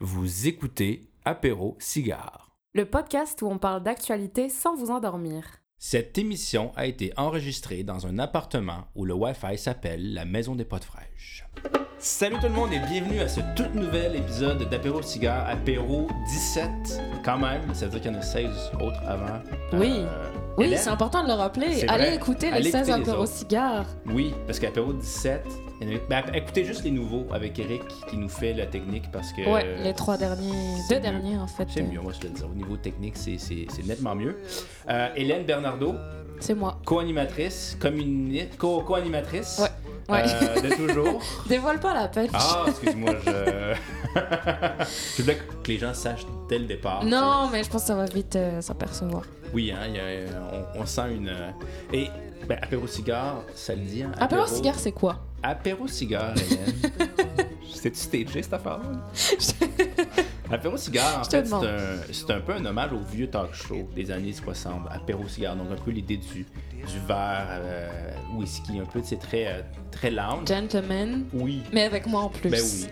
Vous 0.00 0.46
écoutez 0.46 1.08
Apéro 1.24 1.76
Cigare. 1.80 2.50
Le 2.74 2.84
podcast 2.84 3.40
où 3.40 3.46
on 3.46 3.56
parle 3.56 3.82
d'actualité 3.82 4.50
sans 4.50 4.76
vous 4.76 4.90
endormir. 4.90 5.44
Cette 5.78 6.18
émission 6.18 6.70
a 6.76 6.84
été 6.86 7.14
enregistrée 7.16 7.82
dans 7.82 8.06
un 8.06 8.18
appartement 8.18 8.88
où 8.94 9.06
le 9.06 9.14
Wi-Fi 9.14 9.56
s'appelle 9.56 10.12
la 10.12 10.26
Maison 10.26 10.54
des 10.54 10.66
Potes 10.66 10.84
Fraîches. 10.84 11.46
Salut 11.98 12.36
tout 12.36 12.42
le 12.48 12.52
monde 12.52 12.74
et 12.74 12.78
bienvenue 12.78 13.20
à 13.20 13.28
ce 13.28 13.40
tout 13.56 13.70
nouvel 13.74 14.16
épisode 14.16 14.68
d'Apéro 14.68 15.00
Cigare, 15.00 15.48
Apéro 15.48 16.08
17 16.28 16.70
quand 17.24 17.38
même, 17.38 17.74
ça 17.74 17.86
veut 17.86 17.92
dire 17.92 18.02
qu'il 18.02 18.12
y 18.12 18.14
en 18.14 18.18
a 18.18 18.22
16 18.22 18.72
autres 18.82 19.00
avant. 19.06 19.42
Oui. 19.72 19.92
Euh, 20.00 20.30
Oui, 20.58 20.66
Hélène? 20.66 20.78
c'est 20.78 20.90
important 20.90 21.22
de 21.22 21.28
le 21.28 21.34
rappeler. 21.34 21.84
Allez 21.88 22.04
vrai. 22.04 22.14
écouter 22.16 22.48
Allez 22.48 22.64
les 22.64 22.70
16 22.70 22.88
écouter 22.90 23.02
les 23.02 23.08
apéros 23.08 23.22
autres. 23.24 23.32
cigares. 23.32 23.86
Oui, 24.06 24.34
parce 24.46 24.58
qu'apéro 24.58 24.92
17, 24.92 25.46
il 25.46 25.52
y 25.52 25.54
en 25.54 25.62
a- 25.62 25.65
ben, 26.08 26.22
écoutez 26.34 26.64
juste 26.64 26.84
les 26.84 26.90
nouveaux 26.90 27.26
avec 27.32 27.58
Eric 27.58 27.82
qui 28.08 28.16
nous 28.16 28.28
fait 28.28 28.52
la 28.54 28.66
technique 28.66 29.10
parce 29.12 29.32
que... 29.32 29.42
ouais, 29.48 29.76
les 29.82 29.92
trois 29.94 30.16
derniers, 30.16 30.52
deux 30.88 30.96
mieux. 30.96 31.00
derniers 31.00 31.36
en 31.38 31.46
fait. 31.46 31.66
C'est 31.70 31.82
mieux, 31.82 32.00
moi 32.00 32.12
je 32.14 32.20
te 32.20 32.26
le 32.26 32.32
dis. 32.32 32.42
Au 32.42 32.54
niveau 32.54 32.76
technique, 32.76 33.16
c'est- 33.16 33.36
nettement 33.86 34.14
mieux. 34.14 34.36
Euh, 34.88 35.08
Hélène 35.16 35.44
Bernardo, 35.44 35.94
C'est 36.40 36.54
moi. 36.54 36.80
co-animatrice, 36.84 37.76
communi- 37.80 38.48
co- 38.58 38.80
co-animatrice 38.82 39.60
Ouais, 40.08 40.14
ouais. 40.14 40.22
euh, 40.24 40.60
de 40.60 40.74
toujours. 40.74 41.20
Dévoile 41.48 41.78
pas 41.80 41.94
la 41.94 42.08
punch. 42.08 42.30
Ah, 42.32 42.64
excuse-moi, 42.68 43.14
je. 43.24 43.74
je 45.16 45.22
voulais 45.22 45.36
que 45.62 45.68
les 45.72 45.78
gens 45.78 45.94
sachent 45.94 46.26
dès 46.48 46.58
le 46.58 46.64
départ. 46.66 47.04
non, 47.04 47.48
mais 47.52 47.62
je 47.64 47.70
pense 47.70 47.82
que 47.82 47.86
ça 47.88 47.94
va 47.94 48.04
vite 48.06 48.36
euh, 48.36 48.60
s'apercevoir. 48.60 49.22
Oui, 49.54 49.70
hein, 49.72 49.86
il 49.88 49.94
y 49.94 49.98
a- 49.98 50.40
on, 50.76 50.80
on 50.82 50.86
sent 50.86 51.14
une. 51.14 51.28
euh, 51.28 51.50
Et, 51.92 52.08
ben, 52.48 52.58
apéro 52.62 52.86
cigare, 52.86 53.42
ça 53.54 53.74
le 53.74 53.80
dit. 53.82 54.02
Hein, 54.02 54.12
Apéro 54.18 54.46
cigare, 54.46 54.78
c'est 54.78 54.92
quoi? 54.92 55.18
Apéro 55.48 55.86
cigare, 55.86 56.34
Hélène. 56.36 56.74
C'est-tu 57.74 57.98
stagé 58.00 58.42
cette 58.42 58.52
affaire-là? 58.52 58.90
Apéro 60.50 60.76
cigare, 60.76 61.20
en 61.20 61.22
Je 61.22 61.28
te 61.30 61.36
fait, 61.36 61.42
demande. 61.44 61.62
c'est 61.64 61.68
un, 61.70 62.12
c'est 62.12 62.30
un 62.32 62.40
peu 62.40 62.52
un 62.52 62.64
hommage 62.64 62.92
au 62.92 62.98
vieux 62.98 63.28
talk 63.28 63.52
show 63.54 63.88
des 63.94 64.10
années 64.10 64.32
60. 64.32 64.86
Apéro 64.90 65.26
cigare, 65.28 65.54
donc 65.56 65.68
un 65.70 65.76
peu 65.80 65.90
l'idée 65.92 66.16
du, 66.16 66.44
du 66.72 66.98
verre, 67.06 67.46
euh, 67.50 67.88
whisky, 68.34 68.78
un 68.80 68.84
peu, 68.86 69.00
c'est 69.04 69.18
très, 69.20 69.46
euh, 69.46 69.60
très 69.92 70.10
lounge. 70.10 70.48
Gentleman, 70.48 71.26
Oui. 71.32 71.62
mais 71.72 71.82
avec 71.84 72.06
moi 72.06 72.22
en 72.22 72.28
plus. 72.28 72.50
Ben 72.50 72.60
oui. 72.60 72.86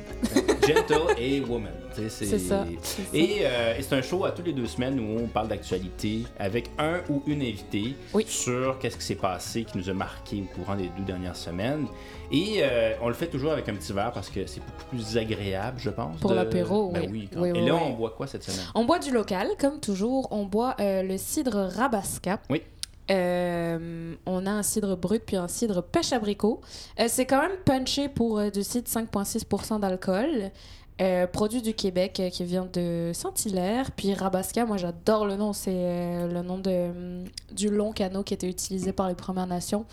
Gentle 0.66 1.14
et 1.18 1.40
woman. 1.40 1.72
C'est 2.08 2.38
ça. 2.38 2.64
Et, 3.12 3.38
euh, 3.42 3.74
et 3.78 3.82
c'est 3.82 3.94
un 3.94 4.02
show 4.02 4.24
à 4.24 4.30
toutes 4.32 4.46
les 4.46 4.52
deux 4.52 4.66
semaines 4.66 4.98
où 5.00 5.18
on 5.22 5.26
parle 5.26 5.48
d'actualité 5.48 6.24
avec 6.38 6.70
un 6.78 7.00
ou 7.08 7.22
une 7.26 7.42
invitée 7.42 7.94
Oui. 8.12 8.24
sur 8.28 8.78
qu'est-ce 8.78 8.96
qui 8.96 9.04
s'est 9.04 9.14
passé, 9.14 9.64
qui 9.64 9.78
nous 9.78 9.88
a 9.88 9.92
marqué 9.94 10.42
au 10.42 10.54
courant 10.58 10.76
des 10.76 10.88
deux 10.96 11.04
dernières 11.04 11.36
semaines. 11.36 11.86
Et 12.32 12.56
euh, 12.58 12.94
on 13.02 13.08
le 13.08 13.14
fait 13.14 13.26
toujours 13.28 13.52
avec 13.52 13.68
un 13.68 13.74
petit 13.74 13.92
verre 13.92 14.12
parce 14.12 14.30
que 14.30 14.46
c'est 14.46 14.60
beaucoup 14.64 14.84
plus 14.96 15.16
agréable, 15.18 15.78
je 15.78 15.90
pense. 15.90 16.18
Pour 16.20 16.30
de- 16.30 16.36
l'apéro, 16.36 16.90
ben 16.90 17.08
oui. 17.10 17.28
oui. 17.36 17.50
Oui, 17.52 17.58
et 17.58 17.64
là, 17.66 17.74
on 17.76 17.90
boit 17.90 18.10
quoi 18.10 18.26
cette 18.26 18.42
semaine? 18.42 18.66
On 18.74 18.84
boit 18.84 18.98
du 18.98 19.10
local, 19.12 19.48
comme 19.60 19.78
toujours. 19.80 20.28
On 20.30 20.44
boit 20.44 20.74
euh, 20.80 21.02
le 21.02 21.16
cidre 21.18 21.68
Rabasca. 21.76 22.40
Oui. 22.50 22.62
Euh, 23.10 24.14
on 24.26 24.46
a 24.46 24.50
un 24.50 24.62
cidre 24.62 24.96
brut 24.96 25.22
puis 25.24 25.36
un 25.36 25.46
cidre 25.48 25.82
pêche 25.82 26.12
abricot. 26.12 26.60
Euh, 26.98 27.04
c'est 27.08 27.26
quand 27.26 27.40
même 27.42 27.56
punché 27.64 28.08
pour 28.08 28.38
euh, 28.38 28.48
du 28.50 28.62
cidre 28.62 28.88
5,6% 28.88 29.80
d'alcool. 29.80 30.50
Euh, 31.00 31.26
produit 31.26 31.60
du 31.60 31.74
Québec 31.74 32.20
euh, 32.20 32.30
qui 32.30 32.44
vient 32.44 32.68
de 32.72 33.10
Saint-Hilaire. 33.12 33.90
Puis 33.90 34.14
Rabasca, 34.14 34.64
moi 34.64 34.76
j'adore 34.76 35.26
le 35.26 35.34
nom. 35.34 35.52
C'est 35.52 35.72
euh, 35.74 36.28
le 36.28 36.42
nom 36.42 36.58
de, 36.58 36.70
hum, 36.70 37.24
du 37.50 37.68
long 37.68 37.92
canot 37.92 38.22
qui 38.22 38.32
était 38.32 38.48
utilisé 38.48 38.92
par 38.92 39.08
les 39.08 39.16
Premières 39.16 39.48
Nations. 39.48 39.86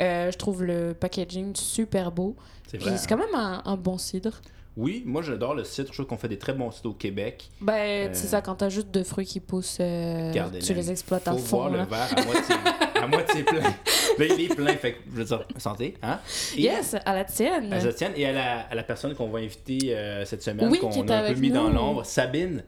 Je 0.00 0.36
trouve 0.36 0.64
le 0.64 0.94
packaging 0.94 1.54
super 1.54 2.12
beau. 2.12 2.36
C'est 2.68 2.80
c'est 2.80 3.08
quand 3.08 3.16
même 3.16 3.34
un, 3.34 3.62
un 3.64 3.76
bon 3.76 3.98
cidre. 3.98 4.40
Oui, 4.78 5.02
moi 5.04 5.22
j'adore 5.22 5.54
le 5.56 5.64
cidre. 5.64 5.88
Je 5.88 5.94
trouve 5.94 6.06
qu'on 6.06 6.16
fait 6.16 6.28
des 6.28 6.38
très 6.38 6.52
bons 6.54 6.70
cidres 6.70 6.90
au 6.90 6.94
Québec. 6.94 7.50
Ben, 7.60 7.74
Euh, 7.74 8.08
c'est 8.12 8.28
ça, 8.28 8.40
quand 8.40 8.54
t'ajoutes 8.54 8.92
de 8.92 9.02
fruits 9.02 9.26
qui 9.26 9.40
poussent, 9.40 9.78
euh, 9.80 10.32
tu 10.64 10.72
les 10.72 10.90
exploites 10.92 11.26
à 11.26 11.32
Faut 11.32 11.38
fond. 11.38 11.56
voir 11.58 11.70
là. 11.70 11.78
le 11.82 11.90
verre 11.90 12.08
à 12.16 12.24
moitié, 12.24 12.54
à 13.02 13.06
moitié 13.08 13.42
plein. 13.42 13.60
Là, 14.18 14.24
il 14.24 14.40
est 14.50 14.54
plein, 14.54 14.72
fait 14.76 14.92
que, 14.94 14.98
je 15.12 15.16
veux 15.18 15.24
dire, 15.24 15.44
santé, 15.58 15.94
hein? 16.02 16.18
Et- 16.56 16.62
Yes, 16.62 16.96
à 17.04 17.14
la 17.14 17.24
tienne. 17.24 17.72
À 17.72 17.78
Josiane 17.80 18.12
et 18.16 18.26
à 18.26 18.32
la, 18.32 18.60
à 18.62 18.74
la 18.74 18.82
personne 18.82 19.14
qu'on 19.14 19.28
va 19.28 19.38
inviter 19.40 19.96
euh, 19.96 20.24
cette 20.24 20.42
semaine, 20.42 20.68
Oui, 20.68 20.78
qu'on 20.80 20.90
a 21.08 21.16
un 21.18 21.32
peu 21.32 21.38
mis 21.38 21.50
dans 21.50 21.68
l'ombre, 21.70 22.04
Sabine. 22.04 22.64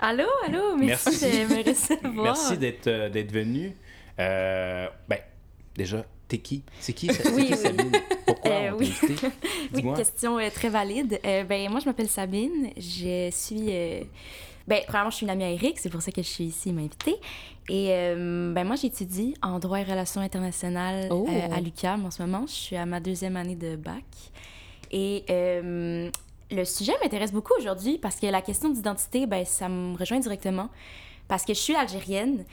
Allô, 0.00 0.24
allô, 0.46 0.74
merci, 0.76 1.08
Merci. 1.10 1.24
de 1.24 1.54
me 1.54 1.68
recevoir. 1.68 2.24
Merci 2.24 2.56
d'être 2.56 2.86
euh, 2.86 3.08
d'être 3.10 3.30
venue. 3.32 3.76
Euh, 4.18 4.86
ben, 5.06 5.18
déjà, 5.76 6.02
t'es 6.28 6.38
qui? 6.38 6.62
C'est 6.80 6.94
qui, 6.94 7.10
Oui, 7.34 7.46
qui 7.46 7.52
oui. 7.52 7.56
Sabine? 7.58 7.92
Pourquoi 8.26 8.50
Euh, 8.50 8.70
on 8.72 8.78
oui. 8.78 8.94
Oui, 9.74 9.94
question 9.94 10.38
euh, 10.38 10.48
très 10.50 10.68
valide. 10.68 11.20
Euh, 11.24 11.44
ben, 11.44 11.70
moi, 11.70 11.80
je 11.80 11.86
m'appelle 11.86 12.08
Sabine. 12.08 12.70
Je 12.76 13.28
suis. 13.32 13.70
Ben, 14.66 14.80
premièrement, 14.86 15.10
je 15.10 15.16
suis 15.16 15.24
une 15.26 15.30
amie 15.30 15.44
à 15.44 15.50
Eric, 15.50 15.78
c'est 15.78 15.90
pour 15.90 16.02
ça 16.02 16.10
que 16.10 16.22
je 16.22 16.26
suis 16.28 16.44
ici, 16.44 16.70
il 16.70 16.74
m'a 16.74 16.80
invitée. 16.80 17.14
Et 17.68 17.88
ben, 17.88 18.64
moi, 18.64 18.74
j'étudie 18.76 19.34
en 19.42 19.58
droit 19.60 19.78
et 19.78 19.84
relations 19.84 20.20
internationales 20.20 21.08
Oh. 21.10 21.26
à 21.52 21.60
l'UQAM 21.60 22.04
en 22.04 22.10
ce 22.10 22.22
moment. 22.22 22.46
Je 22.48 22.52
suis 22.52 22.76
à 22.76 22.84
ma 22.84 22.98
deuxième 22.98 23.36
année 23.36 23.54
de 23.54 23.76
bac. 23.76 24.02
Et 24.90 25.24
le 25.28 26.64
sujet 26.64 26.92
m'intéresse 27.02 27.32
beaucoup 27.32 27.52
aujourd'hui 27.58 27.98
parce 27.98 28.16
que 28.16 28.26
la 28.26 28.42
question 28.42 28.68
d'identité, 28.70 29.26
ben, 29.26 29.44
ça 29.44 29.68
me 29.68 29.96
rejoint 29.96 30.18
directement. 30.18 30.68
Parce 31.28 31.44
que 31.44 31.54
je 31.54 31.58
suis 31.60 31.74
algérienne, 31.74 32.44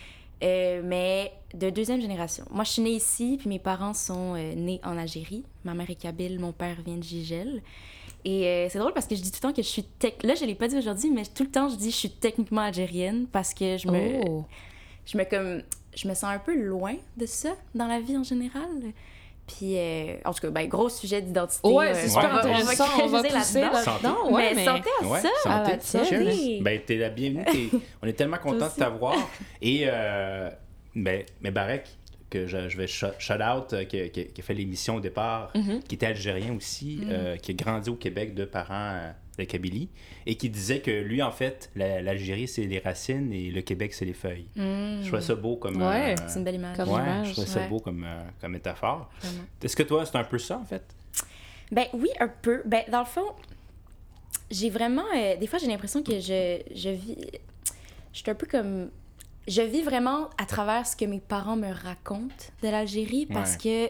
euh, 0.42 0.82
mais 0.84 1.32
de 1.54 1.70
deuxième 1.70 2.02
génération. 2.02 2.46
Moi, 2.50 2.64
je 2.64 2.72
suis 2.72 2.82
née 2.82 2.92
ici, 2.92 3.36
puis 3.40 3.50
mes 3.50 3.60
parents 3.60 3.94
sont 3.94 4.36
euh, 4.36 4.56
nés 4.56 4.80
en 4.84 4.98
Algérie. 4.98 5.44
Ma 5.64 5.74
mère 5.74 5.90
est 5.90 5.96
kabyle, 5.96 6.40
mon 6.40 6.52
père 6.52 6.78
vient 6.86 6.98
de 6.98 7.04
Gigel. 7.04 7.62
Et 8.26 8.48
euh, 8.48 8.68
c'est 8.70 8.80
drôle 8.80 8.94
parce 8.94 9.06
que 9.06 9.16
je 9.16 9.22
dis 9.22 9.32
tout 9.32 9.40
le 9.44 9.50
temps 9.50 9.54
que 9.54 9.62
je 9.62 9.68
suis... 9.68 9.86
tec- 10.00 10.26
Là, 10.26 10.34
je 10.36 10.46
l'ai 10.46 10.56
pas 10.56 10.68
dit 10.68 10.78
aujourd'hui, 10.78 11.10
mais 11.12 11.24
tout 11.26 11.44
le 11.44 11.50
temps, 11.52 11.68
je 11.70 11.76
dis 11.76 11.92
je 11.92 11.96
suis 11.98 12.10
techniquement 12.10 12.62
algérienne 12.62 13.28
parce 13.32 13.54
que 13.54 13.78
je 13.78 13.88
me... 13.90 14.22
Oh. 14.28 14.46
Je 15.06 15.18
me, 15.18 15.26
comme, 15.26 15.62
je 15.96 16.08
me 16.08 16.14
sens 16.14 16.24
un 16.26 16.40
peu 16.40 16.56
loin 16.56 16.96
de 17.18 17.26
ça 17.26 17.56
dans 17.76 17.88
la 17.88 18.00
vie 18.00 18.16
en 18.18 18.24
général. 18.24 18.70
Puis, 19.46 19.78
euh, 19.78 20.16
en 20.24 20.34
tout 20.34 20.40
cas, 20.42 20.50
ben, 20.52 20.68
gros 20.68 20.88
sujet 20.90 21.22
d'identité. 21.22 21.68
Ouais, 21.68 21.90
euh, 21.90 21.94
c'est 21.96 22.08
super 22.10 22.30
on 22.30 22.34
va- 22.34 22.40
intéressant. 22.40 22.86
On 23.02 23.08
va, 23.08 23.22
creuser 23.22 23.38
pousser 23.38 23.62
là-dedans. 23.62 23.84
Santé. 23.84 24.08
Ouais, 24.32 24.42
mais, 24.50 24.56
mais... 24.56 24.66
santé 24.66 24.90
à 25.02 25.06
Ouais, 25.06 25.20
ça! 25.20 25.30
santé. 25.44 25.78
tienne. 25.80 26.06
Cheers. 26.06 26.62
Ben, 26.62 26.80
t'es 26.86 26.96
la 26.98 27.10
bienvenue. 27.10 27.44
t'es- 27.46 27.70
On 28.02 28.08
est 28.08 28.14
tellement 28.14 28.38
content 28.38 28.68
de 28.68 28.72
t'avoir. 28.80 29.16
Et, 29.62 29.84
euh, 29.86 30.50
ben, 30.96 31.24
mais 31.42 31.52
Barek, 31.52 31.90
que 32.30 32.48
je, 32.48 32.70
je 32.70 32.78
vais 32.78 32.86
sh- 32.86 33.14
shout 33.20 33.34
out, 33.34 33.74
euh, 33.74 33.84
qui, 33.84 34.10
qui- 34.12 34.28
qui 34.28 34.42
a 34.42 34.44
fait 34.44 34.54
l'émission 34.54 34.96
au 34.96 35.00
départ, 35.02 35.52
Mhm. 35.56 35.84
qui 35.84 35.96
était 35.96 36.08
algérien 36.08 36.56
aussi, 36.56 37.02
euh, 37.10 37.36
qui 37.36 37.52
a 37.52 37.54
grandi 37.54 37.90
au 37.90 37.96
Québec 37.96 38.34
de 38.34 38.46
parents 38.46 38.74
euh, 38.94 39.12
de 39.38 39.44
Kabylie, 39.44 39.90
et 40.26 40.36
qui 40.36 40.50
disait 40.50 40.80
que 40.80 40.92
lui, 40.92 41.22
en 41.22 41.32
fait, 41.32 41.70
la- 41.76 42.02
l'Algérie, 42.02 42.48
c'est 42.48 42.64
les 42.64 42.80
racines 42.80 43.32
et 43.34 43.52
le 43.52 43.62
Québec, 43.62 43.94
c'est 43.94 44.06
les 44.06 44.14
feuilles. 44.14 44.48
Mm. 44.56 45.02
Je 45.02 45.08
trouvais 45.08 45.22
ça 45.22 45.36
beau 45.36 45.56
comme. 45.58 45.82
Ouais, 45.82 46.16
euh, 46.20 46.24
C'est 46.28 46.40
une 46.40 46.46
belle 46.46 46.56
image. 46.56 46.78
Comme 46.78 46.90
ouais, 46.90 47.02
image, 47.02 47.28
je 47.28 47.32
trouvais 47.34 47.48
ça 47.48 47.60
ouais. 47.62 47.68
beau 47.68 47.80
comme, 47.80 48.04
euh, 48.04 48.24
comme 48.42 48.52
métaphore. 48.54 49.10
Est-ce 49.62 49.76
que 49.76 49.84
toi, 49.84 50.06
c'est 50.06 50.16
un 50.18 50.24
peu 50.24 50.38
ça, 50.40 50.58
en 50.60 50.66
fait? 50.66 50.84
Ben 51.72 51.86
oui, 51.94 52.10
un 52.20 52.28
peu. 52.28 52.62
Ben, 52.66 52.84
dans 52.92 53.00
le 53.00 53.06
fond, 53.06 53.26
j'ai 54.52 54.70
vraiment. 54.70 55.06
euh, 55.16 55.36
des 55.38 55.48
fois, 55.48 55.60
j'ai 55.60 55.68
l'impression 55.68 56.04
que 56.04 56.20
je, 56.20 56.62
je 56.74 56.90
vis. 56.90 57.18
Je 58.14 58.20
suis 58.20 58.30
un 58.32 58.36
peu 58.36 58.46
comme. 58.48 58.90
Je 59.48 59.62
vis 59.62 59.82
vraiment 59.82 60.30
à 60.38 60.46
travers 60.46 60.86
ce 60.88 60.96
que 60.96 61.04
mes 61.06 61.20
parents 61.20 61.58
me 61.58 61.72
racontent 61.72 62.34
de 62.62 62.68
l'Algérie 62.70 63.26
parce 63.26 63.58
que. 63.58 63.88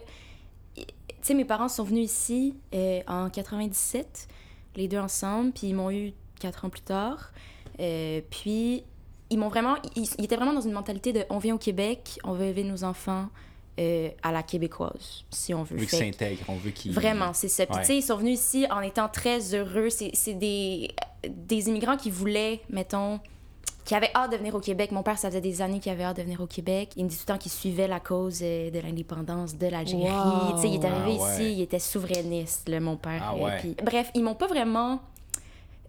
Tu 0.75 1.27
sais, 1.27 1.33
mes 1.35 1.45
parents 1.45 1.69
sont 1.69 1.83
venus 1.85 2.05
ici 2.11 2.53
euh, 2.73 2.99
en 3.07 3.29
97, 3.29 4.27
les 4.75 4.87
deux 4.89 4.97
ensemble, 4.97 5.51
puis 5.53 5.67
ils 5.67 5.73
m'ont 5.73 5.89
eu 5.91 6.11
quatre 6.43 6.65
ans 6.65 6.69
plus 6.69 6.81
tard. 6.81 7.31
Euh, 7.79 8.21
puis, 8.29 8.83
ils 9.29 9.37
m'ont 9.39 9.47
vraiment. 9.49 9.75
Ils, 9.95 10.07
ils 10.19 10.25
étaient 10.25 10.35
vraiment 10.35 10.53
dans 10.53 10.61
une 10.61 10.71
mentalité 10.73 11.11
de 11.13 11.23
on 11.29 11.39
vient 11.39 11.55
au 11.55 11.57
Québec, 11.59 12.19
on 12.23 12.33
veut 12.33 12.45
élever 12.45 12.63
nos 12.63 12.83
enfants 12.83 13.27
euh, 13.79 14.09
à 14.21 14.31
la 14.31 14.43
québécoise, 14.43 15.23
si 15.31 15.53
on 15.53 15.63
veut. 15.63 15.77
Vu 15.77 15.87
qu'ils 15.87 15.97
Fait 15.97 16.11
que- 16.11 16.17
s'intègrent, 16.17 16.43
on 16.49 16.55
veut 16.57 16.69
qu'ils. 16.71 16.91
Vraiment, 16.93 17.33
c'est 17.33 17.47
ça. 17.47 17.65
Puis, 17.65 17.75
Ouais. 17.75 17.81
tu 17.81 17.87
sais, 17.87 17.97
ils 17.97 18.03
sont 18.03 18.17
venus 18.17 18.39
ici 18.39 18.67
en 18.69 18.81
étant 18.81 19.07
très 19.09 19.55
heureux. 19.55 19.89
C'est 19.89 20.33
des, 20.35 20.91
des 21.27 21.69
immigrants 21.69 21.97
qui 21.97 22.11
voulaient, 22.11 22.61
mettons, 22.69 23.19
qui 23.85 23.95
avaient 23.95 24.11
hâte 24.15 24.31
de 24.31 24.37
venir 24.37 24.53
au 24.55 24.59
Québec. 24.59 24.91
Mon 24.91 25.01
père, 25.03 25.17
ça 25.17 25.27
faisait 25.29 25.41
des 25.41 25.61
années 25.61 25.79
qu'il 25.79 25.91
avait 25.91 26.03
hâte 26.03 26.15
de 26.17 26.21
venir 26.21 26.39
au 26.39 26.45
Québec. 26.47 26.91
Il 26.95 27.03
me 27.05 27.09
dit 27.09 27.17
tout 27.17 27.23
le 27.27 27.33
temps 27.33 27.37
qu'il 27.39 27.51
suivait 27.51 27.87
la 27.87 27.99
cause 27.99 28.39
euh, 28.43 28.69
de 28.69 28.79
l'indépendance 28.79 29.57
de 29.57 29.67
l'Algérie. 29.67 30.03
Wow. 30.03 30.55
Tu 30.55 30.61
sais, 30.61 30.69
il 30.69 30.75
est 30.75 30.85
arrivé 30.85 31.17
Ah 31.19 31.23
ouais. 31.23 31.33
ici, 31.33 31.53
il 31.53 31.61
était 31.61 31.79
souverainiste, 31.79 32.69
là, 32.69 32.79
mon 32.79 32.95
père. 32.95 33.21
Ah 33.25 33.35
ouais. 33.35 33.57
puis- 33.59 33.75
bref, 33.83 34.09
ils 34.13 34.23
m'ont 34.23 34.35
pas 34.35 34.47
vraiment 34.47 35.01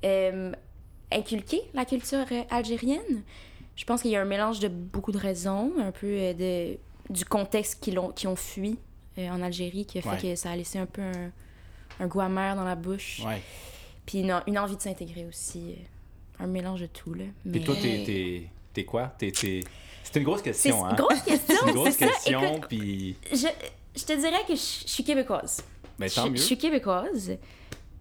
euh, 0.05 0.53
inculqué 1.13 1.63
la 1.75 1.85
culture 1.85 2.25
euh, 2.33 2.43
algérienne. 2.51 3.23
Je 3.77 3.85
pense 3.85 4.03
qu'il 4.03 4.11
y 4.13 4.17
a 4.17 4.21
un 4.23 4.25
mélange 4.27 4.61
de 4.61 4.69
beaucoup 4.69 5.13
de 5.13 5.19
raisons, 5.19 5.73
un 5.81 5.91
peu 5.91 6.07
euh, 6.07 6.33
de, 6.35 6.79
du 7.13 7.25
contexte 7.25 7.83
qu'ils 7.83 7.99
ont, 7.99 8.11
qui 8.11 8.27
ont 8.27 8.37
fui 8.37 8.79
en 9.19 9.43
Algérie, 9.43 9.87
qui 9.87 9.99
a 9.99 10.03
fait 10.03 10.09
Ouais. 10.09 10.19
que 10.19 10.35
ça 10.37 10.51
a 10.51 10.57
laissé 10.57 10.79
un 10.79 10.87
peu 10.87 11.01
un, 11.03 11.31
un 12.01 12.07
goût 12.09 12.21
amer 12.21 12.57
dans 12.57 12.65
la 12.65 12.75
bouche. 12.75 13.23
Ouais. 13.25 13.41
Puis 14.07 14.19
une, 14.21 14.35
une 14.49 14.59
envie 14.59 14.77
de 14.77 14.83
s'intégrer 14.83 15.25
aussi. 15.27 15.77
Un 16.41 16.49
mélange 16.49 16.81
de 16.81 16.87
tout, 16.87 17.15
là. 17.15 17.25
Puis 17.49 17.53
Mais... 17.53 17.61
toi, 17.61 17.77
t'es- 17.81 18.85
quoi? 18.85 19.15
T'es- 19.19 19.31
t'es- 19.31 19.61
C'est 20.03 20.19
une 20.19 20.25
grosse 20.25 20.39
C'est 20.39 20.51
question, 20.51 20.85
une 20.85 20.93
hein? 20.93 20.97
grosse 20.97 21.23
question, 21.25 21.55
C'est 21.61 21.67
une 21.69 21.75
grosse 21.75 21.91
c'est 21.95 22.05
ça. 22.07 22.07
question, 22.13 22.43
Écoute, 22.57 22.67
puis... 22.69 23.17
je, 23.33 23.47
je 23.97 24.05
te 24.05 24.13
dirais 24.19 24.43
que 24.49 24.55
je, 24.57 24.61
je 24.85 24.89
suis 24.91 25.05
québécoise. 25.05 25.63
Ben, 25.97 26.09
Je, 26.11 26.15
tant 26.17 26.25
je 26.27 26.31
mieux. 26.31 26.37
suis 26.37 26.59
québécoise. 26.59 27.31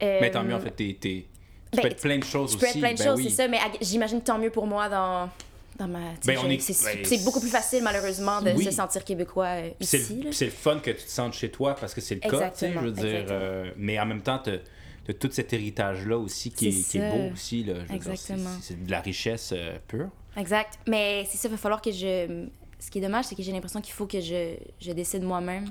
Euh, 0.02 0.18
Mais 0.20 0.32
tant 0.32 0.44
mieux, 0.44 0.56
en 0.56 0.60
fait, 0.60 0.72
t'es- 0.72 0.98
t'es 1.00 1.26
Tu 1.74 1.78
Ben, 1.78 1.82
peux 1.84 1.88
être 1.90 2.02
plein 2.02 2.18
de 2.18 2.24
choses 2.24 2.50
aussi. 2.56 2.58
peux 2.58 2.66
être 2.68 2.80
plein 2.80 2.94
de 2.94 2.98
ben 2.98 3.04
choses, 3.06 3.18
oui. 3.18 3.24
c'est 3.30 3.36
ça, 3.36 3.48
mais 3.48 3.58
ag- 3.58 3.78
j'imagine 3.82 4.22
tant 4.22 4.38
mieux 4.38 4.50
pour 4.52 4.68
moi 4.68 4.90
dans, 4.90 5.30
dans 5.78 5.88
ma. 5.88 6.00
tu 6.22 6.28
Ben, 6.28 6.38
on 6.40 6.44
je- 6.50 6.54
est- 6.54 6.60
c'est 6.60 6.96
ben, 6.96 7.04
c'est 7.06 7.24
beaucoup 7.24 7.40
plus 7.40 7.50
facile, 7.50 7.84
malheureusement, 7.84 8.42
de 8.42 8.52
Oui. 8.52 8.64
se 8.66 8.72
sentir 8.72 9.04
québécois 9.04 9.46
euh, 9.48 9.70
ici. 9.80 10.26
c'est 10.32 10.46
le 10.46 10.52
fun 10.52 10.80
que 10.80 10.92
tu 10.92 11.04
te 11.04 11.10
sentes 11.12 11.34
chez 11.34 11.50
toi 11.50 11.76
parce 11.76 11.94
que 11.94 12.02
c'est 12.02 12.16
le 12.16 12.22
cas, 12.22 12.50
tu 12.52 12.60
sais, 12.60 12.72
je 12.74 12.80
veux 12.80 12.92
dire. 12.92 13.26
euh, 13.30 13.72
mais 13.78 14.00
en 14.00 14.06
même 14.06 14.22
temps, 14.22 14.40
tu 14.44 14.52
as 14.52 15.14
tout 15.14 15.30
cet 15.32 15.52
héritage-là 15.54 16.18
aussi 16.18 16.52
qui 16.52 16.70
est, 16.70 16.72
C'est 16.72 16.92
qui 16.92 16.98
est 17.00 17.10
beau 17.12 17.34
aussi. 17.34 17.64
Là, 17.64 17.74
je 17.76 17.80
veux 17.80 17.86
dire, 17.86 17.88
c'est- 17.90 17.96
Exactement. 17.96 18.50
c'est 18.62 18.68
c'est 18.76 18.86
de 18.86 18.92
la 18.92 19.02
richesse 19.02 19.52
euh, 19.54 19.78
pure. 19.88 20.10
Exact. 20.38 20.80
Mais 20.88 21.28
c'est 21.30 21.38
ça, 21.38 21.48
il 21.48 21.52
va 21.52 21.58
falloir 21.58 21.82
que 21.82 21.92
je. 21.92 22.48
Ce 22.80 22.90
qui 22.92 22.98
est 23.00 23.02
dommage, 23.02 23.26
c'est 23.26 23.36
que 23.36 23.44
j'ai 23.44 23.52
l'impression 23.52 23.82
qu'il 23.82 23.94
faut 23.94 24.06
que 24.08 24.20
je, 24.20 24.56
je 24.82 24.92
décide 24.92 25.24
moi-même 25.24 25.70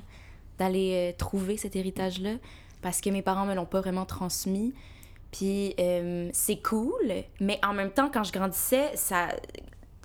d'aller 0.59 1.15
trouver 1.19 1.57
cet 1.57 1.77
héritage-là 1.77 2.33
parce 2.81 3.01
que 3.01 3.11
mes 3.11 3.23
parents 3.23 3.45
me 3.47 3.55
l'ont 3.55 3.65
pas 3.67 3.81
vraiment 3.81 4.05
transmis. 4.05 4.73
Puis 5.33 5.75
euh, 5.81 6.29
c'est 6.33 6.63
cool, 6.63 7.13
mais 7.41 7.59
en 7.65 7.73
même 7.73 7.91
temps, 7.91 8.11
quand 8.13 8.23
je 8.23 8.33
grandissais, 8.33 8.93
ça. 8.95 9.29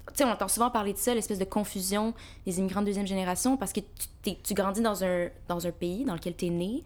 Tu 0.07 0.23
sais, 0.23 0.23
on 0.23 0.31
entend 0.31 0.47
souvent 0.47 0.71
parler 0.71 0.93
de 0.93 0.97
ça, 0.97 1.13
l'espèce 1.13 1.37
de 1.37 1.45
confusion 1.45 2.13
des 2.45 2.57
immigrants 2.59 2.81
de 2.81 2.87
deuxième 2.87 3.05
génération, 3.05 3.57
parce 3.57 3.73
que 3.73 3.81
tu, 4.23 4.53
grandis 4.53 4.81
dans 4.81 5.03
un, 5.03 5.27
dans 5.47 5.67
un 5.67 5.71
pays 5.71 6.05
dans 6.05 6.15
lequel 6.15 6.35
tu 6.35 6.47
es 6.47 6.49
né. 6.49 6.83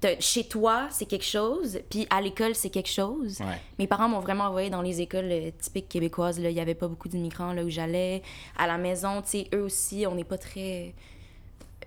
Puis 0.00 0.16
chez 0.20 0.44
toi, 0.44 0.88
c'est 0.90 1.04
quelque 1.04 1.24
chose, 1.24 1.78
puis 1.90 2.06
à 2.08 2.20
l'école, 2.20 2.54
c'est 2.54 2.70
quelque 2.70 2.88
chose. 2.88 3.40
Ouais. 3.40 3.60
Mes 3.78 3.86
parents 3.86 4.08
m'ont 4.08 4.20
vraiment 4.20 4.44
envoyé 4.44 4.70
dans 4.70 4.82
les 4.82 5.00
écoles 5.00 5.30
euh, 5.30 5.50
typiques 5.60 5.88
québécoises. 5.88 6.38
Il 6.38 6.48
n'y 6.48 6.60
avait 6.60 6.74
pas 6.74 6.88
beaucoup 6.88 7.08
d'immigrants 7.08 7.52
là 7.52 7.62
où 7.64 7.68
j'allais. 7.68 8.22
À 8.56 8.66
la 8.66 8.78
maison, 8.78 9.20
tu 9.22 9.30
sais, 9.30 9.48
eux 9.54 9.62
aussi, 9.62 10.06
on 10.08 10.14
n'est 10.14 10.24
pas 10.24 10.38
très... 10.38 10.94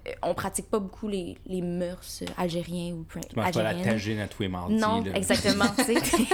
euh, 0.08 0.12
On 0.24 0.34
pratique 0.34 0.70
pas 0.70 0.80
beaucoup 0.80 1.08
les, 1.08 1.38
les 1.46 1.62
mœurs 1.62 2.24
algériens 2.38 2.94
ou 2.94 3.06
Tu 3.10 3.20
manges 3.36 3.52
pas 3.54 3.64
la 3.64 3.76
tagine 3.76 4.20
à 4.20 4.28
tous 4.28 4.44
les 4.44 4.48
mardis. 4.50 4.76
Non, 4.76 5.02
là. 5.04 5.16
exactement, 5.16 5.66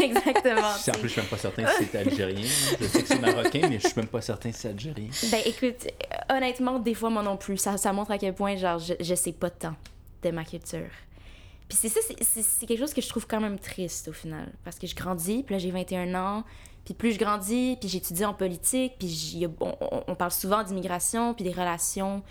exactement. 0.01 0.61
En 0.67 0.91
plus, 0.99 1.03
je 1.03 1.07
suis 1.07 1.21
même 1.21 1.29
pas 1.29 1.37
certain 1.37 1.65
si 1.77 1.85
c'est 1.85 1.97
algérien. 1.99 2.45
Je 2.79 2.85
sais 2.85 3.01
que 3.01 3.07
c'est 3.07 3.19
marocain, 3.19 3.67
mais 3.69 3.79
je 3.79 3.87
suis 3.87 3.95
même 3.97 4.07
pas 4.07 4.21
certain 4.21 4.51
si 4.51 4.59
c'est 4.61 4.69
algérien. 4.69 5.09
Ben 5.31 5.41
écoute, 5.45 5.87
euh, 5.87 6.35
honnêtement, 6.35 6.79
des 6.79 6.93
fois, 6.93 7.09
moi 7.09 7.23
non 7.23 7.37
plus. 7.37 7.57
Ça, 7.57 7.77
ça 7.77 7.91
montre 7.93 8.11
à 8.11 8.17
quel 8.17 8.33
point, 8.33 8.55
genre, 8.57 8.79
je, 8.79 8.93
je 8.99 9.15
sais 9.15 9.33
pas 9.33 9.49
tant 9.49 9.75
de 10.23 10.31
ma 10.31 10.43
culture. 10.43 10.89
Puis 11.67 11.77
c'est 11.81 11.89
ça, 11.89 11.99
c'est- 12.21 12.65
quelque 12.65 12.79
chose 12.79 12.93
que 12.93 13.01
je 13.01 13.09
trouve 13.09 13.27
quand 13.27 13.41
même 13.41 13.59
triste 13.59 14.07
au 14.07 14.13
final. 14.13 14.51
Parce 14.63 14.79
que 14.79 14.87
je 14.87 14.95
grandis, 14.95 15.43
puis 15.43 15.53
là, 15.55 15.59
j'ai 15.59 15.71
21 15.71 16.15
ans. 16.15 16.43
Puis 16.85 16.93
plus 16.93 17.11
je 17.11 17.19
grandis, 17.19 17.75
puis 17.81 17.89
j'étudie 17.89 18.23
en 18.23 18.33
politique, 18.33 18.93
puis 18.97 19.45
on- 19.59 19.75
on 20.07 20.15
parle 20.15 20.31
souvent 20.31 20.63
d'immigration, 20.63 21.33
puis 21.33 21.43
des 21.43 21.51
relations 21.51 22.23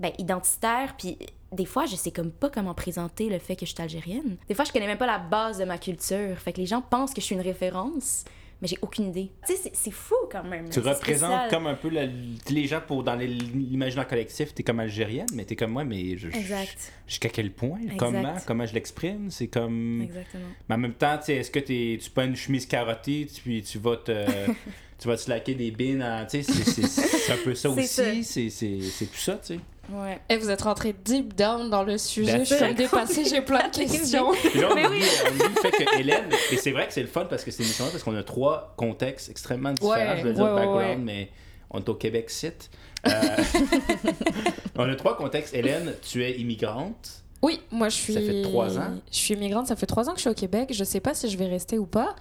ben, 0.00 0.10
identitaires. 0.18 0.94
Puis 0.98 1.16
des 1.52 1.64
fois, 1.66 1.86
je 1.86 1.94
sais 1.94 2.10
comme 2.10 2.30
pas 2.32 2.50
comment 2.50 2.74
présenter 2.74 3.28
le 3.28 3.38
fait 3.38 3.54
que 3.54 3.64
je 3.66 3.72
suis 3.72 3.82
algérienne. 3.82 4.36
Des 4.48 4.54
fois, 4.54 4.64
je 4.64 4.72
connais 4.72 4.86
même 4.88 4.98
pas 4.98 5.06
la 5.06 5.18
base 5.18 5.58
de 5.58 5.64
ma 5.64 5.78
culture. 5.78 6.36
Fait 6.38 6.52
que 6.52 6.58
les 6.58 6.66
gens 6.66 6.82
pensent 6.82 7.14
que 7.14 7.20
je 7.20 7.26
suis 7.26 7.34
une 7.34 7.40
référence, 7.40 8.24
mais 8.62 8.68
j'ai 8.68 8.78
aucune 8.82 9.06
idée. 9.08 9.30
Tu 9.46 9.54
sais, 9.54 9.60
c'est- 9.64 9.74
c'est 9.74 9.90
fou 9.90 10.14
quand 10.30 10.44
même. 10.44 10.68
Tu 10.68 10.80
représentes 10.80 11.02
spécial. 11.30 11.50
comme 11.50 11.66
un 11.66 11.74
peu 11.74 11.88
la- 11.88 12.06
les 12.50 12.66
gens 12.66 12.80
pour 12.86 13.02
dans 13.02 13.14
l'imaginaire 13.16 14.06
collectif, 14.06 14.54
t'es 14.54 14.62
comme 14.62 14.80
algérienne, 14.80 15.26
mais 15.34 15.44
t'es 15.44 15.56
comme 15.56 15.72
moi, 15.72 15.84
mais 15.84 16.16
je, 16.18 16.28
Exact. 16.28 16.92
jusqu'à 17.06 17.28
quel 17.30 17.50
point, 17.52 17.78
Exact. 17.82 17.96
comment, 17.98 18.34
comment 18.46 18.66
je 18.66 18.74
l'exprime, 18.74 19.30
c'est 19.30 19.48
comme. 19.48 20.02
Exactement. 20.02 20.44
Mais 20.68 20.74
en 20.74 20.78
même 20.78 20.94
temps, 20.94 21.16
tu 21.18 21.24
sais, 21.26 21.36
est-ce 21.36 21.50
que 21.50 21.58
t'es, 21.58 21.98
tu 22.02 22.10
pas 22.10 22.24
une 22.24 22.36
chemise 22.36 22.66
carottée, 22.66 23.26
tu- 23.32 23.40
puis 23.42 23.62
tu 23.62 23.78
vas 23.78 23.96
te, 23.96 24.12
tu 24.98 25.08
vas 25.08 25.16
te 25.16 25.22
slacker 25.22 25.54
des 25.54 25.70
bines, 25.70 26.02
en- 26.02 26.26
tu 26.26 26.42
sais, 26.42 26.52
c'est, 26.62 27.32
un 27.32 27.38
peu 27.42 27.54
ça 27.54 27.70
aussi, 27.70 27.86
c'est, 28.22 28.50
c'est, 28.50 28.80
c'est 28.80 29.06
tout 29.06 29.16
ça, 29.18 29.34
tu 29.38 29.54
sais. 29.54 29.60
Ouais. 29.92 30.20
Et 30.28 30.36
vous 30.36 30.50
êtes 30.50 30.62
rentré 30.62 30.92
deep 31.04 31.34
down 31.34 31.68
dans 31.70 31.82
le 31.82 31.98
sujet. 31.98 32.38
That's 32.38 32.48
Je 32.50 32.64
suis 32.64 32.74
dépassée, 32.74 33.24
j'ai 33.24 33.40
plein 33.40 33.68
de 33.68 33.74
questions. 33.76 34.30
Puis 34.32 34.60
là, 34.60 34.68
on 34.70 34.74
Mais 34.74 34.86
oublie, 34.86 35.02
on 35.26 35.28
oublie 35.34 35.54
le 35.54 35.60
fait 35.60 35.70
que 35.84 35.98
Hélène, 36.00 36.24
et 36.52 36.56
c'est 36.56 36.70
vrai 36.72 36.86
que 36.86 36.92
c'est 36.92 37.02
le 37.02 37.08
fun 37.08 37.24
parce 37.28 37.44
que 37.44 37.50
c'est 37.50 37.62
émission 37.62 37.86
parce 37.90 38.02
qu'on 38.02 38.14
a 38.16 38.22
trois 38.22 38.72
contextes 38.76 39.28
extrêmement 39.30 39.72
différents, 39.72 39.92
Ouais, 39.94 40.16
je 40.18 40.22
veux 40.26 40.32
dire 40.32 40.44
ouais, 40.44 40.50
ouais, 40.50 40.56
background, 40.56 40.78
ouais. 40.86 40.96
mais 40.96 41.30
on 41.70 41.78
est 41.80 41.88
au 41.88 41.94
Québec 41.94 42.30
site. 42.30 42.70
Euh, 43.06 43.10
on 44.76 44.88
a 44.88 44.94
trois 44.96 45.16
contextes. 45.16 45.54
Hélène, 45.54 45.94
tu 46.02 46.22
es 46.24 46.38
immigrante. 46.38 47.22
Oui, 47.42 47.60
moi 47.70 47.88
je 47.88 47.96
suis. 47.96 48.12
Ça 48.12 48.20
fait 48.20 48.42
trois 48.42 48.78
ans? 48.78 48.98
Je 49.10 49.16
suis 49.16 49.36
migrante, 49.36 49.66
ça 49.66 49.76
fait 49.76 49.86
trois 49.86 50.08
ans 50.08 50.12
que 50.12 50.18
je 50.18 50.22
suis 50.22 50.30
au 50.30 50.34
Québec. 50.34 50.70
Je 50.72 50.84
sais 50.84 51.00
pas 51.00 51.14
si 51.14 51.28
je 51.30 51.38
vais 51.38 51.46
rester 51.46 51.78
ou 51.78 51.86
pas, 51.86 52.14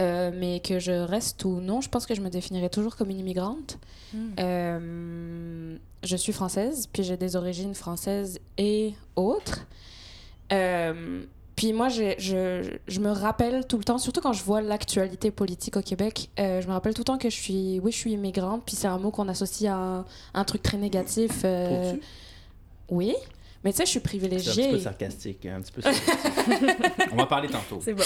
euh, 0.00 0.30
mais 0.34 0.60
que 0.60 0.78
je 0.78 0.92
reste 0.92 1.44
ou 1.44 1.60
non, 1.60 1.80
je 1.80 1.88
pense 1.88 2.06
que 2.06 2.14
je 2.14 2.20
me 2.20 2.30
définirai 2.30 2.68
toujours 2.70 2.96
comme 2.96 3.10
une 3.10 3.18
immigrante. 3.18 3.78
Mm. 4.14 4.18
Euh, 4.38 5.76
je 6.04 6.16
suis 6.16 6.32
française, 6.32 6.88
puis 6.92 7.02
j'ai 7.02 7.16
des 7.16 7.36
origines 7.36 7.74
françaises 7.74 8.38
et 8.56 8.94
autres. 9.16 9.66
Euh, 10.52 11.22
puis 11.56 11.72
moi, 11.72 11.88
je, 11.88 12.14
je 12.86 13.00
me 13.00 13.10
rappelle 13.10 13.66
tout 13.66 13.78
le 13.78 13.84
temps, 13.84 13.98
surtout 13.98 14.20
quand 14.20 14.32
je 14.32 14.44
vois 14.44 14.60
l'actualité 14.62 15.32
politique 15.32 15.76
au 15.76 15.82
Québec, 15.82 16.30
euh, 16.38 16.60
je 16.62 16.68
me 16.68 16.72
rappelle 16.72 16.94
tout 16.94 17.00
le 17.00 17.04
temps 17.06 17.18
que 17.18 17.28
je 17.30 17.34
suis, 17.34 17.80
oui, 17.82 17.90
je 17.90 17.96
suis 17.96 18.12
immigrante, 18.12 18.62
puis 18.64 18.76
c'est 18.76 18.86
un 18.86 18.98
mot 18.98 19.10
qu'on 19.10 19.26
associe 19.28 19.68
à 19.70 19.74
un, 19.76 20.04
un 20.34 20.44
truc 20.44 20.62
très 20.62 20.76
négatif. 20.78 21.40
euh, 21.44 21.94
oui, 22.88 23.14
mais 23.64 23.72
tu 23.72 23.78
sais, 23.78 23.86
je 23.86 23.90
suis 23.90 23.98
C'est 23.98 23.98
un 23.98 24.02
petit 24.02 24.18
privilégiée. 24.18 24.70
peu 24.70 24.78
sarcastique. 24.78 25.46
Un 25.46 25.60
petit 25.60 25.72
peu 25.72 25.82
sarcastique. 25.82 27.08
on 27.12 27.16
va 27.16 27.26
parler 27.26 27.48
tantôt. 27.48 27.80
C'est 27.82 27.92
bon. 27.92 28.04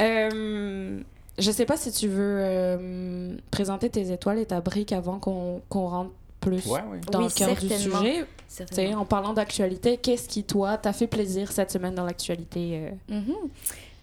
Euh, 0.00 1.00
je 1.38 1.50
sais 1.50 1.64
pas 1.64 1.76
si 1.76 1.90
tu 1.92 2.08
veux 2.08 2.36
euh, 2.40 3.36
présenter 3.50 3.88
tes 3.90 4.12
étoiles 4.12 4.38
et 4.38 4.46
ta 4.46 4.60
brique 4.60 4.92
avant 4.92 5.18
qu'on 5.18 5.60
qu'on 5.68 5.86
rentre 5.88 6.10
plus 6.40 6.64
Ouais, 6.66 6.80
ouais. 6.90 7.00
dans 7.10 7.18
Oui, 7.20 7.26
le 7.28 7.34
cœur 7.34 7.54
du 7.56 7.68
sujet. 7.68 8.94
En 8.94 9.04
parlant 9.04 9.32
d'actualité, 9.32 9.96
qu'est-ce 9.96 10.28
qui, 10.28 10.44
toi, 10.44 10.78
t'a 10.78 10.92
fait 10.92 11.06
plaisir 11.08 11.50
cette 11.52 11.70
semaine 11.70 11.94
dans 11.94 12.04
l'actualité? 12.04 12.90
euh? 13.10 13.14
Mhm. 13.16 13.34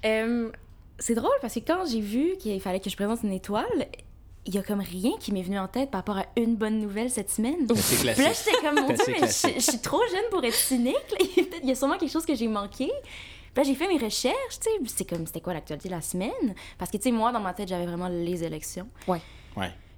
Euh, 0.06 0.50
c'est 1.00 1.16
drôle 1.16 1.32
parce 1.42 1.54
que 1.56 1.60
quand 1.60 1.86
j'ai 1.90 2.02
vu 2.02 2.34
qu'il 2.40 2.60
fallait 2.62 2.80
que 2.80 2.90
je 2.90 2.96
présente 2.96 3.20
une 3.24 3.32
étoile, 3.34 3.66
il 4.46 4.54
y 4.54 4.58
a 4.58 4.62
comme 4.64 4.82
rien 4.82 5.12
qui 5.20 5.32
m'est 5.32 5.42
venu 5.42 5.58
en 5.58 5.68
tête 5.68 5.90
par 5.90 6.00
rapport 6.02 6.18
à 6.18 6.26
une 6.38 6.56
bonne 6.56 6.80
nouvelle 6.80 7.10
cette 7.10 7.32
semaine. 7.32 7.68
C'est 7.76 7.96
Puis 7.96 8.06
là, 8.06 8.14
classique. 8.14 8.46
j'étais 8.54 8.66
comme, 8.66 8.76
mon 8.82 8.88
Dieu, 8.90 8.98
mais 9.08 9.14
classique. 9.16 9.54
je, 9.56 9.60
je 9.62 9.72
suis 9.72 9.80
trop 9.80 10.02
jeune 10.12 10.30
pour 10.30 10.44
être 10.44 10.54
cynique. 10.54 10.94
là. 10.94 11.18
Il 11.20 11.26
y 11.26 11.40
a 11.40 11.44
peut-être- 11.46 11.64
il 11.64 11.70
y 11.70 11.72
a 11.72 11.76
sûrement 11.76 11.98
quelque 11.98 12.12
chose 12.12 12.26
que 12.26 12.36
j'ai 12.36 12.48
manqué. 12.48 12.92
Puis 13.56 13.64
là, 13.64 13.70
j'ai 13.70 13.74
fait 13.76 13.88
mes 13.88 13.98
recherches, 13.98 14.60
tu 14.62 14.70
sais. 14.70 14.70
C'est 14.86 15.10
comme, 15.10 15.26
c'était 15.26 15.42
quoi 15.42 15.54
l'actualité 15.54 15.90
de 15.90 15.94
la 15.96 16.02
semaine? 16.02 16.54
Parce 16.78 16.92
que, 16.92 16.98
tu 16.98 17.04
sais, 17.04 17.12
moi, 17.12 17.32
dans 17.32 17.40
ma 17.40 17.54
tête, 17.54 17.68
j'avais 17.70 17.86
vraiment 17.88 18.10
les 18.10 18.44
élections. 18.44 18.88
Ouais. 19.08 19.22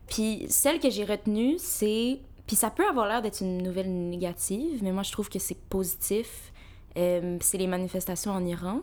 Puis 0.07 0.45
celle 0.49 0.79
que 0.79 0.89
j'ai 0.89 1.03
retenue, 1.03 1.55
c'est. 1.57 2.19
Puis 2.45 2.55
ça 2.55 2.69
peut 2.69 2.87
avoir 2.87 3.07
l'air 3.07 3.21
d'être 3.21 3.41
une 3.41 3.57
nouvelle 3.61 3.91
négative, 3.91 4.79
mais 4.81 4.93
moi, 4.93 5.03
je 5.03 5.11
trouve 5.11 5.27
que 5.27 5.39
c'est 5.39 5.57
positif. 5.67 6.53
Euh, 6.97 7.37
c'est 7.41 7.57
les 7.57 7.67
manifestations 7.67 8.31
en 8.31 8.45
Iran. 8.45 8.79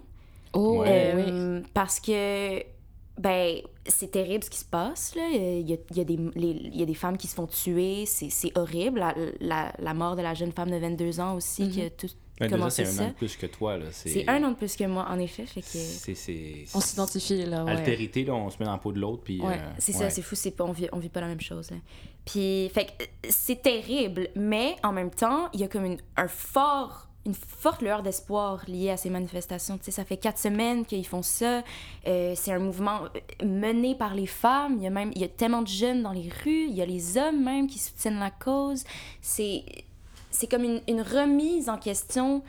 Oh, 0.53 0.81
Ouais. 0.83 1.13
oui. 1.17 1.23
Euh, 1.29 1.63
Parce 1.73 1.99
que, 1.99 2.63
ben, 3.19 3.61
c'est 3.87 4.11
terrible 4.11 4.45
ce 4.45 4.51
qui 4.51 4.59
se 4.59 4.65
passe, 4.67 5.15
là. 5.15 5.29
Il 5.31 5.69
y 5.69 5.73
a, 5.73 5.77
il 5.91 5.97
y 5.97 6.01
a 6.01 6.05
des, 6.05 6.19
les- 6.35 6.51
il 6.73 6.77
y 6.79 6.83
a 6.83 6.87
des 6.87 6.95
femmes 6.95 7.17
qui 7.17 7.27
se 7.27 7.35
font 7.35 7.47
tuer, 7.47 8.05
c'est 8.07 8.57
horrible. 8.59 8.99
La, 9.01 9.15
la, 9.41 9.73
la 9.79 9.95
mort 9.95 10.15
de 10.17 10.23
la 10.23 10.35
jeune 10.35 10.53
femme 10.53 10.71
de 10.71 10.77
22 10.77 11.21
ans 11.21 11.35
aussi, 11.35 11.69
qui 11.71 11.81
a 11.83 11.91
tout 11.91 12.09
Déjà, 12.41 12.71
c'est 12.71 12.87
un 12.87 13.05
an 13.05 13.09
de 13.09 13.13
plus 13.15 13.37
que 13.37 13.47
toi. 13.47 13.77
Là. 13.79 13.87
C'est 13.93 14.29
un 14.29 14.43
an 14.45 14.51
de 14.51 14.57
plus 14.57 14.75
que 14.77 14.85
moi, 14.85 15.07
en 15.09 15.19
effet. 15.19 15.47
Fait 15.47 15.61
que... 15.61 16.77
On 16.77 16.81
s'identifie, 16.81 17.45
là, 17.45 17.65
ouais. 17.65 17.71
Altérité, 17.73 18.25
là, 18.25 18.35
on 18.35 18.51
se 18.51 18.59
met 18.59 18.65
dans 18.65 18.73
la 18.73 18.79
peau 18.79 18.93
de 18.93 19.01
l'autre. 19.01 19.23
Puis, 19.25 19.41
Ouais, 19.41 19.55
euh, 19.55 19.71
C'est 19.79 19.93
ouais. 19.95 19.99
ça, 19.99 20.11
c'est 20.11 20.23
fou, 20.23 20.35
c'est 20.35 20.51
pas, 20.51 20.65
on, 20.65 20.73
vit, 20.73 20.89
on 20.93 20.99
vit 20.99 21.09
pas 21.09 21.21
la 21.21 21.29
même 21.29 21.41
chose. 21.41 21.71
hein. 21.73 21.81
Puis, 22.25 22.69
fait 22.75 22.87
que 22.87 23.03
euh, 23.05 23.07
c'est 23.29 23.63
terrible, 23.63 24.29
mais 24.35 24.77
en 24.83 24.93
même 24.93 25.11
temps, 25.11 25.49
il 25.53 25.61
y 25.61 25.65
a 25.65 25.69
comme 25.69 25.85
une, 25.85 25.99
un 26.17 26.27
fort, 26.27 27.09
une 27.27 27.35
forte 27.35 27.83
lueur 27.83 28.03
d'espoir 28.03 28.65
liée 28.67 28.91
à 28.91 28.97
ces 28.97 29.11
manifestations. 29.11 29.79
Tu 29.79 29.85
sais, 29.85 29.91
ça 29.93 30.05
fait 30.05 30.17
quatre 30.17 30.39
semaines 30.39 30.85
qu'ils 30.85 31.07
font 31.07 31.23
ça. 31.23 31.63
Euh, 32.07 32.33
c'est 32.35 32.53
un 32.53 32.59
mouvement 32.59 33.01
mené 33.45 33.95
par 33.95 34.15
les 34.15 34.27
femmes. 34.27 34.75
Il 34.79 34.83
y 34.83 34.87
a 34.87 34.91
même, 34.91 35.13
il 35.15 35.21
y 35.21 35.25
a 35.25 35.29
tellement 35.29 35.63
de 35.63 35.69
jeunes 35.69 36.03
dans 36.03 36.13
les 36.13 36.29
rues. 36.45 36.67
Il 36.69 36.75
y 36.75 36.83
a 36.83 36.87
les 36.87 37.17
hommes 37.17 37.45
même 37.45 37.67
qui 37.69 37.79
soutiennent 37.79 38.19
la 38.19 38.31
cause. 38.31 38.85
C'est, 39.23 39.65
c'est 40.35 40.47
comme 40.51 40.65
une, 40.65 40.83
une 40.89 41.01
remise 41.01 41.69
en 41.71 41.79
question 41.79 42.43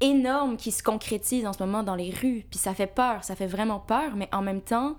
énorme 0.00 0.56
qui 0.56 0.72
se 0.72 0.82
concrétise 0.82 1.46
en 1.46 1.52
ce 1.52 1.62
moment 1.62 1.82
dans 1.82 1.94
les 1.94 2.10
rues. 2.10 2.44
Puis 2.50 2.58
ça 2.58 2.74
fait 2.74 2.86
peur, 2.86 3.22
ça 3.24 3.36
fait 3.36 3.46
vraiment 3.46 3.78
peur, 3.80 4.14
mais 4.16 4.28
en 4.32 4.42
même 4.42 4.60
temps, 4.60 4.96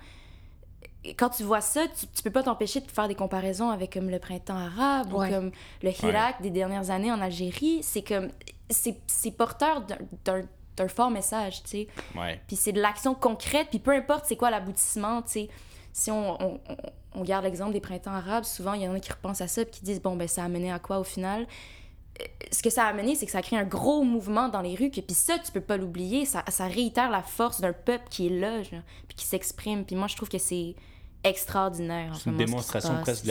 quand 1.18 1.30
tu 1.30 1.44
vois 1.44 1.60
ça, 1.62 1.82
tu, 1.88 2.08
tu 2.08 2.24
peux 2.24 2.32
pas 2.32 2.44
t'empêcher 2.44 2.80
de 2.80 2.90
faire 2.90 3.08
des 3.10 3.16
comparaisons 3.16 3.70
avec 3.70 3.94
comme 3.94 4.10
le 4.10 4.20
printemps 4.20 4.56
arabe 4.58 5.14
Ouais. 5.14 5.28
ou 5.28 5.32
comme 5.32 5.52
le 5.82 5.90
Hirak 5.90 6.42
des 6.42 6.50
dernières 6.50 6.90
années 6.90 7.12
en 7.12 7.20
Algérie. 7.22 7.80
C'est 7.84 8.04
comme 8.04 8.30
c'est 8.70 9.32
porteur 9.32 9.86
d'un- 10.26 10.88
fort 10.88 11.12
message, 11.12 11.62
tu 11.64 11.70
sais. 11.70 11.88
Ouais. 12.18 12.42
Puis 12.48 12.56
c'est 12.56 12.72
de 12.72 12.82
l'action 12.82 13.14
concrète, 13.14 13.68
puis 13.70 13.80
peu 13.80 13.92
importe 13.92 14.26
c'est 14.28 14.38
quoi 14.38 14.50
l'aboutissement, 14.50 15.22
tu 15.22 15.32
sais. 15.32 15.50
Si 15.92 16.10
on, 16.10 16.42
on, 16.42 16.60
on- 16.70 16.78
on 17.16 17.22
garde 17.24 17.44
l'exemple 17.44 17.74
des 17.74 17.80
printemps 17.82 18.14
arabes, 18.14 18.44
souvent 18.46 18.74
il 18.74 18.82
y 18.82 18.88
en 18.88 18.96
a 18.96 19.00
qui 19.00 19.12
repensent 19.12 19.42
à 19.44 19.48
ça 19.48 19.64
puis 19.66 19.74
qui 19.80 19.84
disent 19.86 20.02
bon 20.02 20.16
ben 20.16 20.28
ça 20.28 20.44
a 20.44 20.48
mené 20.48 20.72
à 20.72 20.80
quoi 20.80 20.98
au 21.00 21.04
final? 21.04 21.46
Ce 22.52 22.62
que 22.62 22.70
ça 22.70 22.86
a 22.86 22.90
amené, 22.90 23.16
c'est 23.16 23.26
que 23.26 23.32
ça 23.32 23.40
a 23.40 23.42
créé 23.42 23.58
un 23.58 23.64
gros 23.66 24.04
mouvement 24.04 24.48
dans 24.48 24.62
les 24.62 24.76
rues, 24.76 24.92
que- 24.92 25.02
puis 25.02 25.16
ça 25.16 25.40
tu 25.40 25.52
peux 25.52 25.62
pas 25.62 25.78
l'oublier, 25.78 26.26
ça, 26.26 26.44
ça 26.50 26.68
réitère 26.68 27.10
la 27.10 27.24
force 27.24 27.60
d'un 27.62 27.74
peuple 27.74 28.06
qui 28.10 28.28
est 28.28 28.40
là, 28.40 28.62
genre, 28.62 28.82
puis 29.08 29.16
qui 29.16 29.26
s'exprime. 29.26 29.84
Puis 29.86 29.96
moi 29.96 30.08
je 30.08 30.16
trouve 30.16 30.30
que 30.30 30.38
c'est 30.38 30.76
extraordinaire. 31.24 32.14
C'est 32.16 32.30
une 32.30 32.38
démonstration 32.38 32.96
presque 33.02 33.26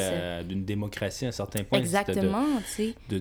d'une 0.48 0.64
démocratie 0.64 1.26
à 1.26 1.28
un 1.28 1.32
certain 1.32 1.62
point. 1.62 1.78
Exactement, 1.78 2.44
tu 2.74 2.94
sais. 3.08 3.20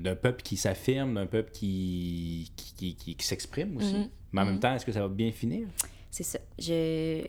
D'un 0.00 0.14
peuple 0.14 0.42
qui 0.42 0.56
s'affirme, 0.56 1.14
d'un 1.14 1.26
peuple 1.26 1.50
qui, 1.52 2.52
qui, 2.76 2.94
qui, 2.94 3.16
s'exprime 3.26 3.76
aussi. 3.78 3.94
Mhm. 3.94 4.08
Mais 4.32 4.40
en 4.42 4.44
même 4.44 4.54
Mhm. 4.54 4.60
temps, 4.60 4.74
est-ce 4.74 4.84
que 4.86 4.92
ça 4.92 5.00
va 5.00 5.08
bien 5.08 5.32
finir? 5.32 5.66
C'est 6.10 6.24
ça. 6.24 6.38
Je... 6.58 7.22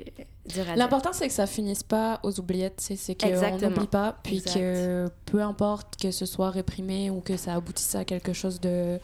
L'important, 0.75 1.11
c'est 1.13 1.27
que 1.27 1.33
ça 1.33 1.45
finisse 1.47 1.83
pas 1.83 2.19
aux 2.23 2.39
oubliettes. 2.39 2.79
C'est 2.79 3.15
qu'on 3.15 3.29
n'oublie 3.29 3.87
pas. 3.87 4.17
Puis 4.23 4.37
Exact. 4.37 4.53
que 4.53 5.07
peu 5.25 5.41
importe 5.41 5.97
que 5.97 6.11
ce 6.11 6.25
soit 6.25 6.49
réprimé 6.49 7.09
ou 7.09 7.19
que 7.19 7.37
ça 7.37 7.55
aboutisse 7.55 7.95
à 7.95 8.05
quelque 8.05 8.33
chose 8.33 8.59
de, 8.59 8.99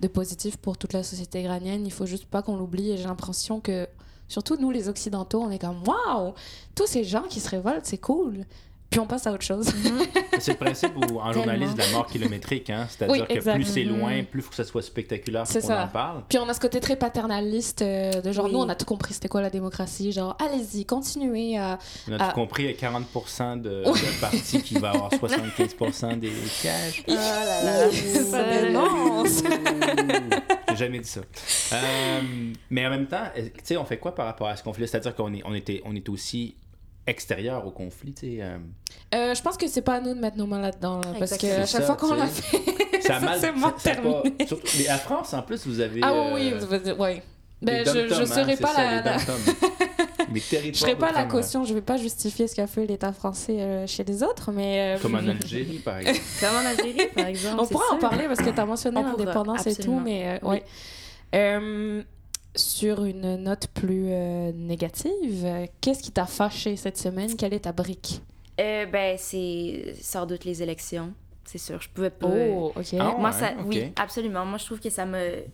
de 0.00 0.08
positif 0.08 0.56
pour 0.56 0.78
toute 0.78 0.92
la 0.92 1.02
société 1.02 1.42
iranienne, 1.42 1.84
il 1.84 1.92
faut 1.92 2.06
juste 2.06 2.26
pas 2.26 2.42
qu'on 2.42 2.56
l'oublie. 2.56 2.92
Et 2.92 2.96
j'ai 2.96 3.04
l'impression 3.04 3.60
que, 3.60 3.88
surtout 4.28 4.56
nous, 4.56 4.70
les 4.70 4.88
Occidentaux, 4.88 5.42
on 5.42 5.50
est 5.50 5.58
comme 5.58 5.82
Waouh 5.86 6.32
Tous 6.74 6.86
ces 6.86 7.04
gens 7.04 7.22
qui 7.22 7.40
se 7.40 7.50
révoltent, 7.50 7.86
c'est 7.86 7.98
cool. 7.98 8.44
Puis 8.90 9.00
on 9.00 9.06
passe 9.06 9.26
à 9.26 9.32
autre 9.32 9.42
chose. 9.44 9.66
C'est 10.38 10.52
le 10.52 10.56
principe 10.58 10.92
où, 10.96 11.18
en 11.18 11.32
journaliste 11.32 11.74
de 11.74 11.78
la 11.82 11.88
mort 11.90 12.06
kilométrique, 12.06 12.70
hein? 12.70 12.86
c'est-à-dire 12.88 13.20
Oui, 13.20 13.26
que 13.26 13.32
exact. 13.34 13.54
plus 13.56 13.64
c'est 13.64 13.84
Mhm. 13.84 13.98
loin, 13.98 14.22
plus 14.24 14.40
il 14.40 14.42
faut 14.42 14.50
que 14.50 14.56
ça 14.56 14.64
soit 14.64 14.82
spectaculaire 14.82 15.42
pour 15.42 15.52
C'est 15.52 15.60
qu'on 15.60 15.66
ça. 15.68 15.84
en 15.84 15.88
parle. 15.88 16.22
Puis 16.28 16.38
on 16.38 16.48
a 16.48 16.54
ce 16.54 16.60
côté 16.60 16.78
très 16.80 16.96
paternaliste 16.96 17.82
euh, 17.82 18.20
de 18.20 18.32
genre, 18.32 18.46
Oui. 18.46 18.52
nous, 18.52 18.58
on 18.60 18.68
a 18.68 18.74
tout 18.74 18.84
compris, 18.86 19.14
c'était 19.14 19.28
quoi 19.28 19.40
la 19.42 19.50
démocratie? 19.50 20.12
Genre, 20.12 20.36
allez-y, 20.40 20.84
continuez 20.86 21.58
à. 21.58 21.78
On 22.08 22.12
a 22.12 22.28
tout 22.28 22.34
compris, 22.34 22.62
il 22.64 22.70
y 22.70 22.72
a 22.72 22.76
40% 22.76 23.60
de, 23.60 23.82
de 23.84 24.20
partis 24.20 24.62
qui 24.62 24.74
va 24.78 24.90
avoir 24.90 25.10
75% 25.10 26.18
des 26.18 26.30
sièges. 26.46 27.02
Oh 27.08 27.12
là 27.12 27.62
là. 27.64 27.90
Ça 27.90 28.44
dénonce. 28.44 29.42
J'ai 30.70 30.76
jamais 30.76 31.00
dit 31.00 31.08
ça. 31.08 31.20
Euh, 31.72 32.20
mais 32.70 32.86
en 32.86 32.90
même 32.90 33.06
temps, 33.06 33.24
tu 33.34 33.42
sais, 33.64 33.76
on 33.76 33.84
fait 33.84 33.98
quoi 33.98 34.14
par 34.14 34.26
rapport 34.26 34.48
à 34.48 34.56
ce 34.56 34.62
conflit 34.62 34.86
C'est-à-dire 34.86 35.14
qu'on 35.14 35.32
est, 35.34 35.42
on 35.44 35.54
était, 35.54 35.82
on 35.84 35.94
est 35.94 36.08
aussi 36.08 36.54
extérieur 37.06 37.66
au 37.66 37.70
conflit, 37.70 38.12
tu 38.12 38.26
sais. 38.26 38.38
euh, 38.40 38.58
Euh, 39.14 39.34
je 39.34 39.42
pense 39.42 39.56
que 39.56 39.66
c'est 39.68 39.82
pas 39.82 39.94
à 39.96 40.00
nous 40.00 40.14
de 40.14 40.20
mettre 40.20 40.36
nos 40.36 40.46
mains 40.46 40.60
là-dedans. 40.60 41.00
là, 41.00 41.12
parce 41.18 41.36
que 41.36 41.46
à 41.46 41.66
chaque 41.66 41.80
C'est 41.80 41.82
fois 41.86 41.96
qu'on 41.96 42.14
l'a 42.14 42.26
fait, 42.26 43.00
ça 43.02 43.16
a 43.16 43.20
ça 43.20 43.26
mal 43.26 43.40
s'est 43.40 43.52
mal 43.52 43.72
pas- 43.72 43.80
terminé. 43.80 44.34
surtout- 44.46 44.66
mais 44.78 44.88
à 44.88 44.98
France, 44.98 45.32
en 45.34 45.42
plus, 45.42 45.66
vous 45.66 45.80
avez. 45.80 46.00
Ah 46.02 46.12
euh, 46.12 46.34
oui, 46.34 46.52
oui. 46.98 47.20
Ben, 47.62 47.86
je, 47.86 47.90
je 48.08 48.14
hein, 48.22 48.26
serai 48.26 48.56
c'est 48.56 48.60
pas 48.62 48.74
ça, 48.74 49.02
la. 49.02 49.16
Les 50.32 50.40
je 50.72 50.78
serai 50.78 50.94
pas 50.96 51.10
la 51.12 51.24
caution, 51.24 51.64
je 51.64 51.72
vais 51.72 51.80
pas 51.80 51.96
justifier 51.96 52.46
ce 52.48 52.54
qu'a 52.54 52.66
fait 52.66 52.84
l'État 52.84 53.12
français 53.12 53.60
euh, 53.60 53.86
chez 53.86 54.04
les 54.04 54.22
autres, 54.22 54.50
mais 54.52 54.96
euh, 54.96 55.00
Comme 55.00 55.14
en 55.14 55.18
Algérie, 55.26 55.78
par 55.78 55.98
exemple. 55.98 56.20
Comme 56.40 56.54
en 56.56 56.68
Algérie, 56.68 57.08
par 57.14 57.26
exemple. 57.26 57.56
on 57.60 57.64
c'est 57.64 57.72
pourra 57.72 57.94
en 57.94 57.98
parler 57.98 58.24
parce 58.26 58.40
que 58.40 58.50
tu 58.50 58.60
as 58.60 58.66
mentionné 58.66 59.02
l'indépendance 59.02 59.66
et 59.66 59.74
tout, 59.76 59.98
mais 59.98 60.38
euh, 60.42 60.48
Oui. 60.50 60.58
Sur 62.56 63.04
une 63.04 63.36
note 63.36 63.68
plus 63.68 64.06
euh, 64.08 64.52
négative, 64.52 65.44
euh, 65.44 65.66
qu'est-ce 65.80 66.02
qui 66.02 66.12
t'a 66.12 66.26
fâché 66.26 66.76
cette 66.76 66.98
semaine? 66.98 67.36
Quelle 67.36 67.54
est 67.54 67.60
ta 67.60 67.72
brique? 67.72 68.20
Euh, 68.60 68.86
ben, 68.86 69.16
c'est 69.18 69.94
sans 70.00 70.26
doute 70.26 70.44
les 70.44 70.62
élections, 70.62 71.12
c'est 71.44 71.58
sûr. 71.58 71.80
Je 71.80 71.88
pouvais 71.88 72.10
pas. 72.10 72.28
Oh, 72.28 72.72
ok. 72.74 72.86
Ah, 72.98 73.14
Moi, 73.18 73.30
ouais, 73.30 73.36
ça, 73.36 73.52
oui, 73.64 73.92
absolument. 73.96 74.44
Moi, 74.44 74.58
je 74.58 74.64
trouve 74.64 74.80
que 74.80 74.90
ça 74.90 75.04
me. 75.04 75.44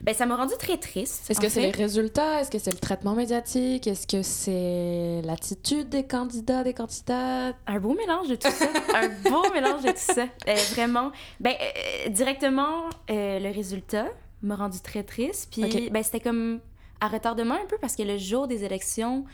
Ben, 0.00 0.14
ça 0.14 0.24
m'a 0.24 0.34
rendu 0.34 0.54
très 0.58 0.78
triste. 0.78 1.30
Est-ce 1.30 1.40
que 1.40 1.50
c'est 1.50 1.60
les 1.60 1.70
résultats? 1.70 2.40
Est-ce 2.40 2.50
que 2.50 2.58
c'est 2.58 2.72
le 2.72 2.78
traitement 2.78 3.14
médiatique? 3.14 3.86
Est-ce 3.86 4.06
que 4.06 4.22
c'est 4.22 5.20
l'attitude 5.26 5.90
des 5.90 6.04
candidats, 6.04 6.64
des 6.64 6.72
candidates? 6.72 7.54
Un 7.66 7.78
beau 7.78 7.94
mélange 7.94 8.28
de 8.28 8.34
tout 8.36 8.50
ça. 8.50 8.66
un 8.94 9.08
beau 9.30 9.42
mélange 9.52 9.82
de 9.82 9.90
tout 9.90 9.96
ça. 9.98 10.24
Euh, 10.48 10.54
vraiment. 10.72 11.12
Ben, 11.38 11.52
euh, 11.52 12.08
directement, 12.08 12.88
euh, 13.10 13.38
le 13.38 13.52
résultat 13.52 14.06
m'a 14.42 14.56
rendu 14.56 14.80
très 14.80 15.02
triste. 15.02 15.48
Puis, 15.52 15.64
Ok. 15.64 15.90
ben, 15.92 16.02
c'était 16.02 16.20
comme 16.20 16.60
à 17.00 17.08
retardement 17.08 17.54
un 17.54 17.66
peu 17.66 17.76
parce 17.80 17.96
que 17.96 18.02
le 18.02 18.18
jour 18.18 18.46
des 18.48 18.64
élections, 18.64 19.24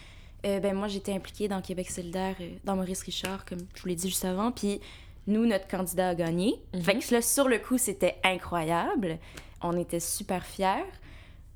euh, 0.45 0.61
ben, 0.61 0.75
moi, 0.75 0.89
j'étais 0.89 1.13
impliquée 1.13 1.49
dans 1.49 1.61
Québec 1.61 1.91
solidaire, 1.91 2.37
euh, 2.41 2.51
dans 2.65 2.77
Maurice 2.77 3.03
Richard, 3.03 3.45
comme 3.45 3.59
je 3.75 3.83
vous 3.83 3.89
l'ai 3.89 3.95
dit 3.95 4.09
juste 4.09 4.25
avant. 4.25 4.53
Puis, 4.53 4.81
nous, 5.27 5.47
notre 5.47 5.67
candidat 5.67 6.11
a 6.11 6.15
gagné. 6.15 6.55
Fait 6.83 6.99
que 6.99 7.15
là, 7.15 7.21
sur 7.23 7.49
le 7.49 7.59
coup, 7.59 7.79
c'était 7.79 8.17
incroyable. 8.23 9.19
On 9.63 9.77
était 9.77 10.01
super 10.01 10.45
fiers. 10.45 10.85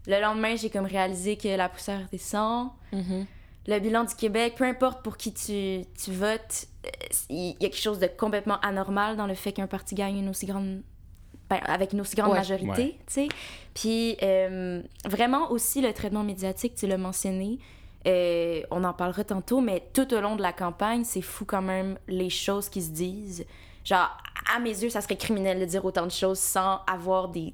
Le 0.07 0.21
lendemain, 0.21 0.57
j'ai 0.57 0.71
comme 0.71 0.87
réalisé 0.87 1.37
que 1.37 1.49
la 1.49 1.69
poussière 1.69 2.09
descend 2.11 2.71
le 3.67 3.79
bilan 3.79 4.05
du 4.05 4.15
Québec, 4.15 4.55
peu 4.57 4.65
importe 4.65 5.03
pour 5.03 5.17
qui 5.17 5.33
tu, 5.33 5.85
tu 6.03 6.13
votes, 6.13 6.67
euh, 6.87 6.89
il 7.29 7.51
y 7.61 7.67
a 7.67 7.69
quelque 7.69 7.77
chose 7.77 7.99
de 7.99 8.07
complètement 8.07 8.59
anormal 8.61 9.17
dans 9.17 9.27
le 9.27 9.35
fait 9.35 9.53
qu'un 9.53 9.67
parti 9.67 9.95
gagne 9.95 10.19
une 10.19 10.29
aussi 10.29 10.47
grande. 10.47 10.83
Ben, 11.51 11.59
avec 11.67 11.93
une 11.93 12.01
aussi 12.01 12.15
grande 12.17 12.31
Ouais. 12.31 12.39
majorité, 12.39 12.69
Ouais. 12.83 12.99
tu 13.07 13.13
sais. 13.13 13.29
Puis, 13.75 14.17
euh, 14.23 14.81
vraiment 15.05 15.51
aussi, 15.51 15.81
le 15.83 15.93
traitement 15.93 16.23
médiatique, 16.23 16.75
tu 16.77 16.87
l'as 16.87 16.97
mentionné. 16.99 17.59
euh, 18.07 18.63
on 18.71 18.83
en 18.85 18.95
parlera 18.95 19.25
tantôt, 19.25 19.61
mais 19.61 19.83
tout 19.93 20.15
au 20.15 20.21
long 20.23 20.35
de 20.35 20.41
la 20.41 20.55
campagne, 20.55 21.05
c'est 21.05 21.21
fou 21.21 21.45
quand 21.45 21.61
même 21.61 21.99
les 22.09 22.31
choses 22.31 22.71
qui 22.71 22.81
se 22.81 22.89
disent. 22.93 23.45
Genre, 23.85 24.09
à 24.57 24.59
mes 24.59 24.71
yeux, 24.71 24.89
ça 24.89 25.03
serait 25.03 25.19
criminel 25.19 25.61
de 25.61 25.67
dire 25.67 25.85
autant 25.85 26.07
de 26.07 26.11
choses 26.11 26.39
sans 26.39 26.81
avoir 26.87 27.29
des, 27.29 27.53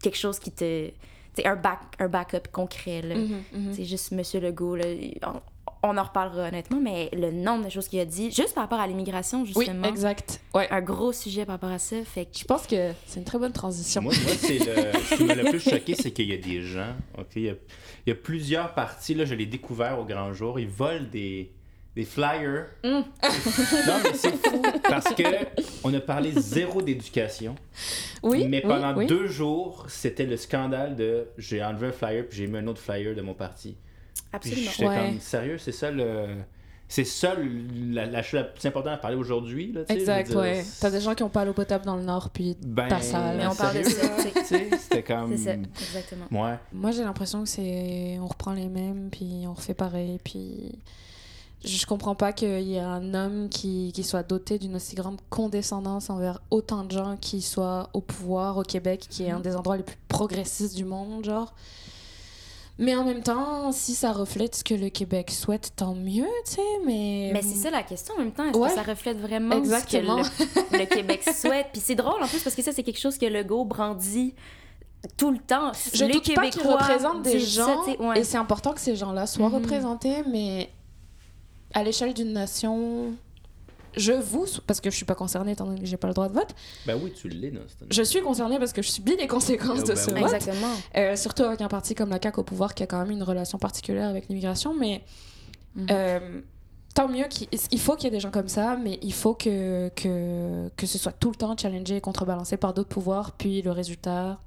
quelque 0.00 0.16
chose 0.16 0.38
qui 0.38 0.52
te. 0.52 0.90
Sais, 1.34 1.44
un, 1.44 1.56
back, 1.56 1.80
un 1.98 2.06
backup 2.06 2.46
concret. 2.52 3.02
Là. 3.02 3.16
Mhm, 3.16 3.72
C'est 3.72 3.84
juste 3.84 4.12
Monsieur 4.12 4.38
Legault, 4.38 4.76
là, 4.76 4.84
on, 5.26 5.40
on 5.84 5.96
en 5.98 6.02
reparlera 6.02 6.48
honnêtement, 6.48 6.80
mais 6.80 7.10
le 7.12 7.30
nombre 7.30 7.64
de 7.66 7.70
choses 7.70 7.88
qu'il 7.88 8.00
a 8.00 8.04
dit, 8.04 8.30
juste 8.30 8.54
par 8.54 8.64
rapport 8.64 8.80
à 8.80 8.86
l'immigration, 8.86 9.42
Oui, 9.42 9.52
justement, 9.54 9.86
exact. 9.88 10.40
Ouais. 10.54 10.66
un 10.70 10.80
gros 10.80 11.12
sujet 11.12 11.44
par 11.44 11.56
rapport 11.56 11.70
à 11.70 11.78
ça, 11.78 11.96
fait 12.04 12.24
que... 12.24 12.38
Je 12.38 12.44
pense 12.44 12.66
que 12.66 12.92
c'est 13.06 13.20
une 13.20 13.24
très 13.26 13.38
bonne 13.38 13.52
transition. 13.52 14.02
Moi, 14.02 14.12
moi 14.24 14.32
c'est 14.38 14.58
le... 14.58 14.98
ce 14.98 15.14
qui 15.16 15.24
m'a 15.24 15.34
le 15.34 15.50
plus 15.50 15.60
choqué, 15.70 15.94
c'est 15.94 16.10
qu'il 16.10 16.28
y 16.28 16.32
a 16.32 16.38
des 16.38 16.62
gens, 16.62 16.94
ok, 17.18 17.26
il 17.36 17.42
y 17.42 17.48
a, 17.50 17.54
il 18.06 18.10
y 18.10 18.12
a 18.12 18.14
plusieurs 18.14 18.72
parties, 18.74 19.14
là, 19.14 19.24
je 19.24 19.34
l'ai 19.34 19.46
découvert 19.46 19.98
au 19.98 20.04
grand 20.04 20.32
jour, 20.32 20.58
ils 20.58 20.68
volent 20.68 21.06
des, 21.12 21.50
des 21.94 22.04
flyers. 22.04 22.66
Mm. 22.82 22.88
non, 22.88 23.04
mais 24.02 24.14
c'est 24.14 24.48
fou, 24.48 24.62
parce 24.88 25.14
que 25.14 25.22
on 25.84 25.92
a 25.92 26.00
parlé 26.00 26.32
zéro 26.32 26.80
d'éducation, 26.82 27.54
Oui, 28.22 28.46
mais 28.48 28.62
oui, 28.64 28.68
pendant 28.70 28.96
oui. 28.96 29.06
deux 29.06 29.26
jours, 29.26 29.84
c'était 29.88 30.26
le 30.26 30.36
scandale 30.36 30.96
de 30.96 31.28
j'ai 31.36 31.62
enlevé 31.62 31.88
un 31.88 31.92
flyer 31.92 32.24
puis 32.28 32.38
j'ai 32.38 32.46
mis 32.46 32.58
un 32.58 32.66
autre 32.66 32.80
flyer 32.80 33.14
de 33.14 33.20
mon 33.22 33.34
parti. 33.34 33.76
Absolument. 34.34 34.70
j'étais 34.70 34.86
Ouais. 34.88 34.96
comme, 35.10 35.20
sérieux, 35.20 35.58
c'est 35.58 35.72
ça 35.72 35.90
le... 35.90 36.26
C'est 36.86 37.04
ça 37.04 37.34
la, 37.92 38.04
la 38.04 38.22
chose 38.22 38.40
la 38.40 38.44
plus 38.44 38.68
importante 38.68 38.92
à 38.92 38.96
parler 38.98 39.16
aujourd'hui, 39.16 39.72
là, 39.72 39.80
Exact, 39.88 40.28
dire, 40.28 40.36
ouais. 40.36 40.64
T'as 40.80 40.90
des 40.90 41.00
gens 41.00 41.14
qui 41.14 41.22
ont 41.22 41.30
pas 41.30 41.44
l'eau 41.46 41.54
potable 41.54 41.86
dans 41.86 41.96
le 41.96 42.02
Nord, 42.02 42.28
puis 42.28 42.56
Ben, 42.60 42.88
ta 42.88 43.00
salle. 43.00 43.38
Mais 43.38 43.46
on 43.46 43.54
parle 43.54 43.78
de 43.78 43.84
ça, 43.84 44.02
c'était 44.44 45.02
comme... 45.02 45.34
C'est 45.34 45.44
ça, 45.44 45.52
exactement. 45.54 46.26
Ouais. 46.30 46.56
Moi, 46.72 46.90
j'ai 46.90 47.02
l'impression 47.02 47.42
que 47.42 47.48
c'est. 47.48 48.18
On 48.20 48.26
reprend 48.26 48.52
les 48.52 48.68
mêmes, 48.68 49.08
puis 49.10 49.44
on 49.48 49.54
refait 49.54 49.74
pareil, 49.74 50.20
puis. 50.22 50.72
Je 51.64 51.86
comprends 51.86 52.14
pas 52.14 52.34
qu'il 52.34 52.60
y 52.60 52.74
ait 52.74 52.80
un 52.80 53.14
homme 53.14 53.48
qui, 53.48 53.90
qui 53.94 54.02
soit 54.04 54.22
doté 54.22 54.58
d'une 54.58 54.76
aussi 54.76 54.94
grande 54.94 55.18
condescendance 55.30 56.10
envers 56.10 56.42
autant 56.50 56.84
de 56.84 56.92
gens 56.92 57.16
qui 57.18 57.40
soient 57.40 57.88
au 57.94 58.02
pouvoir 58.02 58.58
au 58.58 58.62
Québec, 58.62 59.06
qui 59.08 59.24
est 59.24 59.30
un 59.30 59.40
des 59.40 59.56
endroits 59.56 59.78
les 59.78 59.82
plus 59.82 59.96
progressistes 60.08 60.76
du 60.76 60.84
monde, 60.84 61.24
genre. 61.24 61.54
Mais 62.78 62.96
en 62.96 63.04
même 63.04 63.22
temps, 63.22 63.70
si 63.70 63.94
ça 63.94 64.10
reflète 64.12 64.56
ce 64.56 64.64
que 64.64 64.74
le 64.74 64.88
Québec 64.88 65.30
souhaite, 65.30 65.72
tant 65.76 65.94
mieux, 65.94 66.26
tu 66.44 66.54
sais, 66.54 66.60
mais. 66.84 67.30
Mais 67.32 67.42
c'est 67.42 67.54
ça 67.54 67.70
la 67.70 67.84
question 67.84 68.14
en 68.16 68.18
même 68.18 68.32
temps. 68.32 68.48
Est-ce 68.50 68.58
Ouais. 68.58 68.68
que 68.68 68.74
ça 68.74 68.82
reflète 68.82 69.18
vraiment 69.20 69.56
Exactement. 69.56 70.24
ce 70.24 70.30
que 70.30 70.74
le, 70.74 70.78
le 70.80 70.86
Québec 70.86 71.22
souhaite? 71.34 71.68
Puis 71.72 71.80
c'est 71.84 71.94
drôle 71.94 72.20
en 72.22 72.26
plus 72.26 72.42
parce 72.42 72.56
que 72.56 72.62
ça, 72.62 72.72
c'est 72.72 72.82
quelque 72.82 72.98
chose 73.00 73.16
que 73.16 73.26
Legault 73.26 73.64
brandit 73.64 74.34
tout 75.16 75.30
le 75.30 75.38
temps. 75.38 75.70
Je 75.92 76.04
les 76.04 76.14
doute 76.14 76.34
pas 76.34 76.42
qu'ils 76.42 76.50
Québécois 76.60 76.76
représentent 76.78 77.22
des 77.22 77.38
ça, 77.38 77.64
gens, 77.66 77.84
ouais. 78.08 78.18
et 78.20 78.24
c'est 78.24 78.38
important 78.38 78.72
que 78.72 78.80
ces 78.80 78.96
gens-là 78.96 79.26
soient 79.28 79.48
Mhm. 79.50 79.54
représentés, 79.54 80.24
mais 80.30 80.68
à 81.74 81.84
l'échelle 81.84 82.12
d'une 82.14 82.32
nation, 82.32 83.12
je 83.96 84.12
vous, 84.12 84.46
parce 84.66 84.80
que 84.80 84.90
je 84.90 84.96
suis 84.96 85.04
pas 85.04 85.14
concernée 85.14 85.52
étant 85.52 85.64
donné 85.66 85.80
que 85.80 85.86
j'ai 85.86 85.96
pas 85.96 86.08
le 86.08 86.14
droit 86.14 86.28
de 86.28 86.34
vote, 86.34 86.54
Ben 86.86 86.98
oui, 87.02 87.12
tu 87.12 87.28
l'es, 87.28 87.50
non? 87.50 87.60
je 87.90 88.02
suis 88.02 88.20
concernée 88.22 88.58
parce 88.58 88.72
que 88.72 88.82
je 88.82 88.88
subis 88.90 89.16
les 89.16 89.26
conséquences 89.26 89.80
Oh, 89.80 89.88
de 89.88 89.88
ben 89.94 89.96
ce 89.96 90.10
oui. 90.10 90.20
vote, 90.20 90.32
Exactement. 90.34 90.72
Euh, 90.96 91.16
surtout 91.16 91.42
avec 91.44 91.60
un 91.60 91.68
parti 91.68 91.94
comme 91.94 92.10
la 92.10 92.18
CAQ 92.22 92.40
au 92.40 92.42
pouvoir 92.44 92.74
qui 92.74 92.82
a 92.82 92.86
quand 92.86 92.98
même 92.98 93.10
une 93.10 93.22
relation 93.22 93.58
particulière 93.58 94.08
avec 94.08 94.28
l'immigration, 94.28 94.74
mais 94.74 95.02
Mhm. 95.76 95.86
euh, 95.90 96.40
tant 96.94 97.08
mieux 97.08 97.24
qu'il 97.24 97.48
il 97.72 97.80
faut 97.80 97.96
qu'il 97.96 98.04
y 98.04 98.08
ait 98.08 98.10
des 98.12 98.20
gens 98.20 98.30
comme 98.30 98.46
ça, 98.48 98.76
mais 98.76 98.98
il 99.02 99.12
faut 99.12 99.34
que, 99.34 99.88
que, 99.96 100.68
que 100.76 100.86
ce 100.86 100.98
soit 100.98 101.10
tout 101.12 101.30
le 101.30 101.34
temps 101.36 101.56
challengé 101.56 101.96
et 101.96 102.00
contrebalancé 102.00 102.56
par 102.56 102.72
d'autres 102.74 102.88
pouvoirs, 102.90 103.32
puis 103.32 103.60
le 103.62 103.72
résultat 103.72 104.38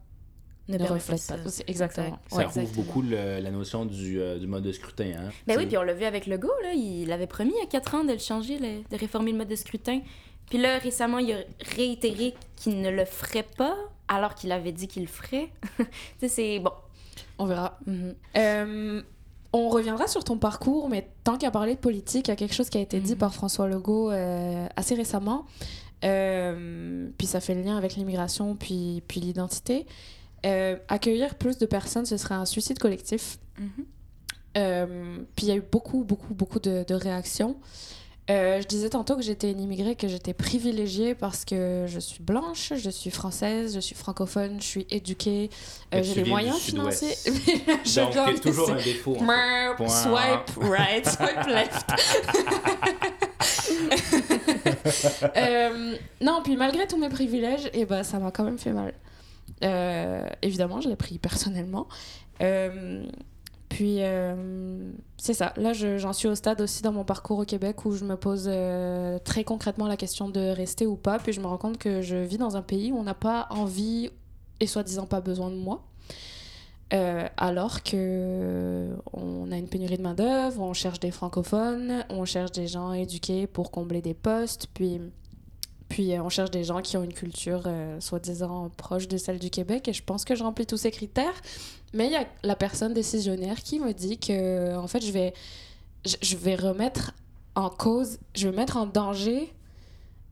ne, 0.70 0.78
permet 0.78 0.94
reflète 0.96 1.26
pas. 1.28 1.36
Exactement. 1.68 2.06
Exact. 2.08 2.20
Ça 2.30 2.36
Ouais. 2.38 2.44
exactement. 2.46 2.76
beaucoup 2.84 3.02
le- 3.02 3.40
la 3.40 3.52
notion 3.52 3.86
du, 3.86 4.20
euh, 4.20 4.38
du 4.38 4.48
mode 4.48 4.64
de 4.64 4.72
scrutin. 4.72 5.12
Hein? 5.18 5.30
Ben 5.48 5.58
oui, 5.58 5.66
puis 5.66 5.78
on 5.78 5.84
l'a 5.84 5.94
vu 5.94 6.04
avec 6.06 6.26
Legault, 6.28 6.52
là, 6.64 6.74
il 6.74 7.12
avait 7.12 7.28
promis 7.28 7.52
il 7.56 7.60
y 7.60 7.64
a 7.64 7.68
quatre 7.68 7.96
ans 7.96 8.04
de 8.04 8.12
le 8.14 8.20
changer, 8.20 8.58
le- 8.60 8.84
de 8.90 9.00
réformer 9.00 9.32
le 9.32 9.38
mode 9.38 9.48
de 9.48 9.56
scrutin. 9.56 10.02
Puis 10.50 10.58
là, 10.58 10.78
récemment, 10.78 11.20
il 11.20 11.32
a 11.34 11.38
réitéré 11.76 12.34
qu'il 12.56 12.82
ne 12.82 12.90
le 12.90 13.06
ferait 13.06 13.46
pas, 13.58 13.76
alors 14.08 14.34
qu'il 14.36 14.52
avait 14.52 14.72
dit 14.72 14.88
qu'il 14.88 15.04
le 15.04 15.08
ferait. 15.10 15.50
tu 15.78 15.86
sais, 16.22 16.28
c'est 16.30 16.60
bon. 16.60 16.72
On 17.38 17.46
verra. 17.46 17.78
Mhm. 17.86 18.16
Euh, 18.38 19.02
on 19.54 19.70
reviendra 19.70 20.08
sur 20.08 20.24
ton 20.24 20.38
parcours, 20.38 20.90
mais 20.90 21.10
tant 21.24 21.38
qu'à 21.38 21.52
parler 21.52 21.76
de 21.76 21.80
politique, 21.80 22.28
il 22.28 22.32
y 22.32 22.34
a 22.34 22.36
quelque 22.36 22.54
chose 22.54 22.70
qui 22.70 22.78
a 22.78 22.82
été 22.82 23.00
dit 23.00 23.14
Mhm. 23.14 23.18
par 23.18 23.34
François 23.34 23.68
Legault 23.68 24.12
euh, 24.12 24.68
assez 24.76 24.96
récemment. 24.96 25.46
Euh, 26.12 27.10
puis 27.18 27.28
ça 27.28 27.40
fait 27.40 27.56
le 27.56 27.62
lien 27.62 27.78
avec 27.78 27.96
l'immigration 27.96 28.56
puis, 28.56 29.04
puis 29.08 29.20
l'identité. 29.20 29.86
Euh, 30.46 30.78
accueillir 30.88 31.36
plus 31.36 31.58
de 31.58 31.66
personnes, 31.66 32.06
ce 32.06 32.18
serait 32.18 32.36
un 32.36 32.46
suicide 32.46 32.80
collectif. 32.80 33.40
Mhm. 33.60 33.70
Euh, 34.58 35.18
puis 35.36 35.46
il 35.48 35.50
y 35.50 35.52
a 35.52 35.56
eu 35.56 35.64
beaucoup, 35.72 36.04
beaucoup, 36.04 36.34
beaucoup 36.34 36.60
de, 36.60 36.84
de 36.88 36.94
réactions. 36.94 37.58
Euh, 38.30 38.60
je 38.62 38.68
disais 38.68 38.90
tantôt 38.90 39.16
que 39.16 39.22
j'étais 39.22 39.52
une 39.52 39.62
immigrée, 39.62 39.96
que 39.96 40.10
j'étais 40.10 40.34
privilégiée 40.34 41.16
parce 41.16 41.46
que 41.46 41.86
je 41.88 41.98
suis 41.98 42.22
blanche, 42.22 42.74
je 42.76 42.90
suis 42.90 43.10
française, 43.10 43.74
je 43.74 43.80
suis 43.80 43.96
francophone, 43.96 44.58
je 44.60 44.66
suis 44.66 44.88
éduquée, 44.90 45.50
euh, 45.94 46.04
j'ai 46.04 46.24
les 46.24 46.30
moyens 46.30 46.58
financiers. 46.58 47.16
Je 47.86 48.02
Donc, 48.02 48.12
viens 48.12 48.34
toujours 48.36 48.70
un 48.72 48.76
défaut. 48.84 49.16
en 49.16 49.78
fait. 49.78 49.88
Swipe 49.88 50.70
right, 50.70 51.06
swipe 51.10 51.48
left. 51.48 51.92
Euh, 55.36 55.96
non, 56.22 56.42
puis 56.44 56.56
malgré 56.56 56.88
tous 56.88 56.98
mes 56.98 57.10
privilèges, 57.10 57.70
et 57.74 57.86
ben, 57.86 58.04
ça 58.04 58.20
m'a 58.20 58.32
quand 58.32 58.44
même 58.44 58.58
fait 58.58 58.72
mal. 58.72 58.94
Euh, 59.64 60.26
évidemment, 60.42 60.82
je 60.82 60.90
l'ai 60.90 60.96
pris 60.96 61.18
personnellement. 61.20 61.88
Euh, 62.42 63.04
puis, 63.70 63.98
euh, 64.00 64.92
c'est 65.18 65.34
ça. 65.34 65.54
Là, 65.58 65.74
je- 65.74 65.98
j'en 65.98 66.14
suis 66.14 66.28
au 66.28 66.36
stade 66.36 66.62
aussi 66.62 66.84
dans 66.84 66.92
mon 66.94 67.04
parcours 67.04 67.40
au 67.40 67.46
Québec 67.46 67.86
où 67.86 67.92
je 67.92 68.06
me 68.06 68.16
pose 68.16 68.50
très 69.24 69.44
concrètement 69.44 69.88
la 69.88 69.98
question 69.98 70.30
de 70.30 70.40
rester 70.52 70.86
ou 70.86 70.96
pas. 70.96 71.20
Puis 71.20 71.34
je 71.34 71.42
me 71.42 71.48
rends 71.48 71.58
compte 71.58 71.78
que 71.78 72.02
je 72.02 72.16
vis 72.18 72.38
dans 72.38 72.56
un 72.56 72.62
pays 72.62 72.92
où 72.92 72.98
on 72.98 73.04
n'a 73.04 73.14
pas 73.16 73.48
envie 73.50 74.10
et 74.60 74.68
soi-disant 74.68 75.06
pas 75.06 75.22
besoin 75.22 75.50
de 75.50 75.56
moi. 75.58 75.84
Alors 77.36 77.84
que 77.84 78.88
on 79.12 79.52
a 79.52 79.58
une 79.58 79.68
pénurie 79.68 79.98
de 79.98 80.02
main 80.04 80.14
d'œuvre, 80.14 80.62
on 80.62 80.74
cherche 80.74 81.00
des 81.02 81.12
francophones, 81.12 82.06
on 82.10 82.24
cherche 82.24 82.54
des 82.54 82.68
gens 82.68 82.94
éduqués 82.94 83.46
pour 83.48 83.72
combler 83.72 84.02
des 84.02 84.14
postes, 84.14 84.68
puis 84.74 85.02
puis 85.90 86.14
euh, 86.14 86.22
on 86.22 86.30
cherche 86.30 86.52
des 86.52 86.64
gens 86.64 86.82
qui 86.82 86.98
ont 86.98 87.04
une 87.04 87.14
culture 87.14 87.64
euh, 87.66 88.00
soi-disant 88.00 88.70
proche 88.76 89.08
de 89.08 89.18
celle 89.18 89.40
du 89.40 89.50
Québec. 89.50 89.88
Et 89.88 89.94
je 89.94 90.04
pense 90.04 90.26
que 90.26 90.36
je 90.36 90.44
remplis 90.44 90.66
tous 90.66 90.78
ces 90.78 90.92
critères. 90.92 91.42
Mais 91.94 92.08
il 92.08 92.12
y 92.12 92.18
a 92.18 92.28
la 92.44 92.56
personne 92.56 92.94
décisionnaire 92.94 93.62
qui 93.62 93.80
me 93.80 93.94
dit 93.94 94.18
que 94.18 94.76
en 94.76 94.88
fait 94.88 95.04
je 95.04 95.12
vais 95.12 95.34
je, 96.06 96.16
je 96.22 96.36
vais 96.36 96.56
remettre 96.56 97.14
en 97.56 97.70
cause, 97.70 98.20
je 98.36 98.50
vais 98.50 98.56
mettre 98.56 98.78
en 98.78 98.86
danger 98.86 99.54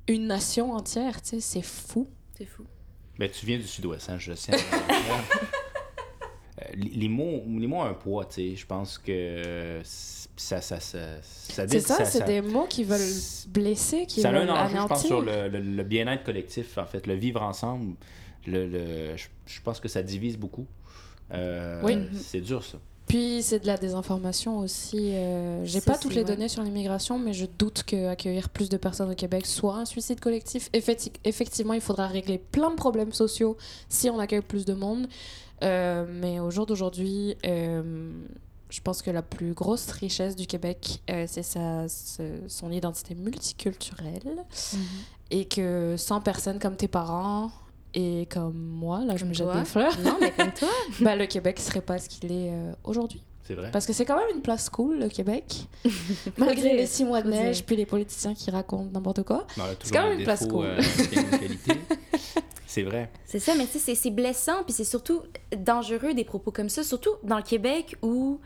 une 0.07 0.27
nation 0.27 0.73
entière. 0.73 1.21
Tu 1.21 1.29
sais, 1.29 1.39
c'est 1.39 1.61
fou. 1.61 2.07
C'est 2.37 2.45
fou. 2.45 2.65
Ben, 3.17 3.29
tu 3.29 3.45
viens 3.45 3.57
du 3.57 3.67
sud-ouest, 3.67 4.09
hein, 4.09 4.17
je 4.19 4.31
le 4.31 4.35
sais. 4.35 4.51
Euh, 6.61 6.71
les 6.73 6.89
les 6.89 7.09
mots, 7.09 7.43
les 7.45 7.67
mots 7.67 7.79
ont 7.79 7.83
un 7.83 7.93
poids, 7.93 8.23
tu 8.23 8.35
sais. 8.35 8.55
Je 8.55 8.65
pense 8.65 8.97
que 8.97 9.81
ça, 10.37 10.61
ça, 10.61 10.79
ça, 10.79 10.99
ça, 11.21 11.67
C'est 11.67 11.79
ça, 11.79 12.03
c'est 12.05 12.25
des 12.25 12.41
mots 12.41 12.65
qui 12.67 12.83
veulent 12.83 12.99
blesser, 13.47 14.05
qui 14.05 14.21
ça 14.21 14.29
a 14.29 14.31
veulent 14.33 14.49
un 14.49 14.65
enjeu, 14.65 14.77
je 14.81 14.87
pense, 14.87 15.05
sur 15.05 15.21
le, 15.21 15.47
le- 15.47 15.59
le 15.61 15.83
bien-être 15.83 16.23
collectif, 16.23 16.77
en 16.77 16.85
fait, 16.85 17.07
le 17.07 17.13
vivre 17.13 17.41
ensemble. 17.41 17.95
Le, 18.47 18.67
le- 18.67 19.17
je, 19.17 19.27
je 19.45 19.61
pense 19.61 19.79
que 19.79 19.87
ça 19.87 20.03
divise 20.03 20.37
beaucoup. 20.37 20.67
Euh, 21.33 21.81
Oui. 21.83 21.97
C'est 22.21 22.41
dur, 22.41 22.63
ça. 22.63 22.77
Puis 23.07 23.43
c'est 23.43 23.59
de 23.59 23.67
la 23.67 23.77
désinformation 23.77 24.57
aussi. 24.57 25.11
euh, 25.13 25.63
J'ai 25.63 25.79
pas 25.79 25.95
toutes 25.97 26.15
les 26.15 26.23
données 26.23 26.47
sur 26.49 26.63
l'immigration, 26.63 27.19
mais 27.19 27.33
je 27.33 27.45
doute 27.45 27.83
qu'accueillir 27.85 28.49
plus 28.49 28.67
de 28.67 28.77
personnes 28.77 29.11
au 29.11 29.15
Québec 29.15 29.45
soit 29.45 29.75
un 29.75 29.85
suicide 29.85 30.19
collectif. 30.19 30.69
Effecti- 30.73 31.11
effectivement, 31.23 31.73
il 31.73 31.81
faudra 31.81 32.07
régler 32.07 32.39
plein 32.39 32.71
de 32.71 32.75
problèmes 32.75 33.13
sociaux 33.13 33.57
si 33.89 34.09
on 34.09 34.17
accueille 34.19 34.41
plus 34.41 34.65
de 34.65 34.73
monde. 34.73 35.07
Euh, 35.63 36.05
mais 36.09 36.39
au 36.39 36.49
jour 36.49 36.65
d'aujourd'hui, 36.65 37.37
euh, 37.45 38.11
je 38.75 38.81
pense 38.81 39.01
que 39.01 39.09
la 39.09 39.21
plus 39.21 39.53
grosse 39.53 39.89
richesse 39.91 40.35
du 40.35 40.47
Québec, 40.47 41.01
euh, 41.09 41.25
c'est 41.27 41.43
son 42.47 42.71
identité 42.71 43.15
multiculturelle. 43.15 44.43
Et 45.31 45.45
que 45.45 45.95
sans 45.97 46.19
personnes 46.21 46.59
comme 46.59 46.75
tes 46.75 46.87
parents 46.87 47.51
et 47.93 48.27
comme 48.29 48.57
moi, 48.57 48.99
là 49.05 49.15
je 49.15 49.21
Comme 49.21 49.29
me 49.29 49.33
jette 49.33 49.47
des 49.53 49.65
fleurs, 49.65 49.97
Non, 50.03 50.17
mais 50.19 50.31
comme 50.31 50.51
toi. 50.51 50.67
bah, 50.99 51.15
le 51.15 51.25
Québec 51.25 51.59
serait 51.59 51.81
pas 51.81 51.97
ce 51.97 52.09
qu'il 52.09 52.31
est 52.31 52.51
euh, 52.51 52.73
aujourd'hui. 52.83 53.23
C'est 53.47 53.53
vrai. 53.55 53.69
Parce 53.71 53.85
que 53.85 53.93
c'est 53.93 54.05
quand 54.05 54.17
même 54.17 54.35
une 54.35 54.41
place 54.41 54.69
cool, 54.69 54.99
le 54.99 55.07
Québec. 55.07 55.67
Malgré 56.37 56.75
les 56.75 56.85
six 56.87 57.05
mois 57.05 57.21
de 57.21 57.29
neige, 57.29 57.63
puis 57.63 57.75
les 57.75 57.85
politiciens 57.85 58.33
qui 58.33 58.51
racontent 58.51 58.89
n'importe 58.91 59.23
quoi. 59.23 59.45
C'est 59.55 59.79
toujours 59.79 59.97
quand 59.97 60.09
même 60.09 60.17
une 60.19 60.25
place 60.25 60.45
cool. 60.47 60.65
euh. 60.65 60.81
C'est 62.67 62.83
vrai. 62.83 63.09
C'est 63.25 63.39
ça, 63.39 63.53
mais 63.55 63.65
tu 63.67 63.73
sais, 63.73 63.79
c'est- 63.79 63.95
c'est 63.95 64.11
blessant, 64.11 64.63
puis 64.65 64.73
c'est 64.73 64.83
surtout 64.83 65.21
dangereux 65.57 66.13
des 66.13 66.25
propos 66.25 66.51
comme 66.51 66.67
ça, 66.67 66.83
surtout 66.83 67.11
dans 67.23 67.37
le 67.37 67.43
Québec 67.43 67.95
où 68.01 68.39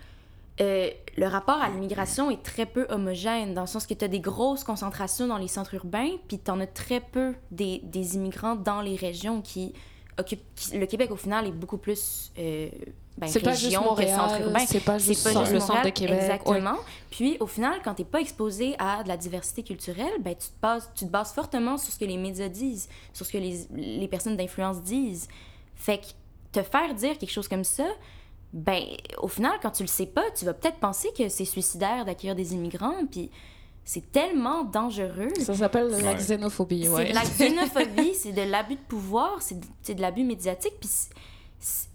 euh, 0.62 0.90
le 1.18 1.28
rapport 1.28 1.62
à 1.62 1.70
l'immigration 1.70 2.30
est 2.32 2.44
très 2.44 2.66
peu 2.66 2.86
homogène, 2.90 3.54
dans 3.54 3.62
le 3.62 3.68
sens 3.68 3.86
que 3.88 3.94
tu 3.94 4.04
as 4.06 4.08
des 4.08 4.20
grosses 4.20 4.64
concentrations 4.64 5.28
dans 5.28 5.38
les 5.38 5.48
centres 5.48 5.74
urbains, 5.76 6.12
puis 6.28 6.40
tu 6.40 6.52
en 6.52 6.60
as 6.60 6.68
très 6.68 7.00
peu 7.00 7.34
des, 7.52 7.80
des 7.84 8.16
immigrants 8.16 8.56
dans 8.56 8.82
les 8.82 8.96
régions 8.96 9.42
qui 9.42 9.74
occupent. 10.18 10.44
qui- 10.56 10.78
le 10.78 10.86
Québec, 10.86 11.12
au 11.12 11.16
final, 11.16 11.48
est 11.48 11.52
beaucoup 11.52 11.78
plus 11.78 12.32
euh, 12.38 12.70
ben, 13.18 13.28
c'est 13.28 13.42
pas 13.42 13.54
juste 13.54 13.78
Montréal, 13.82 14.18
centre 14.18 14.42
urbain. 14.42 14.60
c'est 14.66 14.80
pas 14.80 14.98
juste 14.98 15.24
pas 15.26 15.40
juste 15.42 15.52
le 15.52 15.60
centre 15.60 15.84
de 15.84 15.90
Québec. 15.90 16.18
Exactement. 16.22 16.78
Puis 17.12 17.36
au 17.42 17.48
final, 17.48 17.80
quand 17.84 17.94
t'es 17.96 18.06
pas 18.06 18.22
exposé 18.22 18.76
à 18.80 19.04
de 19.04 19.10
la 19.10 19.18
diversité 19.18 19.62
culturelle, 19.62 20.14
ben 20.22 20.34
tu 20.36 20.48
te 20.48 20.60
bases, 20.62 20.90
tu 20.96 21.06
te 21.06 21.10
bases 21.10 21.34
fortement 21.34 21.78
sur 21.78 21.92
ce 21.92 22.00
que 22.00 22.06
les 22.06 22.16
médias 22.16 22.48
disent, 22.48 22.88
sur 23.12 23.26
ce 23.26 23.32
que 23.34 23.38
les, 23.38 23.68
les 23.76 24.08
personnes 24.08 24.38
d'influence 24.38 24.82
disent. 24.82 25.28
Fait 25.76 25.98
que 25.98 26.06
te 26.54 26.64
faire 26.64 26.94
dire 26.96 27.18
quelque 27.18 27.32
chose 27.32 27.50
comme 27.50 27.66
ça, 27.66 27.88
ben 28.54 28.84
au 29.20 29.28
final, 29.28 29.54
quand 29.62 29.72
tu 29.72 29.84
le 29.84 29.88
sais 29.88 30.06
pas, 30.08 30.24
tu 30.36 30.46
vas 30.46 30.54
peut-être 30.54 30.78
penser 30.80 31.10
que 31.18 31.30
c'est 31.30 31.46
suicidaire 31.46 32.06
d'accueillir 32.06 32.36
des 32.36 32.54
immigrants, 32.54 33.06
puis 33.10 33.30
c'est 33.86 34.12
tellement 34.12 34.64
dangereux. 34.64 35.30
Ça 35.40 35.54
s'appelle 35.56 35.88
la 35.90 35.98
Ouais. 35.98 36.16
xénophobie, 36.16 36.84
C'est 36.84 36.90
ouais. 36.90 37.10
de 37.10 37.14
la 37.16 37.22
xénophobie, 37.26 38.14
c'est 38.16 38.32
de 38.34 38.42
l'abus 38.44 38.76
de 38.76 38.82
pouvoir, 38.82 39.42
c'est 39.42 39.60
de, 39.60 39.66
c'est 39.82 39.96
de 39.96 40.02
l'abus 40.02 40.24
médiatique, 40.24 40.74
puis 40.80 40.90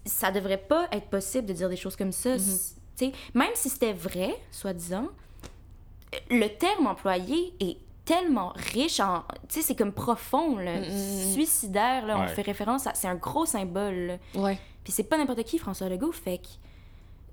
ça 0.05 0.31
devrait 0.31 0.57
pas 0.57 0.87
être 0.91 1.07
possible 1.07 1.45
de 1.47 1.53
dire 1.53 1.69
des 1.69 1.75
choses 1.77 1.95
comme 1.95 2.11
ça. 2.11 2.35
Tu 2.37 2.43
sais, 2.95 3.11
Même 3.33 3.49
si 3.55 3.69
c'était 3.69 3.93
vrai, 3.93 4.35
soi-disant, 4.51 5.07
le 6.29 6.47
terme 6.47 6.87
employé 6.87 7.53
est 7.59 7.77
tellement 8.05 8.53
riche 8.55 8.99
en... 8.99 9.23
Tu 9.49 9.55
sais, 9.55 9.61
c'est 9.63 9.75
comme 9.75 9.91
profond, 9.91 10.57
là, 10.57 10.79
Mm, 10.79 11.33
suicidaire, 11.33 12.05
là, 12.05 12.17
on 12.17 12.21
Ouais. 12.21 12.27
fait 12.27 12.43
référence 12.43 12.85
à... 12.87 12.93
C'est 12.93 13.07
un 13.07 13.15
gros 13.15 13.45
symbole, 13.45 13.95
là. 13.95 14.17
Ouais. 14.41 14.57
Puis 14.85 14.93
c'est 14.93 15.03
pas 15.03 15.17
n'importe 15.17 15.43
qui, 15.43 15.57
François 15.57 15.89
Legault, 15.89 16.13
fait 16.13 16.37
que 16.37 16.47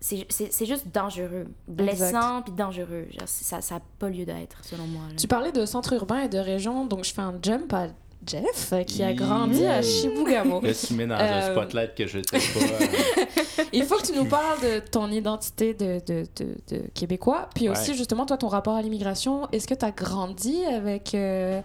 c'est- 0.00 0.26
c'est 0.30 0.52
c'est 0.52 0.66
juste 0.66 0.88
dangereux. 0.92 1.46
Blessant, 1.68 2.42
puis 2.42 2.52
dangereux. 2.52 3.06
Genre, 3.10 3.28
ça 3.28 3.58
n'a 3.70 3.80
pas 4.00 4.08
lieu 4.08 4.24
d'être, 4.24 4.58
selon 4.64 4.86
moi. 4.88 5.02
là. 5.08 5.14
Tu 5.16 5.28
parlais 5.28 5.52
de 5.52 5.64
centre 5.64 5.92
urbain 5.92 6.22
et 6.22 6.28
de 6.28 6.38
région, 6.38 6.86
donc 6.86 7.04
je 7.04 7.12
fais 7.14 7.20
un 7.22 7.34
jump 7.40 7.72
à 7.72 7.86
Jeff, 8.26 8.72
euh, 8.72 8.82
qui 8.84 9.02
a 9.02 9.12
grandi 9.12 9.64
à 9.66 9.82
Chibougamau. 9.82 10.60
Là, 10.60 10.72
tu 10.74 10.94
mets 10.94 11.06
dans 11.06 11.14
un 11.16 11.18
Euh, 11.20 11.52
spotlight 11.52 11.94
que 11.94 12.06
je 12.06 12.18
pas. 12.20 12.36
euh, 13.60 13.64
Il 13.72 13.84
faut 13.84 13.96
que 13.96 14.06
tu 14.06 14.12
nous 14.16 14.24
parles 14.26 14.60
de 14.60 14.78
ton 14.80 15.10
identité 15.10 15.74
de, 15.74 16.00
de, 16.06 16.26
de, 16.36 16.56
de 16.68 16.82
Québécois, 16.94 17.48
puis 17.54 17.68
aussi 17.68 17.90
Ouais. 17.90 17.96
justement 17.96 18.24
toi 18.26 18.36
ton 18.36 18.48
rapport 18.48 18.76
à 18.76 18.82
l'immigration. 18.82 19.48
Est-ce 19.52 19.66
que 19.68 19.74
tu 19.74 19.84
as 19.84 19.90
grandi 19.90 20.64
avec 20.66 21.14
euh, 21.14 21.60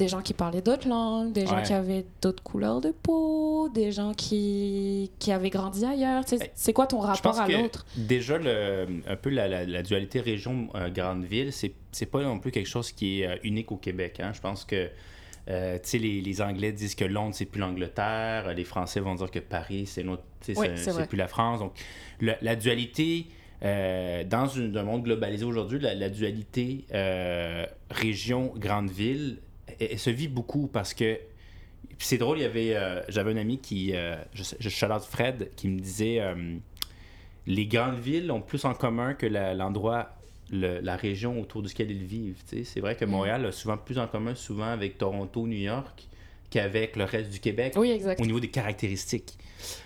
des 0.00 0.08
gens 0.08 0.22
qui 0.22 0.32
parlaient 0.32 0.62
d'autres 0.62 0.88
langues, 0.88 1.30
des 1.32 1.46
gens 1.46 1.62
qui 1.62 1.74
avaient 1.74 2.06
d'autres 2.22 2.42
couleurs 2.42 2.80
de 2.80 2.90
peau, 2.90 3.68
des 3.68 3.92
gens 3.92 4.14
qui, 4.14 5.10
qui 5.18 5.30
avaient 5.30 5.50
grandi 5.50 5.84
ailleurs? 5.84 6.24
Tu 6.24 6.38
sais, 6.38 6.44
Hey, 6.44 6.50
C'est 6.54 6.72
quoi 6.72 6.86
ton 6.86 7.00
rapport 7.00 7.38
à 7.38 7.46
l'autre? 7.48 7.84
déjà, 7.96 8.38
le, 8.38 8.86
un 9.06 9.16
peu 9.16 9.28
la, 9.30 9.46
la- 9.46 9.66
la 9.66 9.82
dualité 9.82 10.20
région-grande 10.20 11.24
ville, 11.24 11.52
c'est 11.52 11.72
c'est 11.92 12.06
pas 12.06 12.22
non 12.22 12.38
plus 12.38 12.50
quelque 12.50 12.68
chose 12.68 12.92
qui 12.92 13.20
est 13.20 13.26
euh, 13.26 13.36
unique 13.42 13.70
au 13.72 13.76
Québec. 13.76 14.20
hein. 14.20 14.32
Je 14.32 14.40
pense 14.40 14.64
que 14.64 14.88
euh, 15.48 15.74
tu 15.82 15.88
sais, 15.90 15.98
les, 15.98 16.20
les 16.22 16.40
Anglais 16.40 16.72
disent 16.72 16.94
que 16.94 17.04
Londres, 17.04 17.34
c'est 17.34 17.44
plus 17.46 17.60
l'Angleterre. 17.60 18.54
Les 18.54 18.64
Français 18.64 19.00
vont 19.00 19.14
dire 19.16 19.30
que 19.30 19.40
Paris, 19.40 19.84
c'est 19.86 20.04
notre, 20.04 20.22
Oui, 20.56 20.66
c'est- 20.76 21.06
plus 21.08 21.18
la 21.18 21.28
France. 21.28 21.58
Donc, 21.58 21.72
le- 22.20 22.36
la 22.40 22.54
dualité, 22.56 23.26
euh, 23.62 24.22
dans 24.24 24.46
une- 24.46 24.76
un 24.76 24.84
monde 24.84 25.02
globalisé 25.02 25.44
aujourd'hui, 25.44 25.78
la, 25.80 25.94
la 25.94 26.08
dualité 26.08 26.84
euh, 26.94 27.66
région-grande 27.90 28.90
ville, 28.90 29.38
elle, 29.80 29.98
se 29.98 30.10
vit 30.10 30.28
beaucoup 30.28 30.66
parce 30.66 30.94
que 30.94 31.18
c'est 31.98 32.18
drôle, 32.18 32.38
il 32.38 32.42
y 32.42 32.44
avait, 32.44 32.76
euh, 32.76 33.02
j'avais 33.08 33.32
un 33.32 33.36
ami 33.36 33.58
qui, 33.58 33.92
euh, 33.94 34.16
je, 34.32 34.42
je 34.58 34.68
shout-out 34.68 35.02
Fred, 35.02 35.50
qui 35.56 35.68
me 35.68 35.78
disait 35.80 36.20
euh, 36.20 36.56
les 37.46 37.66
grandes 37.66 37.98
villes 37.98 38.30
ont 38.30 38.40
plus 38.40 38.64
en 38.64 38.74
commun 38.74 39.14
que 39.14 39.26
l'endroit, 39.26 40.10
le- 40.50 40.80
la 40.80 40.96
région 40.96 41.40
autour 41.40 41.62
duquel 41.62 41.90
ils 41.90 42.04
vivent. 42.04 42.42
C'est 42.64 42.80
vrai 42.80 42.96
que 42.96 43.04
Mm. 43.04 43.10
Montréal 43.10 43.46
a 43.46 43.52
souvent 43.52 43.76
plus 43.76 43.98
en 43.98 44.06
commun 44.06 44.34
souvent 44.34 44.66
avec 44.68 44.98
Toronto, 44.98 45.46
New 45.46 45.58
York 45.58 46.06
qu'avec 46.50 46.96
le 46.96 47.04
reste 47.04 47.30
du 47.30 47.38
Québec 47.38 47.74
Oui, 47.76 47.90
exact. 47.92 48.20
au 48.20 48.26
niveau 48.26 48.40
des 48.40 48.48
caractéristiques. 48.48 49.34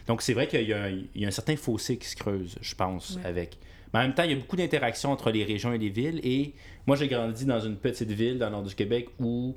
Donc 0.06 0.22
c'est 0.22 0.32
vrai 0.34 0.46
qu'il 0.48 0.62
y, 0.68 0.72
a 0.72 0.84
un- 0.84 0.88
il 1.14 1.20
y 1.22 1.24
a 1.24 1.28
un 1.28 1.32
certain 1.32 1.56
fossé 1.56 1.98
qui 1.98 2.06
se 2.08 2.16
creuse, 2.16 2.56
je 2.60 2.74
pense, 2.74 3.16
Ouais. 3.16 3.26
avec. 3.28 3.58
Mais 3.92 4.00
en 4.00 4.02
même 4.04 4.14
temps, 4.14 4.22
il 4.24 4.30
y 4.30 4.32
a 4.32 4.36
beaucoup 4.36 4.56
d'interactions 4.56 5.12
entre 5.12 5.30
les 5.30 5.44
régions 5.44 5.72
et 5.72 5.78
les 5.78 5.88
villes. 5.90 6.20
Et 6.24 6.52
moi, 6.86 6.96
j'ai 6.96 7.06
grandi 7.06 7.44
dans 7.44 7.60
une 7.60 7.76
petite 7.76 8.10
ville 8.10 8.38
dans 8.38 8.46
le 8.46 8.52
nord 8.52 8.62
du 8.64 8.74
Québec 8.74 9.08
où 9.20 9.54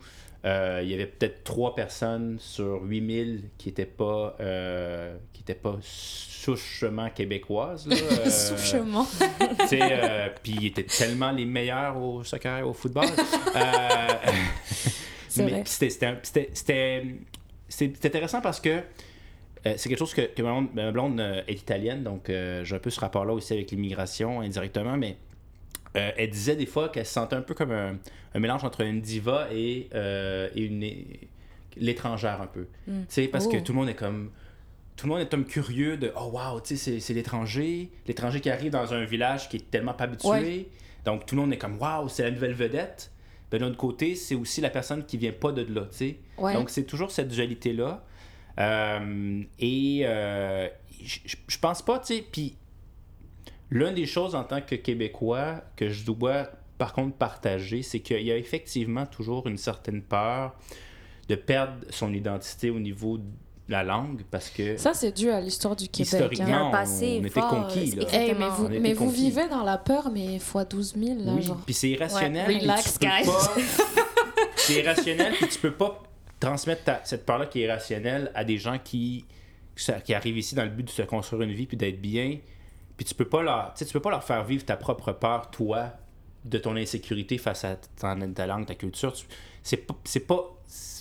euh, 0.48 0.80
il 0.82 0.90
y 0.90 0.94
avait 0.94 1.08
peut-être 1.08 1.44
trois 1.44 1.76
personnes 1.76 2.38
sur 2.40 2.82
8000 2.84 3.50
qui 3.58 3.68
n'étaient 3.70 3.86
pas, 3.86 4.38
euh, 4.40 5.18
qui 5.34 5.42
étaient 5.42 5.54
pas 5.56 5.76
souchement 5.82 7.10
québécoises. 7.10 7.88
Euh, 7.92 8.30
Souchement. 8.30 9.06
euh, 9.74 10.30
puis 10.42 10.54
ils 10.54 10.66
étaient 10.68 10.84
tellement 10.84 11.32
les 11.32 11.46
meilleurs 11.46 11.98
au 11.98 12.24
soccer 12.24 12.60
et 12.60 12.64
au 12.64 12.74
football. 12.74 13.08
C'était- 15.30 17.06
intéressant 18.04 18.40
parce 18.42 18.62
que 18.62 18.82
c'est 19.64 19.90
quelque 19.90 20.00
chose 20.00 20.14
que, 20.14 20.22
que 20.22 20.42
ma 20.42 20.52
blonde, 20.52 20.70
ma 20.74 20.92
blonde, 20.92 21.44
est 21.48 21.54
italienne, 21.54 22.04
donc 22.04 22.28
j'ai 22.28 22.76
un 22.76 22.80
peu 22.80 22.90
ce 22.90 23.00
rapport-là 23.02 23.34
aussi 23.34 23.54
avec 23.54 23.72
l'immigration 23.72 24.40
indirectement, 24.42 24.96
mais 24.96 25.18
euh, 25.98 26.12
elle 26.18 26.30
disait 26.30 26.56
des 26.56 26.66
fois 26.66 26.90
qu'elle 26.90 27.06
se 27.06 27.14
sentait 27.14 27.36
un 27.36 27.42
peu 27.42 27.54
comme 27.54 27.72
un, 27.72 27.98
un 28.34 28.40
mélange 28.40 28.64
entre 28.64 28.82
une 28.82 29.02
diva 29.02 29.48
et, 29.52 29.90
euh, 29.96 30.50
et 30.56 30.62
une 30.66 30.86
l'étrangère 31.76 32.42
un 32.42 32.48
peu. 32.48 32.68
Mm. 32.88 33.02
Tu 33.02 33.06
sais, 33.10 33.28
parce 33.28 33.48
que 33.48 33.58
Oh. 33.58 33.62
tout 33.62 33.72
le 33.74 33.80
monde 33.80 33.90
est 33.90 33.96
comme 33.96 34.32
tout 34.96 35.06
le 35.06 35.14
monde 35.14 35.22
est 35.22 35.30
comme 35.30 35.46
curieux 35.46 35.96
de 35.96 36.12
oh 36.20 36.32
wow, 36.34 36.60
tu 36.60 36.76
sais, 36.76 37.00
c'est- 37.00 37.14
l'étranger, 37.14 37.92
l'étranger 38.08 38.42
qui 38.42 38.50
arrive 38.50 38.72
dans 38.72 38.96
un 38.96 39.04
village 39.06 39.48
qui 39.48 39.58
est 39.58 39.70
tellement 39.70 39.94
pas 39.94 40.06
habitué. 40.06 40.28
Ouais. 40.30 40.66
Donc 41.06 41.26
tout 41.28 41.36
le 41.36 41.42
monde 41.42 41.54
est 41.54 41.58
comme 41.60 41.78
wow, 41.80 42.08
c'est 42.10 42.24
la 42.24 42.32
nouvelle 42.32 42.54
vedette. 42.54 43.12
Ben, 43.52 43.60
de 43.60 43.66
l'autre 43.66 43.78
côté, 43.78 44.16
c'est 44.16 44.34
aussi 44.36 44.60
la 44.60 44.70
personne 44.72 45.06
qui 45.06 45.18
vient 45.18 45.32
pas 45.32 45.52
de 45.52 45.62
là, 45.72 45.82
tu 45.92 45.98
sais. 45.98 46.18
Ouais. 46.40 46.54
Donc 46.54 46.70
c'est 46.72 46.84
toujours 46.84 47.12
cette 47.12 47.28
dualité-là. 47.30 48.04
Euh, 48.60 49.44
et 49.60 50.02
euh, 50.04 50.68
je 51.04 51.20
je- 51.26 51.36
je 51.48 51.60
pense 51.60 51.82
pas, 51.84 52.00
tu 52.00 52.16
sais, 52.16 52.26
puis 52.32 52.56
l'une 53.70 53.94
des 53.94 54.06
choses 54.06 54.36
en 54.36 54.44
tant 54.44 54.62
que 54.62 54.76
Québécois 54.76 55.62
que 55.76 55.90
je 55.90 56.06
dois 56.06 56.50
par 56.78 56.94
contre 56.94 57.16
partager, 57.18 57.82
c'est 57.82 58.00
qu'il 58.02 58.22
y 58.22 58.32
a 58.32 58.38
effectivement 58.38 59.06
toujours 59.08 59.48
une 59.48 59.58
certaine 59.58 60.02
peur 60.02 60.56
de 61.28 61.36
perdre 61.36 61.74
son 61.90 62.14
identité 62.14 62.70
au 62.70 62.80
niveau 62.80 63.18
de 63.18 63.24
la 63.68 63.84
langue 63.84 64.22
parce 64.32 64.50
que 64.50 64.78
Ça, 64.78 64.94
c'est 64.94 65.12
dû 65.12 65.30
à 65.30 65.42
l'histoire 65.42 65.76
du 65.76 65.88
Québec. 65.90 66.14
historiquement, 66.14 66.46
a 66.56 66.60
un 66.60 66.68
hein. 66.68 66.72
passé 66.72 67.18
on 67.22 67.26
était 67.26 67.40
fort, 67.42 67.50
conquis. 67.50 67.94
euh, 67.98 68.02
Là. 68.04 68.14
Hey, 68.14 68.34
mais 68.38 68.48
vous, 68.50 68.66
On 68.66 68.70
était 68.70 68.80
mais 68.80 68.94
vous 68.94 69.06
conquis. 69.08 69.18
vivez 69.18 69.50
dans 69.50 69.64
la 69.64 69.78
peur, 69.78 70.10
mais 70.14 70.40
fois 70.40 70.64
12 70.64 70.94
000, 70.96 71.20
là, 71.26 71.34
Oui, 71.34 71.42
genre. 71.42 71.58
puis 71.66 71.74
c'est 71.74 71.90
irrationnel. 71.90 72.48
Ouais. 72.48 72.54
puis 72.60 72.62
Relax, 72.62 72.94
tu 72.94 73.00
peux 73.00 73.06
guys. 73.08 73.26
pas- 73.26 73.54
c'est 74.56 74.74
irrationnel, 74.76 75.34
puis 75.34 75.48
tu 75.50 75.60
peux 75.60 75.72
pas 75.74 76.02
transmettre 76.40 76.84
ta- 76.84 77.02
cette 77.04 77.26
peur-là 77.26 77.48
qui 77.48 77.62
est 77.62 77.66
irrationnelle 77.66 78.32
à 78.36 78.44
des 78.46 78.58
gens 78.58 78.78
qui, 78.82 79.26
qui 80.06 80.14
arrivent 80.14 80.38
ici 80.38 80.56
dans 80.56 80.64
le 80.64 80.70
but 80.70 80.84
de 80.84 80.90
se 80.90 81.02
construire 81.02 81.42
une 81.42 81.52
vie 81.54 81.66
puis 81.66 81.76
d'être 81.78 82.00
bien. 82.00 82.38
Puis 82.98 83.06
tu 83.06 83.14
peux 83.16 83.28
pas 83.30 83.44
leur, 83.44 83.74
tu 83.76 83.86
peux 83.86 84.00
pas 84.00 84.10
leur 84.12 84.24
faire 84.24 84.44
vivre 84.44 84.66
ta 84.66 84.76
propre 84.76 85.12
peur, 85.14 85.50
toi, 85.52 85.92
de 86.46 86.58
ton 86.58 86.76
insécurité 86.76 87.38
face 87.38 87.64
à 87.64 87.76
ta, 87.76 88.16
ta 88.34 88.48
langue, 88.48 88.66
ta 88.66 88.76
culture. 88.76 89.14
Tu- 89.14 89.26
C'est 89.64 89.78
pas, 89.78 89.96
c'est 90.04 90.22
pas, 90.22 90.58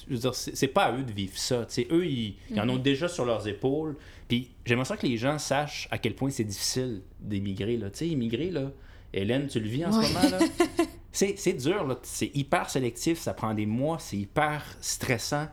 je 0.08 0.12
veux 0.14 0.18
dire, 0.20 0.34
c'est 0.34 0.68
pas 0.68 0.84
à 0.86 0.92
eux 0.92 1.02
de 1.04 1.12
vivre 1.12 1.36
ça. 1.38 1.66
eux, 1.90 2.06
ils, 2.06 2.36
ils 2.50 2.60
en 2.60 2.68
ont 2.68 2.76
déjà 2.78 3.08
sur 3.08 3.24
leurs 3.24 3.46
épaules. 3.48 3.96
Puis 4.28 4.50
j'aimerais 4.64 4.84
ça 4.84 4.96
que 4.96 5.06
les 5.06 5.16
gens 5.16 5.38
sachent 5.38 5.86
à 5.90 5.98
quel 5.98 6.14
point 6.14 6.30
c'est 6.30 6.44
difficile 6.44 7.02
d'émigrer. 7.20 7.76
là. 7.76 7.90
Tu 7.90 7.98
sais, 7.98 8.08
immigrer, 8.08 8.50
là. 8.50 8.70
Hélène, 9.12 9.46
tu 9.46 9.60
le 9.60 9.68
vis 9.68 9.84
en 9.86 9.96
Ouais. 9.96 10.04
ce 10.04 10.12
moment, 10.12 10.28
là? 10.30 10.38
C'est 11.12 11.38
c'est 11.38 11.54
dur, 11.54 11.86
là. 11.86 11.96
C'est 12.02 12.30
hyper 12.34 12.68
sélectif, 12.68 13.18
ça 13.18 13.32
prend 13.32 13.54
des 13.54 13.64
mois, 13.64 13.98
c'est 13.98 14.18
hyper 14.18 14.62
stressant. 14.82 15.46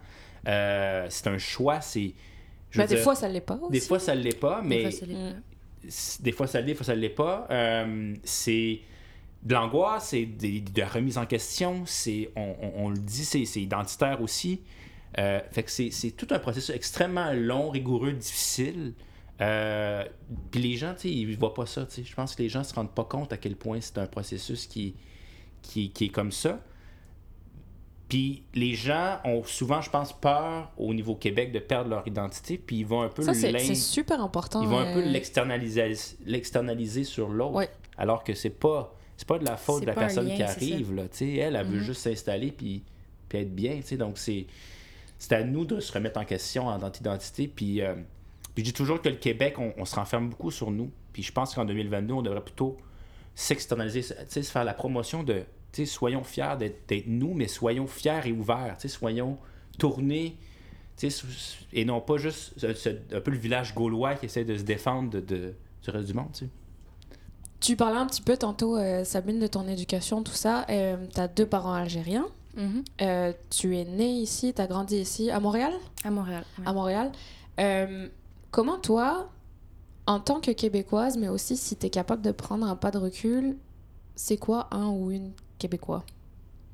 Euh, 0.46 1.06
c'est 1.10 1.28
un 1.28 1.38
choix, 1.38 1.80
c'est... 1.80 2.14
Ben, 2.76 2.86
des 2.86 2.96
dire, 2.96 3.04
fois, 3.04 3.16
ça 3.16 3.30
l'est 3.30 3.40
pas 3.40 3.56
aussi. 3.62 3.72
des 3.72 3.80
fois, 3.80 4.00
ça 4.00 4.14
l'est 4.14 4.38
pas, 4.38 4.62
mais 4.62 4.92
fois, 4.92 5.08
Mm. 5.08 5.10
c- 5.12 5.36
des 6.22 6.32
fois 6.32 6.48
ça 6.48 6.60
l'est, 6.62 6.68
des 6.68 6.76
fois 6.76 6.86
ça 6.86 6.96
l'est 6.96 7.10
pas. 7.10 7.48
Euh, 7.52 8.14
c'est 8.24 8.80
de 9.44 9.54
l'angoisse, 9.54 10.10
c'est 10.10 10.26
de 10.26 10.80
la 10.80 10.88
remise 10.88 11.18
en 11.18 11.26
question, 11.26 11.84
c'est 11.86 12.30
on, 12.36 12.56
on- 12.76 12.90
le 12.90 12.98
dit, 12.98 13.26
c'est 13.26 13.62
identitaire 13.62 14.22
aussi. 14.22 14.62
Euh, 15.20 15.40
fait 15.52 15.64
que 15.64 15.70
c'est 15.72 16.12
tout 16.12 16.28
un 16.32 16.40
processus 16.40 16.74
extrêmement 16.74 17.32
long, 17.34 17.70
rigoureux, 17.70 18.14
difficile. 18.14 18.94
Euh, 19.42 20.06
Puis 20.52 20.62
les 20.62 20.76
gens, 20.78 20.96
ils 21.04 21.38
voient 21.38 21.54
pas 21.54 21.66
ça. 21.66 21.86
Je 21.96 22.14
pense 22.16 22.36
que 22.36 22.42
les 22.42 22.50
gens 22.50 22.64
se 22.64 22.74
rendent 22.74 22.94
pas 22.96 23.04
compte 23.04 23.34
à 23.34 23.38
quel 23.38 23.56
point 23.56 23.80
c'est 23.82 23.98
un 23.98 24.08
processus 24.08 24.66
qui, 24.68 24.96
qui, 25.62 25.92
qui 25.92 26.06
est 26.06 26.10
comme 26.10 26.32
ça. 26.32 26.64
Puis 28.14 28.44
les 28.54 28.76
gens 28.76 29.18
ont 29.26 29.44
souvent, 29.44 29.82
je 29.82 29.90
pense, 29.90 30.14
peur 30.14 30.72
au 30.78 30.94
niveau 30.94 31.16
Québec 31.16 31.52
de 31.52 31.58
perdre 31.60 31.90
leur 31.90 32.08
identité, 32.08 32.60
puis 32.60 32.78
ils 32.80 32.86
vont 32.86 33.02
un 33.02 33.10
peu 33.10 33.24
Ça, 33.24 33.34
c'est 33.34 33.74
super 33.76 34.22
important. 34.22 34.62
ils 34.62 34.68
vont 34.68 34.78
un 34.78 34.94
peu 34.94 35.00
euh, 35.00 35.06
l'externaliser, 35.06 35.94
l'externaliser 36.26 37.06
sur 37.06 37.30
l'autre. 37.30 37.56
Ouais. 37.56 37.70
Alors 37.98 38.24
que 38.24 38.34
c'est 38.36 38.50
pas 38.52 38.94
c'est 39.18 39.28
pas 39.28 39.40
de 39.40 39.46
la 39.46 39.58
faute 39.58 39.82
de 39.82 39.88
la 39.88 39.94
personne 39.94 40.28
lien, 40.28 40.36
qui 40.36 40.44
arrive 40.44 40.94
là, 40.94 41.04
tu 41.04 41.18
sais, 41.18 41.34
elle 41.38 41.56
elle 41.56 41.66
veut 41.66 41.78
Mhm. 41.80 41.84
juste 41.84 42.02
s'installer 42.02 42.52
puis, 42.52 42.84
puis 43.30 43.40
être 43.40 43.54
bien, 43.56 43.78
tu 43.78 43.84
sais. 43.84 43.98
Donc 43.98 44.18
c'est 44.20 44.46
c'est 45.18 45.34
à 45.34 45.44
nous 45.44 45.66
de 45.66 45.80
se 45.80 45.92
remettre 45.92 46.20
en 46.20 46.26
question 46.26 46.68
en 46.68 46.78
notre 46.78 47.00
identité 47.00 47.48
puis 47.48 47.82
euh, 47.82 47.96
puis 48.54 48.64
je 48.64 48.70
dis 48.70 48.74
toujours 48.74 49.02
que 49.02 49.10
le 49.10 49.16
Québec 49.16 49.56
on, 49.58 49.74
on 49.78 49.86
se 49.86 49.96
renferme 49.96 50.30
beaucoup 50.30 50.52
sur 50.52 50.70
nous. 50.70 50.92
Puis 51.14 51.24
je 51.24 51.32
pense 51.32 51.56
qu'en 51.56 51.66
2022 51.66 52.14
on 52.14 52.22
devrait 52.22 52.44
plutôt 52.44 52.78
s'externaliser, 53.34 54.04
se 54.04 54.42
faire 54.42 54.64
la 54.64 54.74
promotion 54.76 55.24
de 55.24 55.44
tu 55.74 55.86
sais, 55.86 55.92
soyons 55.92 56.24
fiers 56.24 56.56
d'être 56.58 57.04
nous 57.08 57.34
mais 57.34 57.48
soyons 57.50 57.88
fiers 57.88 58.22
et 58.26 58.32
ouverts, 58.32 58.76
tu 58.80 58.88
sais, 58.88 58.88
soyons 58.88 59.38
tournés 59.78 60.38
tu 60.96 61.10
et 61.74 61.84
non 61.86 62.00
pas 62.02 62.18
juste 62.18 62.54
ce- 62.58 62.74
ce- 62.74 62.90
un 63.12 63.20
peu 63.20 63.32
le 63.32 63.38
village 63.38 63.74
gaulois 63.74 64.14
qui 64.16 64.28
essaie 64.28 64.46
de 64.46 64.56
se 64.56 64.62
défendre 64.64 65.10
de, 65.10 65.20
de- 65.20 65.54
du 65.84 65.90
reste 65.90 66.08
du 66.08 66.14
monde. 66.14 66.30
Tu 66.34 66.46
sais. 66.46 66.50
Tu 67.60 67.76
parlais 67.76 67.98
un 67.98 68.06
petit 68.06 68.22
peu 68.22 68.38
tantôt, 68.38 68.78
euh, 68.78 69.04
Sabine, 69.04 69.40
de 69.40 69.48
ton 69.48 69.68
éducation, 69.68 70.22
tout 70.22 70.34
ça. 70.34 70.66
Euh, 70.70 70.98
T'as 71.14 71.28
deux 71.28 71.46
parents 71.48 71.74
algériens. 71.74 72.28
Mhm. 72.56 72.84
Euh, 73.02 73.34
tu 73.50 73.76
es 73.78 73.86
née 73.86 74.12
ici, 74.14 74.54
t'as 74.54 74.68
grandi 74.68 74.98
ici, 74.98 75.32
à 75.32 75.40
Montréal? 75.40 75.74
À 76.04 76.12
Montréal. 76.12 76.44
ouais. 76.60 76.68
À 76.68 76.74
Montréal. 76.74 77.12
Euh, 77.60 78.08
comment 78.52 78.78
toi, 78.78 79.32
en 80.06 80.20
tant 80.20 80.40
que 80.42 80.52
Québécoise, 80.52 81.18
mais 81.18 81.30
aussi 81.30 81.58
si 81.58 81.76
t'es 81.76 81.90
capable 81.90 82.22
de 82.22 82.32
prendre 82.32 82.68
un 82.68 82.76
pas 82.76 82.92
de 82.92 82.98
recul, 83.00 83.58
c'est 84.16 84.38
quoi 84.38 84.68
un 84.72 84.90
ou 84.90 85.10
une 85.12 85.32
Québécois 85.64 86.04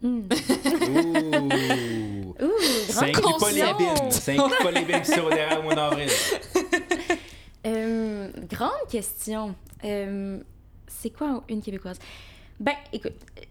Mm. 0.01 0.19
Ouh! 0.89 2.35
Ouh, 2.41 2.59
Ça 2.87 3.05
grande 3.05 3.09
inclut 3.09 3.39
pas 3.39 3.51
les 3.51 3.59
question. 3.61 3.77
bines. 3.77 4.11
Ça 4.11 4.31
inclut 4.31 4.63
pas 4.63 4.71
les 4.71 4.85
bines 4.85 5.01
qui 5.01 5.11
seront 5.11 5.29
derrière 5.29 5.75
d'avril. 5.75 6.09
Euh, 7.67 8.29
grande 8.49 8.87
question. 8.89 9.53
Euh, 9.83 10.39
c'est 10.87 11.09
quoi 11.09 11.43
une 11.49 11.61
Québécoise? 11.61 11.99
Ben, 12.57 12.71
écoute, 12.93 13.11
euh, 13.37 13.41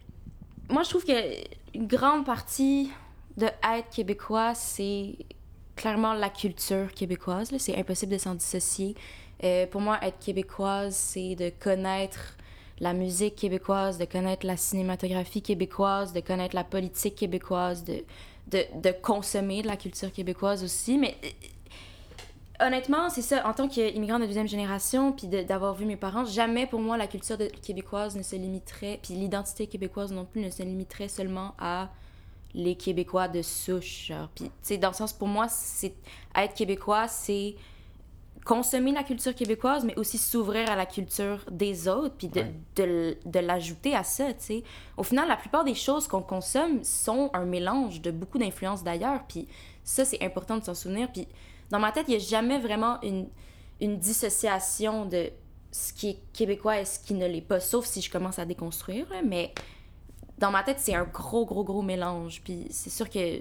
moi 0.71 0.83
je 0.83 0.89
trouve 0.89 1.05
que 1.05 1.13
une 1.75 1.87
grande 1.87 2.25
partie 2.25 2.91
de 3.37 3.45
être 3.47 3.91
québécois, 3.95 4.55
c'est 4.55 5.15
clairement 5.77 6.15
la 6.15 6.31
culture 6.31 6.91
québécoise. 6.95 7.53
là. 7.53 7.59
C'est 7.59 7.77
impossible 7.77 8.13
de 8.13 8.19
s'en 8.19 8.35
dissocier. 8.35 8.95
Euh, 9.45 9.67
pour 9.67 9.83
moi, 9.83 9.99
être 10.03 10.19
québécoise, 10.19 10.97
c'est 10.97 11.35
de 11.35 11.51
connaître 11.51 12.38
la 12.81 12.93
musique 12.93 13.37
québécoise, 13.37 13.99
de 13.99 14.05
connaître 14.05 14.47
la 14.47 14.57
cinématographie 14.57 15.43
québécoise, 15.43 16.13
de 16.13 16.21
connaître 16.21 16.55
la 16.55 16.65
politique 16.65 17.17
québécoise, 17.17 17.85
de, 17.85 18.05
de, 18.49 18.65
de 18.81 18.93
consommer 19.03 19.63
de 19.63 19.67
la 19.67 19.77
culture 19.77 20.13
québécoise 20.13 20.63
aussi. 20.63 20.99
Mais 20.99 21.17
euh, 21.25 22.67
honnêtement, 22.67 23.09
c'est 23.09 23.23
ça. 23.23 23.47
En 23.47 23.53
tant 23.53 23.69
qu'immigrant 23.69 24.19
de 24.19 24.27
deuxième 24.27 24.49
génération, 24.49 25.13
puis 25.13 25.27
d'avoir 25.27 25.75
vu 25.75 25.87
mes 25.87 25.97
parents, 25.97 26.25
jamais 26.25 26.67
pour 26.67 26.81
moi 26.81 26.97
la 26.97 27.07
culture 27.07 27.37
québécoise 27.63 28.17
ne 28.17 28.23
se 28.23 28.37
limiterait, 28.37 29.01
puis 29.03 29.15
l'identité 29.15 29.67
québécoise 29.67 30.13
non 30.13 30.25
plus 30.25 30.41
ne 30.41 30.51
se 30.51 30.63
limiterait 30.63 31.09
seulement 31.09 31.55
à 31.59 31.91
les 32.55 32.77
Québécois 32.77 33.29
de 33.29 33.43
souche. 33.43 34.07
Genre. 34.07 34.29
Puis, 34.35 34.79
dans 34.79 34.89
le 34.89 34.95
sens, 34.95 35.13
pour 35.13 35.29
moi, 35.29 35.49
c'est 35.49 35.95
être 36.35 36.55
québécois, 36.55 37.09
c'est 37.09 37.57
consommer 38.45 38.93
la 38.93 39.03
culture 39.03 39.35
québécoise, 39.35 39.85
mais 39.85 39.99
aussi 39.99 40.17
s'ouvrir 40.19 40.71
à 40.71 40.77
la 40.77 40.87
culture 40.87 41.45
des 41.51 41.89
autres, 41.89 42.15
puis 42.17 42.29
de, 42.29 42.41
Ouais. 42.41 42.55
de, 42.77 43.17
de 43.27 43.39
l'ajouter 43.41 43.95
à 43.95 44.05
ça, 44.05 44.33
tu 44.33 44.45
sais. 44.45 44.63
Au 44.97 45.03
final, 45.03 45.29
la 45.29 45.37
plupart 45.37 45.65
des 45.65 45.75
choses 45.75 46.07
qu'on 46.09 46.23
consomme 46.23 46.83
sont 46.85 47.31
un 47.35 47.45
mélange 47.45 48.01
de 48.01 48.11
beaucoup 48.11 48.39
d'influences 48.39 48.83
d'ailleurs, 48.85 49.25
puis 49.29 49.49
ça, 49.85 50.05
c'est 50.05 50.23
important 50.23 50.57
de 50.59 50.65
s'en 50.65 50.75
souvenir. 50.75 51.11
Puis 51.13 51.27
dans 51.71 51.79
ma 51.79 51.93
tête, 51.93 52.07
il 52.09 52.13
n'y 52.13 52.17
a 52.17 52.25
jamais 52.27 52.59
vraiment 52.59 53.01
une, 53.03 53.29
une 53.81 53.99
dissociation 53.99 55.05
de 55.05 55.31
ce 55.71 55.93
qui 55.93 56.11
est 56.11 56.19
québécois 56.33 56.81
et 56.81 56.85
ce 56.85 56.99
qui 56.99 57.15
ne 57.15 57.27
l'est 57.27 57.41
pas, 57.43 57.61
sauf 57.61 57.85
si 57.87 58.01
je 58.01 58.11
commence 58.11 58.39
à 58.39 58.45
déconstruire, 58.47 59.07
mais 59.25 59.53
dans 60.39 60.51
ma 60.51 60.63
tête, 60.63 60.79
c'est 60.81 60.95
un 60.95 61.05
gros, 61.05 61.45
gros, 61.45 61.65
gros 61.65 61.83
mélange. 61.83 62.41
Puis 62.45 62.67
c'est 62.71 62.91
sûr 62.91 63.11
que 63.11 63.41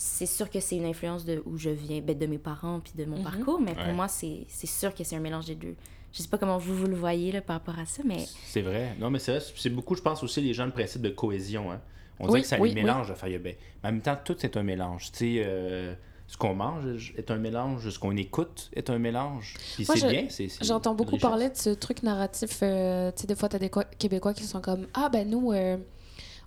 c'est 0.00 0.26
sûr 0.26 0.48
que 0.48 0.60
c'est 0.60 0.76
une 0.76 0.84
influence 0.84 1.24
de 1.24 1.42
où 1.44 1.58
je 1.58 1.70
viens, 1.70 2.00
ben, 2.00 2.16
de 2.16 2.26
mes 2.26 2.38
parents 2.38 2.78
puis 2.78 2.92
de 2.96 3.04
mon 3.04 3.18
Mhm. 3.18 3.24
parcours, 3.24 3.60
mais 3.60 3.74
pour 3.74 3.82
Ouais. 3.84 3.92
moi, 3.92 4.06
c'est 4.06 4.44
c'est 4.46 4.68
sûr 4.68 4.94
que 4.94 5.02
c'est 5.02 5.16
un 5.16 5.20
mélange 5.20 5.46
des 5.46 5.56
deux. 5.56 5.74
Je 6.12 6.22
sais 6.22 6.28
pas 6.28 6.38
comment 6.38 6.56
vous, 6.56 6.74
vous 6.74 6.86
le 6.86 6.94
voyez 6.96 7.32
là, 7.32 7.40
par 7.42 7.56
rapport 7.56 7.78
à 7.78 7.84
ça, 7.84 8.02
mais 8.04 8.24
C'est 8.46 8.62
vrai. 8.62 8.94
Non, 9.00 9.10
mais 9.10 9.18
c'est 9.18 9.32
vrai. 9.36 9.44
C'est 9.56 9.70
beaucoup, 9.70 9.94
je 9.96 10.00
pense, 10.02 10.22
aussi 10.22 10.40
les 10.40 10.54
gens 10.54 10.64
le 10.66 10.72
principe 10.72 11.02
de 11.02 11.10
cohésion. 11.10 11.70
Hein. 11.72 11.80
On 12.20 12.24
Oui, 12.24 12.28
dirait 12.30 12.42
que 12.42 12.46
ça 12.48 12.58
oui, 12.60 12.68
les 12.72 12.80
mélange. 12.82 13.10
Enfin, 13.10 13.26
il 13.26 13.32
y 13.32 13.36
a- 13.36 13.38
ben, 13.40 13.54
mais 13.82 13.88
en 13.88 13.92
même 13.92 14.00
temps, 14.00 14.16
tout 14.24 14.36
est 14.46 14.56
un 14.56 14.62
mélange. 14.62 15.10
Tu 15.12 15.18
sais, 15.18 15.42
euh, 15.44 15.94
ce 16.28 16.36
qu'on 16.36 16.54
mange 16.54 17.12
est 17.16 17.30
un 17.30 17.36
mélange, 17.36 17.90
ce 17.90 17.98
qu'on 17.98 18.16
écoute 18.16 18.70
est 18.74 18.88
un 18.90 18.98
mélange. 18.98 19.54
Puis 19.74 19.84
c'est 19.84 19.98
je- 19.98 20.06
bien. 20.06 20.26
c'est- 20.30 20.48
c'est 20.48 20.64
J'entends 20.64 20.94
beaucoup 20.94 21.18
parler 21.18 21.50
de 21.50 21.56
ce 21.56 21.70
truc 21.70 22.02
narratif. 22.02 22.60
euh, 22.62 23.10
tu 23.14 23.22
sais, 23.22 23.26
des 23.26 23.34
fois, 23.34 23.48
t'as 23.48 23.58
des 23.58 23.68
Quoi- 23.70 23.84
Québécois 23.84 24.32
qui 24.34 24.44
sont 24.44 24.60
comme 24.60 24.86
Ah, 24.94 25.08
ben 25.12 25.28
nous, 25.28 25.52
euh, 25.52 25.76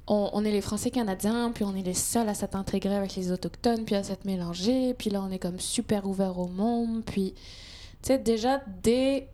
on, 0.08 0.44
est 0.44 0.52
les 0.52 0.62
Français-Canadiens, 0.62 1.52
puis 1.54 1.64
on 1.64 1.76
est 1.76 1.84
les 1.84 1.94
seuls 1.94 2.28
à 2.28 2.34
s'être 2.34 2.56
intégrés 2.56 2.96
avec 2.96 3.16
les 3.16 3.32
Autochtones, 3.32 3.86
puis 3.86 3.96
à 3.96 4.04
s'être 4.04 4.26
mélangés, 4.26 4.94
puis 4.94 5.10
là, 5.10 5.24
on 5.26 5.32
est 5.32 5.40
comme 5.40 5.60
super 5.60 6.06
ouverts 6.06 6.38
au 6.38 6.48
monde. 6.48 7.04
Puis, 7.06 7.34
tu 7.34 8.08
sais, 8.08 8.18
déjà, 8.18 8.62
dès. 8.84 9.28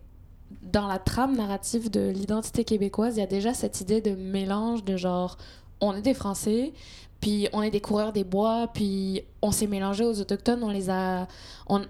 Dans 0.62 0.86
la 0.86 0.98
trame 0.98 1.36
narrative 1.36 1.90
de 1.90 2.08
l'identité 2.08 2.64
québécoise, 2.64 3.16
il 3.16 3.20
y 3.20 3.22
a 3.22 3.26
déjà 3.26 3.52
cette 3.52 3.82
idée 3.82 4.00
de 4.00 4.12
mélange 4.12 4.82
de 4.82 4.96
genre, 4.96 5.36
on 5.82 5.94
est 5.94 6.00
des 6.00 6.14
Français, 6.14 6.72
puis 7.20 7.48
on 7.52 7.60
est 7.60 7.70
des 7.70 7.82
coureurs 7.82 8.14
des 8.14 8.24
bois, 8.24 8.68
puis 8.72 9.24
on 9.42 9.52
s'est 9.52 9.66
mélangé 9.66 10.04
aux 10.04 10.18
Autochtones, 10.18 10.62
on 10.62 10.70
les 10.70 10.88
a. 10.88 11.28
On, 11.66 11.80
tu 11.80 11.88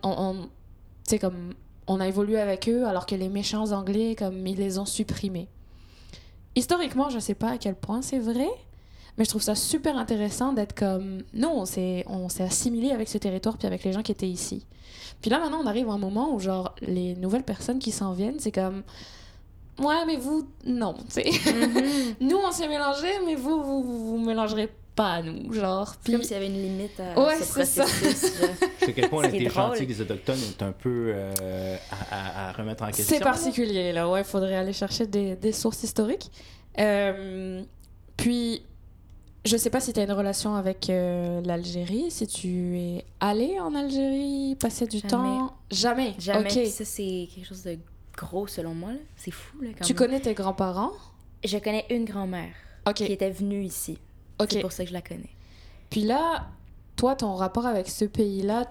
sais, 1.05 1.19
comme 1.21 1.55
on 1.87 2.01
a 2.01 2.09
évolué 2.09 2.39
avec 2.39 2.69
eux 2.69 2.85
alors 2.87 3.07
que 3.07 3.15
les 3.15 3.29
méchants 3.29 3.73
anglais, 3.73 4.15
comme 4.17 4.47
ils 4.47 4.59
les 4.59 4.79
ont 4.79 4.87
supprimés. 4.87 5.49
historiquement, 6.55 7.11
je 7.11 7.19
sais 7.19 7.35
pas 7.35 7.51
à 7.51 7.59
quel 7.59 7.75
point 7.77 8.03
c'est 8.03 8.19
vrai, 8.19 8.49
mais 9.19 9.25
je 9.25 9.31
trouve 9.31 9.43
ça 9.43 9.55
super 9.55 9.97
intéressant 9.99 10.53
d'être 10.53 10.75
comme. 10.75 11.23
Nous, 11.35 11.49
on 11.49 11.67
s'est, 11.67 12.05
on 12.09 12.29
s'est 12.29 12.45
assimilé 12.45 12.93
avec 12.93 13.09
ce 13.09 13.19
territoire 13.19 13.59
puis 13.59 13.67
avec 13.67 13.85
les 13.85 13.93
gens 13.93 14.03
qui 14.03 14.13
étaient 14.13 14.29
ici. 14.29 14.65
Puis 15.21 15.31
là, 15.31 15.39
maintenant, 15.41 15.61
on 15.63 15.67
arrive 15.67 15.89
à 15.89 15.93
un 15.93 15.99
moment 15.99 16.33
où, 16.33 16.39
genre, 16.39 16.75
les 16.81 17.15
nouvelles 17.17 17.43
personnes 17.43 17.81
qui 17.81 17.91
s'en 17.91 18.13
viennent, 18.13 18.39
c'est 18.39 18.53
comme. 18.53 18.83
Ouais, 19.81 20.05
mais 20.07 20.17
vous, 20.17 20.47
non, 20.65 20.95
tu 20.95 21.23
sais. 21.23 21.31
Mhm. 21.53 22.15
nous, 22.29 22.37
on 22.37 22.51
s'est 22.53 22.67
mélangés, 22.69 23.19
mais 23.27 23.35
vous, 23.35 23.63
vous, 23.63 23.83
vous, 23.83 24.07
vous 24.11 24.19
mélangerez 24.19 24.69
pas 24.97 25.13
à 25.15 25.23
nous, 25.23 25.53
genre. 25.53 25.89
C'est 25.89 25.99
Puis. 26.03 26.13
comme 26.13 26.23
s'il 26.23 26.33
y 26.33 26.35
avait 26.35 26.47
une 26.49 26.61
limite 26.63 26.99
à 26.99 27.21
Ouais, 27.21 27.37
ce 27.39 27.45
c'est 27.45 27.65
ça. 27.65 27.83
processus. 27.85 28.33
à 28.89 28.93
quel 28.93 29.09
point 29.09 29.25
C'est 29.31 29.39
les 29.39 29.51
chantiers 29.51 29.87
des 29.87 30.01
Autochtones 30.01 30.39
est 30.51 30.63
un 30.63 30.73
peu 30.73 31.13
euh, 31.15 31.77
à, 32.11 32.47
à- 32.47 32.49
à 32.49 32.53
remettre 32.53 32.83
en 32.83 32.89
question. 32.89 33.05
C'est 33.17 33.23
particulier, 33.23 33.93
là. 33.93 34.09
Ouais, 34.09 34.21
il 34.23 34.25
faudrait 34.25 34.57
aller 34.57 34.73
chercher 34.73 35.07
des, 35.07 35.37
des 35.37 35.53
sources 35.53 35.83
historiques. 35.85 36.31
Euh, 36.81 37.63
puis, 38.17 38.63
je 39.49 39.57
sais 39.57 39.71
pas 39.71 39.81
si 39.81 39.93
tu 39.93 40.01
as 40.01 40.05
une 40.05 40.13
relation 40.13 40.55
avec 40.55 40.91
euh, 40.91 41.41
l'Algérie, 41.43 42.11
si 42.11 42.27
tu 42.27 42.77
es 42.79 43.05
allé 43.21 43.59
en 43.61 43.75
Algérie, 43.75 44.57
passer 44.61 44.87
du 44.87 44.99
Jamais. 44.99 45.09
temps? 45.11 45.57
Jamais. 45.71 46.15
Jamais. 46.19 46.41
Ok. 46.41 46.53
Puis 46.53 46.67
ça, 46.69 46.85
c'est 46.85 47.29
quelque 47.35 47.47
chose 47.47 47.63
de 47.65 47.79
gros 48.17 48.47
selon 48.47 48.75
moi. 48.75 48.91
C'est 49.17 49.31
fou, 49.31 49.61
là, 49.63 49.71
quand 49.79 49.85
Tu 49.85 49.93
même. 49.93 49.99
connais 49.99 50.21
tes 50.21 50.35
grands-parents? 50.35 50.93
Je 51.45 51.59
connais 51.59 51.87
une 51.91 52.05
grand-mère 52.05 52.53
qui 52.95 53.05
était 53.05 53.31
venue 53.31 53.63
ici. 53.65 53.99
Ok. 54.41 54.49
C'est 54.53 54.61
pour 54.61 54.73
ça 54.73 54.85
que 54.85 54.89
je 54.89 54.95
la 54.95 55.03
connais. 55.03 55.31
Puis 55.91 56.03
là, 56.03 56.47
toi, 56.97 57.15
ton 57.17 57.35
rapport 57.35 57.67
avec 57.67 57.89
ce 57.89 58.05
pays-là, 58.05 58.67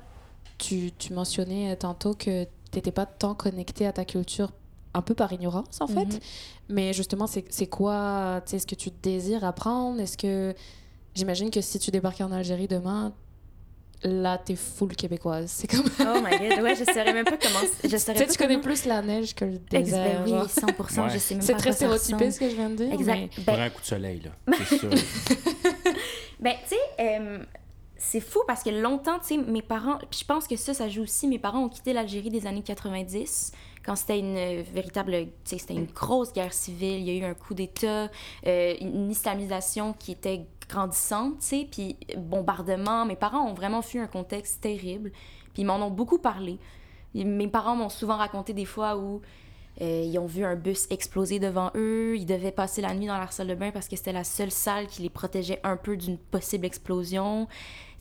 tu, 0.57 0.91
tu 0.97 1.13
mentionnais 1.13 1.75
tantôt 1.75 2.13
que 2.13 2.45
t'étais 2.71 2.91
pas 2.91 3.05
tant 3.05 3.35
connecté 3.35 3.85
à 3.87 3.93
ta 3.93 4.05
culture 4.05 4.51
un 4.97 5.01
peu 5.01 5.13
par 5.13 5.31
ignorance, 5.31 5.79
en 5.79 5.87
fait. 5.87 6.05
Mhm. 6.05 6.19
Mais 6.69 6.93
justement, 6.93 7.27
c'est 7.27 7.45
c'est 7.49 7.67
quoi, 7.67 8.41
tu 8.45 8.51
sais, 8.51 8.55
est-ce 8.57 8.67
que 8.67 8.75
tu 8.75 8.89
désires 9.01 9.43
apprendre? 9.45 9.99
Est-ce 10.01 10.17
que, 10.17 10.53
j'imagine 11.15 11.49
que 11.51 11.61
si 11.61 11.79
tu 11.79 11.91
débarquais 11.91 12.23
en 12.23 12.31
Algérie 12.31 12.67
demain, 12.67 13.13
là, 14.03 14.37
t'es 14.37 14.55
full 14.55 14.95
québécoise. 14.95 15.49
C'est 15.49 15.67
comme, 15.67 15.83
tu 15.83 15.89
Oh 16.01 16.19
my 16.23 16.37
god, 16.49 16.61
ouais, 16.63 16.75
je 16.75 16.83
saurais 16.83 17.13
même 17.13 17.25
pas 17.25 17.37
comment. 17.37 17.59
Je 17.83 17.97
saurais 17.97 18.17
sais, 18.19 18.27
tu 18.27 18.37
connais 18.37 18.55
comment- 18.55 18.63
plus 18.65 18.85
la 18.85 19.01
neige 19.01 19.33
que 19.33 19.45
le 19.45 19.55
Ex- 19.71 19.85
désert. 19.89 20.21
ben 20.23 20.23
oui, 20.25 20.29
genre. 20.29 20.45
100%, 20.47 21.03
Ouais. 21.03 21.09
je 21.13 21.17
sais 21.17 21.33
même 21.35 21.41
C'est 21.41 21.53
pas 21.53 21.57
à 21.57 21.61
très 21.61 21.71
stéréotypé 21.73 22.31
ce 22.31 22.39
que 22.39 22.49
je 22.49 22.55
viens 22.55 22.69
de 22.69 22.75
dire. 22.75 22.93
Exact. 22.93 23.31
mais- 23.37 23.43
Ben, 23.43 23.59
un 23.61 23.69
coup 23.69 23.81
de 23.81 23.85
soleil, 23.87 24.21
là. 24.23 24.55
C'est 24.67 24.77
sûr. 24.79 24.89
Ben, 26.39 26.53
tu 26.67 26.75
sais, 26.75 26.81
euh, 26.99 27.39
c'est 27.97 28.19
fou 28.19 28.39
parce 28.45 28.61
que 28.61 28.69
longtemps, 28.69 29.17
tu 29.19 29.29
sais, 29.29 29.37
mes 29.37 29.63
parents, 29.63 29.97
puis 30.11 30.19
je 30.19 30.25
pense 30.25 30.47
que 30.47 30.55
ça, 30.55 30.73
ça 30.75 30.87
joue 30.87 31.01
aussi, 31.01 31.27
mes 31.27 31.39
parents 31.39 31.63
ont 31.63 31.69
quitté 31.69 31.93
l'Algérie 31.93 32.29
des 32.29 32.45
années 32.45 32.61
90, 32.61 33.51
quand 33.87 33.95
c'était 33.95 34.19
une 34.19 34.35
euh, 34.35 34.63
véritable, 34.73 35.27
c'était 35.45 35.73
une 35.73 35.85
grosse 35.85 36.33
guerre 36.33 36.51
civile, 36.51 36.99
il 36.99 37.07
y 37.07 37.09
a 37.11 37.13
eu 37.13 37.23
un 37.23 37.33
coup 37.33 37.53
d'État, 37.53 38.11
euh, 38.45 38.75
une 38.81 39.09
islamisation 39.09 39.93
qui 39.93 40.11
était 40.11 40.45
grandissante, 40.67 41.39
tu 41.39 41.45
sais, 41.45 41.67
puis 41.71 41.95
bombardement. 42.17 43.05
Mes 43.05 43.15
parents 43.15 43.49
ont 43.49 43.53
vraiment 43.53 43.81
fui 43.81 43.99
un 43.99 44.07
contexte 44.07 44.59
terrible, 44.59 45.11
puis 45.53 45.61
ils 45.61 45.65
m'en 45.65 45.77
ont 45.77 45.89
beaucoup 45.89 46.17
parlé. 46.19 46.59
Mes 47.15 47.47
parents 47.47 47.77
m'ont 47.77 47.87
souvent 47.87 48.17
raconté 48.17 48.51
des 48.53 48.65
fois 48.65 48.97
où 48.97 49.21
euh, 49.81 50.03
ils 50.05 50.19
ont 50.19 50.25
vu 50.25 50.43
un 50.43 50.57
bus 50.57 50.87
exploser 50.89 51.39
devant 51.39 51.71
eux. 51.73 52.17
Ils 52.17 52.25
devaient 52.25 52.51
passer 52.51 52.81
la 52.81 52.93
nuit 52.93 53.07
dans 53.07 53.17
leur 53.17 53.31
salle 53.31 53.47
de 53.47 53.55
bain 53.55 53.71
parce 53.71 53.87
que 53.87 53.95
c'était 53.95 54.11
la 54.11 54.25
seule 54.25 54.51
salle 54.51 54.87
qui 54.87 55.01
les 55.01 55.09
protégeait 55.09 55.61
un 55.63 55.77
peu 55.77 55.95
d'une 55.95 56.17
possible 56.17 56.65
explosion. 56.65 57.47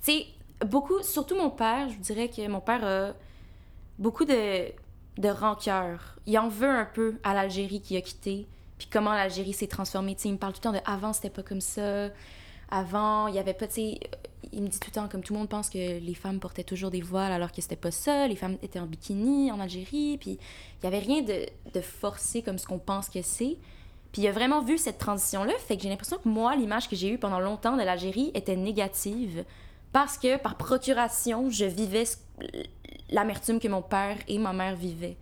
Tu 0.04 0.12
sais, 0.12 0.26
beaucoup, 0.66 1.00
surtout 1.04 1.36
mon 1.36 1.50
père, 1.50 1.88
je 1.88 1.94
vous 1.94 2.02
dirais 2.02 2.28
que 2.28 2.46
mon 2.48 2.60
père 2.60 2.84
a 2.84 3.14
beaucoup 4.00 4.24
de, 4.24 4.72
de 5.18 5.28
rancœur. 5.28 6.16
Il 6.26 6.38
en 6.38 6.48
veut 6.48 6.68
un 6.68 6.84
peu 6.84 7.16
à 7.24 7.34
l'Algérie 7.34 7.80
qui 7.80 7.96
a 7.96 8.00
quitté, 8.00 8.46
puis 8.78 8.88
comment 8.90 9.12
l'Algérie 9.12 9.52
s'est 9.52 9.66
transformée. 9.66 10.14
Tu 10.14 10.22
sais, 10.22 10.28
il 10.28 10.32
me 10.32 10.38
parle 10.38 10.52
tout 10.52 10.60
le 10.60 10.64
temps 10.64 10.72
de 10.72 10.80
avant, 10.84 11.12
c'était 11.12 11.30
pas 11.30 11.42
comme 11.42 11.60
ça. 11.60 12.08
Avant, 12.68 13.28
il 13.28 13.34
y 13.34 13.38
avait 13.38 13.54
pas, 13.54 13.68
tu 13.68 13.80
il 14.52 14.62
me 14.62 14.68
dit 14.68 14.78
tout 14.78 14.88
le 14.88 14.94
temps, 14.94 15.08
comme 15.08 15.22
tout 15.22 15.32
le 15.32 15.40
monde 15.40 15.48
pense 15.48 15.68
que 15.70 15.98
les 15.98 16.14
femmes 16.14 16.38
portaient 16.40 16.62
toujours 16.64 16.90
des 16.90 17.00
voiles 17.00 17.32
alors 17.32 17.50
que 17.52 17.60
c'était 17.60 17.76
pas 17.76 17.90
ça. 17.90 18.26
Les 18.28 18.36
femmes 18.36 18.56
étaient 18.62 18.78
en 18.78 18.86
bikini 18.86 19.50
en 19.50 19.58
Algérie, 19.60 20.18
puis 20.18 20.38
il 20.80 20.84
y 20.84 20.86
avait 20.86 21.00
rien 21.00 21.22
de, 21.22 21.46
de 21.72 21.80
forcé 21.80 22.42
comme 22.42 22.58
ce 22.58 22.66
qu'on 22.66 22.78
pense 22.78 23.08
que 23.08 23.22
c'est. 23.22 23.56
Puis 24.12 24.22
il 24.22 24.28
a 24.28 24.32
vraiment 24.32 24.62
vu 24.62 24.78
cette 24.78 24.98
transition-là, 24.98 25.52
fait 25.58 25.76
que 25.76 25.82
j'ai 25.82 25.88
l'impression 25.88 26.16
que 26.18 26.28
moi, 26.28 26.54
l'image 26.56 26.88
que 26.88 26.96
j'ai 26.96 27.10
eue 27.10 27.18
pendant 27.18 27.40
longtemps 27.40 27.76
de 27.76 27.82
l'Algérie 27.82 28.30
était 28.34 28.56
négative 28.56 29.44
parce 29.92 30.16
que 30.16 30.36
par 30.38 30.56
procuration, 30.56 31.50
je 31.50 31.64
vivais 31.64 32.04
ce- 32.04 32.16
l'amertume 33.10 33.60
que 33.60 33.68
mon 33.68 33.82
père 33.82 34.16
et 34.28 34.38
ma 34.38 34.52
mère 34.52 34.76
vivaient. 34.76 35.16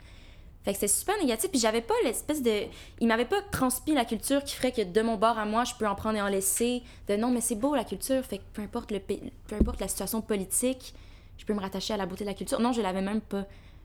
Fait 0.64 0.72
que 0.72 0.78
c'est 0.78 0.88
super 0.88 1.18
négatif, 1.18 1.50
puis 1.50 1.60
j'avais 1.60 1.82
pas 1.82 1.94
l'espèce 2.04 2.42
de... 2.42 2.62
Il 2.98 3.06
m'avait 3.06 3.26
pas 3.26 3.42
transmis 3.52 3.94
la 3.94 4.06
culture 4.06 4.42
qui 4.42 4.54
ferait 4.54 4.72
que 4.72 4.80
de 4.80 5.02
mon 5.02 5.16
bord 5.16 5.38
à 5.38 5.44
moi, 5.44 5.64
je 5.64 5.74
peux 5.74 5.86
en 5.86 5.94
prendre 5.94 6.16
et 6.16 6.22
en 6.22 6.28
laisser, 6.28 6.82
de 7.06 7.16
non, 7.16 7.30
mais 7.30 7.42
c'est 7.42 7.54
beau 7.54 7.74
la 7.74 7.84
culture, 7.84 8.24
fait 8.24 8.38
que 8.38 8.44
peu 8.54 8.62
importe, 8.62 8.90
le 8.90 8.98
peu 8.98 9.56
importe 9.60 9.80
la 9.80 9.88
situation 9.88 10.22
politique, 10.22 10.94
je 11.36 11.44
peux 11.44 11.52
me 11.52 11.60
rattacher 11.60 11.92
à 11.92 11.98
la 11.98 12.06
beauté 12.06 12.24
de 12.24 12.30
la 12.30 12.34
culture. 12.34 12.60
Non, 12.60 12.72
je 12.72 12.80
l'avais 12.80 13.02
même 13.02 13.20
pas. 13.20 13.44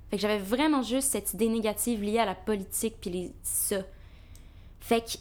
Fait 0.10 0.16
que 0.16 0.22
j'avais 0.22 0.38
vraiment 0.38 0.82
juste 0.82 1.10
cette 1.10 1.34
idée 1.34 1.50
négative 1.50 2.02
liée 2.02 2.20
à 2.20 2.26
la 2.26 2.36
politique, 2.36 2.96
puis 3.02 3.10
les... 3.10 3.34
ça. 3.44 3.80
Fait 4.80 5.02
que 5.02 5.12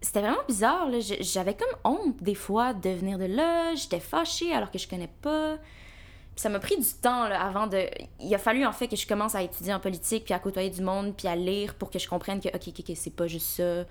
c'était 0.00 0.20
vraiment 0.20 0.42
bizarre, 0.48 0.88
J'avais 1.20 1.54
comme 1.54 1.78
honte, 1.84 2.22
des 2.22 2.34
fois, 2.34 2.74
de 2.74 2.90
venir 2.90 3.18
de 3.18 3.24
là. 3.24 3.74
J'étais 3.74 4.00
fâchée 4.00 4.52
alors 4.52 4.70
que 4.70 4.78
je 4.78 4.88
connais 4.88 5.10
pas. 5.20 5.56
Puis 6.34 6.42
ça 6.42 6.48
m'a 6.48 6.58
pris 6.58 6.76
du 6.76 6.88
temps, 7.00 7.28
là, 7.28 7.40
avant 7.40 7.66
de... 7.68 7.86
Il 8.20 8.34
a 8.34 8.38
fallu, 8.38 8.66
en 8.66 8.72
fait, 8.72 8.88
que 8.88 8.96
je 8.96 9.06
commence 9.06 9.34
à 9.36 9.42
étudier 9.42 9.72
en 9.72 9.78
politique, 9.80 10.24
puis 10.24 10.34
à 10.34 10.38
côtoyer 10.40 10.68
du 10.70 10.82
monde, 10.82 11.14
puis 11.16 11.28
à 11.28 11.36
lire 11.36 11.74
pour 11.74 11.90
que 11.90 11.98
je 11.98 12.08
comprenne 12.08 12.40
que, 12.40 12.48
OK, 12.48 12.62
OK, 12.68 12.74
OK, 12.80 12.92
c'est 12.96 13.14
pas 13.14 13.26
juste 13.28 13.46
ça. 13.46 13.84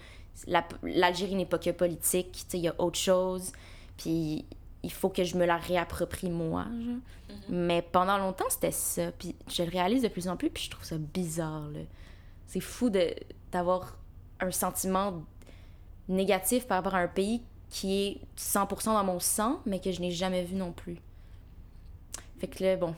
La- 0.47 0.67
L'Algérie 0.83 1.35
n'est 1.35 1.45
pas 1.45 1.57
que 1.59 1.69
politique, 1.69 2.45
il 2.53 2.59
y 2.59 2.67
a 2.67 2.75
autre 2.79 2.97
chose. 2.99 3.53
Puis 3.97 4.45
il 4.83 4.91
faut 4.91 5.07
que 5.07 5.23
je 5.23 5.37
me 5.37 5.45
la 5.45 5.55
réapproprie, 5.57 6.29
moi, 6.29 6.65
genre. 6.85 6.97
Mais 7.49 7.81
pendant 7.81 8.17
longtemps, 8.17 8.49
c'était 8.49 8.71
ça. 8.71 9.11
Puis 9.13 9.35
je 9.47 9.63
le 9.63 9.69
réalise 9.69 10.01
de 10.03 10.07
plus 10.09 10.27
en 10.27 10.35
plus, 10.35 10.49
puis 10.49 10.63
je 10.65 10.69
trouve 10.71 10.83
ça 10.83 10.97
bizarre. 10.97 11.69
C'est 12.47 12.59
fou 12.59 12.89
de- 12.89 13.15
d'avoir 13.53 13.95
un 14.41 14.51
sentiment 14.51 15.23
négatif 16.09 16.67
par 16.67 16.77
rapport 16.77 16.95
à 16.95 16.99
un 16.99 17.07
pays 17.07 17.41
qui 17.69 18.03
est 18.07 18.17
100% 18.37 18.93
dans 18.93 19.03
mon 19.03 19.19
sang, 19.19 19.61
mais 19.65 19.79
que 19.79 19.91
je 19.91 20.01
n'ai 20.01 20.11
jamais 20.11 20.43
vu 20.43 20.55
non 20.55 20.71
plus. 20.73 20.97
Fait 22.43 22.47
que 22.49 22.61
là, 22.61 22.75
bon, 22.75 22.93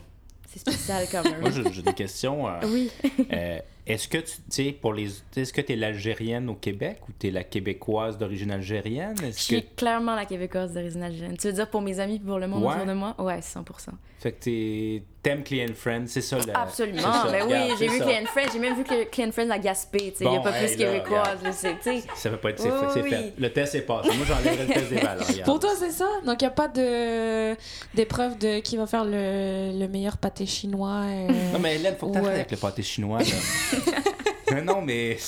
c'est 0.48 0.58
spécial 0.58 1.06
quand 1.08 1.22
même. 1.22 1.40
Moi, 1.40 1.50
j'ai 1.52 1.82
des 1.82 1.92
questions. 1.94 2.48
euh, 2.48 2.58
Oui. 2.64 2.90
euh, 3.32 3.60
est-ce 3.86 4.08
que 4.08 4.18
tu 4.18 4.32
sais, 4.48 4.72
pour 4.72 4.92
les. 4.92 5.08
Est-ce 5.36 5.52
que 5.52 5.60
tu 5.60 5.72
es 5.72 5.76
l'Algérienne 5.76 6.48
au 6.48 6.54
Québec 6.54 6.98
ou 7.08 7.12
tu 7.18 7.28
es 7.28 7.30
la 7.30 7.44
Québécoise 7.44 8.18
d'origine 8.18 8.50
algérienne? 8.50 9.14
Je 9.22 9.30
suis 9.30 9.62
que. 9.62 9.76
clairement 9.76 10.14
la 10.14 10.24
québécoise 10.24 10.72
d'origine 10.72 11.02
algérienne. 11.04 11.36
Tu 11.36 11.46
veux 11.46 11.52
dire 11.52 11.70
pour 11.70 11.82
mes 11.82 12.00
amis 12.00 12.16
et 12.16 12.18
pour 12.20 12.38
le 12.38 12.48
monde 12.48 12.64
Ouais. 12.64 12.74
autour 12.74 12.86
de 12.86 12.92
moi? 12.94 13.14
Ouais, 13.18 13.38
100%. 13.40 13.90
Fait 14.18 14.32
que 14.32 14.42
t'es- 14.44 15.02
t'aimes 15.22 15.44
Clean 15.44 15.74
Friend, 15.74 16.08
c'est 16.08 16.22
ça 16.22 16.38
le. 16.38 16.56
Absolument. 16.56 17.00
ça, 17.02 17.28
Mais 17.30 17.42
regarde, 17.42 17.70
oui, 17.70 17.76
j'ai 17.78 17.88
vu 17.88 17.98
ça. 17.98 18.04
Clean 18.04 18.24
Friends. 18.26 18.48
J'ai 18.52 18.58
même 18.58 18.76
vu 18.76 18.82
que 18.82 19.04
Clean 19.04 19.30
Friends 19.30 19.50
à 19.50 19.58
Gaspé. 19.58 19.98
Tu 19.98 20.04
sais, 20.04 20.24
il 20.24 20.30
n'y 20.30 20.34
a 20.34 20.38
Bon, 20.38 20.42
pas 20.44 20.52
plus 20.52 20.70
là, 20.70 20.76
québécoise. 20.76 21.42
là, 21.44 21.50
tu 21.50 21.56
sais. 21.82 22.02
Ça 22.16 22.30
peut 22.30 22.38
pas 22.38 22.50
être. 22.50 22.60
C'est 22.60 22.70
Oui, 22.70 22.78
fait, 22.80 22.86
c'est 22.94 23.02
oui. 23.02 23.10
fait. 23.10 23.32
Le 23.38 23.52
test 23.52 23.74
est 23.74 23.82
passé. 23.82 24.08
Moi, 24.16 24.26
j'enlèverais 24.26 24.66
le 24.66 24.72
test 24.72 24.88
des 24.88 24.96
valeurs. 24.96 25.26
regarde. 25.26 25.44
Pour 25.44 25.60
toi, 25.60 25.70
c'est 25.78 25.90
ça? 25.92 26.08
Donc, 26.24 26.40
il 26.40 26.44
n'y 26.44 26.48
a 26.48 26.50
pas 26.50 26.68
de... 26.68 27.54
d'épreuve 27.94 28.38
de 28.38 28.60
qui 28.60 28.76
va 28.78 28.86
faire 28.86 29.04
le, 29.04 29.78
le 29.78 29.86
meilleur 29.88 30.16
pâté 30.16 30.46
chinois. 30.46 31.02
euh, 31.04 31.28
Non, 31.52 31.58
mais 31.60 31.76
Hélène, 31.76 31.94
faut 31.98 32.08
que 32.10 32.18
Ouais. 32.18 32.28
avec 32.30 32.50
le 32.50 32.56
pâté 32.56 32.82
chinois, 32.82 33.18
là. 33.20 33.24
non, 34.52 34.62
non, 34.74 34.82
mais 34.82 35.18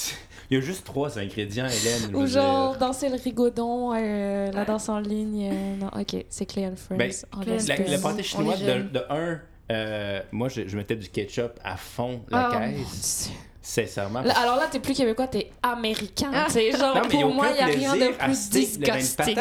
il 0.50 0.54
y 0.56 0.60
a 0.60 0.64
juste 0.64 0.84
trois 0.84 1.18
ingrédients, 1.18 1.66
Hélène. 1.66 2.14
Ou 2.16 2.26
genre 2.26 2.70
dire. 2.70 2.78
danser 2.80 3.08
le 3.08 3.16
rigodon, 3.16 3.92
euh, 3.94 4.50
la 4.52 4.64
danse 4.64 4.88
en 4.88 4.98
ligne. 5.00 5.50
euh, 5.52 5.76
non, 5.76 5.90
ok, 5.98 6.24
c'est 6.28 6.46
Clay 6.46 6.66
and 6.66 6.76
Friends. 6.76 6.96
Ben. 6.98 7.12
La- 7.46 7.76
le 7.76 8.00
pâté 8.00 8.20
On 8.20 8.22
chinois, 8.22 8.54
est 8.56 8.64
de, 8.66 8.82
de 8.88 9.02
un, 9.10 9.40
euh, 9.70 10.20
moi, 10.32 10.48
je, 10.48 10.66
je 10.66 10.76
mettais 10.76 10.96
du 10.96 11.08
ketchup 11.08 11.52
à 11.64 11.76
fond 11.76 12.22
la 12.30 12.48
Ah, 12.48 12.58
mon 12.58 12.74
caisse. 12.84 13.24
Dieu. 13.28 13.36
Sincèrement. 13.60 14.22
Là, 14.22 14.32
alors 14.38 14.56
là, 14.56 14.66
t'es 14.70 14.80
plus 14.80 14.94
québécois, 14.94 15.26
t'es 15.26 15.50
américain. 15.62 16.30
Ah. 16.32 16.46
genre, 16.48 16.94
Non, 16.94 17.02
mais 17.06 17.14
il 17.16 17.20
pour 17.20 17.34
moi, 17.34 17.48
il 17.50 17.54
n'y 17.56 17.60
a 17.60 17.66
rien 17.66 17.96
de 17.96 18.12
plus 18.16 18.48
disgusting. 18.48 19.36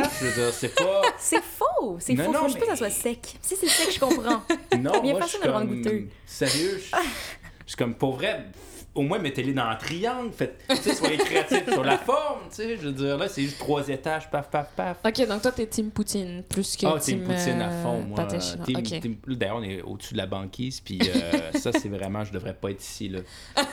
c'est 0.51 0.73
pas... 0.75 1.01
C'est 1.21 1.41
faux. 1.41 1.95
C'est 1.99 2.15
faux. 2.17 2.31
non, 2.33 2.33
Faut 2.33 2.47
juste 2.49 2.59
pas 2.59 2.65
que 2.65 2.71
mais- 2.71 2.75
ça 2.75 2.75
soit 2.75 2.89
sec. 2.89 3.37
Si 3.41 3.55
c'est 3.55 3.67
sec, 3.69 3.93
je 3.93 3.99
comprends. 4.01 4.41
Non, 4.77 5.01
Il 5.01 5.07
y 5.07 5.09
a 5.11 5.11
moi, 5.13 5.19
pas 5.19 5.25
je 5.27 5.29
suis 5.31 5.37
ça 5.39 5.45
de 5.45 5.49
le 5.49 5.57
rendre 5.57 5.73
goûteux. 5.73 6.07
Sérieux, 6.25 6.77
je 6.91 6.97
je 6.97 7.71
suis 7.71 7.77
comme, 7.77 7.93
pour 7.95 8.15
vrai, 8.17 8.47
au 8.97 9.03
moins, 9.03 9.19
mettez-les 9.19 9.53
dans 9.53 9.65
un 9.65 9.75
triangle, 9.75 10.31
faites, 10.31 10.59
soyez 10.95 11.17
créatifs 11.17 11.71
sur 11.71 11.83
la 11.83 11.97
forme, 11.99 12.39
tu 12.49 12.55
sais, 12.55 12.77
je 12.77 12.87
veux 12.87 12.91
dire, 12.91 13.17
là, 13.17 13.27
c'est 13.29 13.43
juste 13.43 13.59
trois 13.59 13.87
étages, 13.87 14.29
paf, 14.29 14.49
paf, 14.49 14.69
paf. 14.75 14.97
Ok, 15.05 15.27
donc 15.27 15.41
toi, 15.43 15.51
t'es 15.51 15.67
Team 15.67 15.91
Poutine 15.91 16.43
plus 16.49 16.75
que 16.75 16.87
Ah, 16.87 16.99
Team, 16.99 17.19
Team 17.19 17.27
Poutine 17.27 17.61
à 17.61 17.69
euh, 17.69 17.83
fond, 17.83 18.01
moi. 18.01 18.25
Team- 18.25 18.81
team- 18.83 19.17
D'ailleurs, 19.27 19.57
on 19.57 19.63
est 19.63 19.81
au-dessus 19.83 20.13
de 20.13 20.17
la 20.17 20.25
banquise, 20.25 20.81
puis 20.81 20.99
euh, 21.15 21.51
ça, 21.59 21.71
c'est 21.71 21.89
vraiment, 21.89 22.23
je 22.23 22.31
devrais 22.33 22.55
pas 22.55 22.71
être 22.71 22.81
ici, 22.81 23.09
là. 23.09 23.19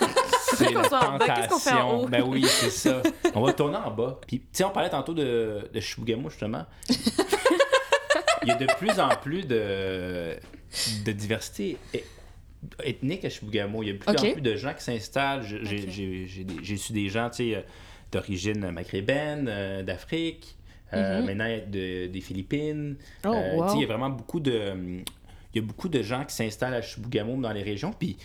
C'est 0.57 0.71
la 0.73 0.83
tentation. 0.89 2.07
Ben 2.07 2.23
oui, 2.25 2.45
c'est 2.47 2.71
ça. 2.71 3.03
On 3.35 3.43
va 3.43 3.53
tourner 3.55 3.77
en 3.79 3.91
bas. 3.91 4.21
Puis, 4.25 4.39
tu 4.39 4.47
sais, 4.53 4.63
on 4.63 4.71
parlait 4.71 4.91
tantôt 4.91 5.13
de, 5.13 5.69
de 5.73 5.81
Chibougamau, 5.81 6.31
justement. 6.31 6.65
Il 8.43 8.49
y 8.49 8.53
a 8.53 8.55
de 8.55 8.67
plus 8.79 9.01
en 9.01 9.09
plus 9.17 9.43
de, 9.47 10.37
de 11.05 11.13
diversité 11.13 11.77
ethnique 12.83 13.25
à 13.25 13.31
Chibougamau. 13.31 13.83
Il 13.83 13.87
y 13.87 13.91
a 13.91 13.93
de 13.95 13.99
plus 13.99 14.11
Ok. 14.11 14.21
en 14.25 14.33
plus 14.33 14.41
de 14.43 14.57
gens 14.57 14.75
qui 14.75 14.83
s'installent. 14.85 15.43
J'ai 15.45 16.77
su 16.77 16.93
des 16.93 17.09
gens, 17.09 17.31
euh, 17.41 17.63
d'origine 18.13 18.71
maghrébine, 18.71 19.47
euh, 19.49 19.83
d'Afrique, 19.83 20.57
euh, 20.93 21.21
Mhm. 21.21 21.27
maintenant 21.27 21.59
de- 21.71 22.07
des 22.07 22.21
Philippines. 22.21 22.97
Oh, 23.27 23.29
wow. 23.31 23.75
Il 23.75 23.81
y 23.81 23.85
a 23.85 23.87
vraiment 23.87 24.11
beaucoup 24.11 24.41
de, 24.41 24.73
il 25.53 25.57
y 25.57 25.59
a 25.59 25.63
beaucoup 25.63 25.89
de 25.89 26.03
gens 26.03 26.25
qui 26.25 26.35
s'installent 26.35 26.75
à 26.75 26.83
Chibougamau 26.83 27.41
dans 27.41 27.53
les 27.53 27.63
régions. 27.63 27.93
Puis 27.99 28.17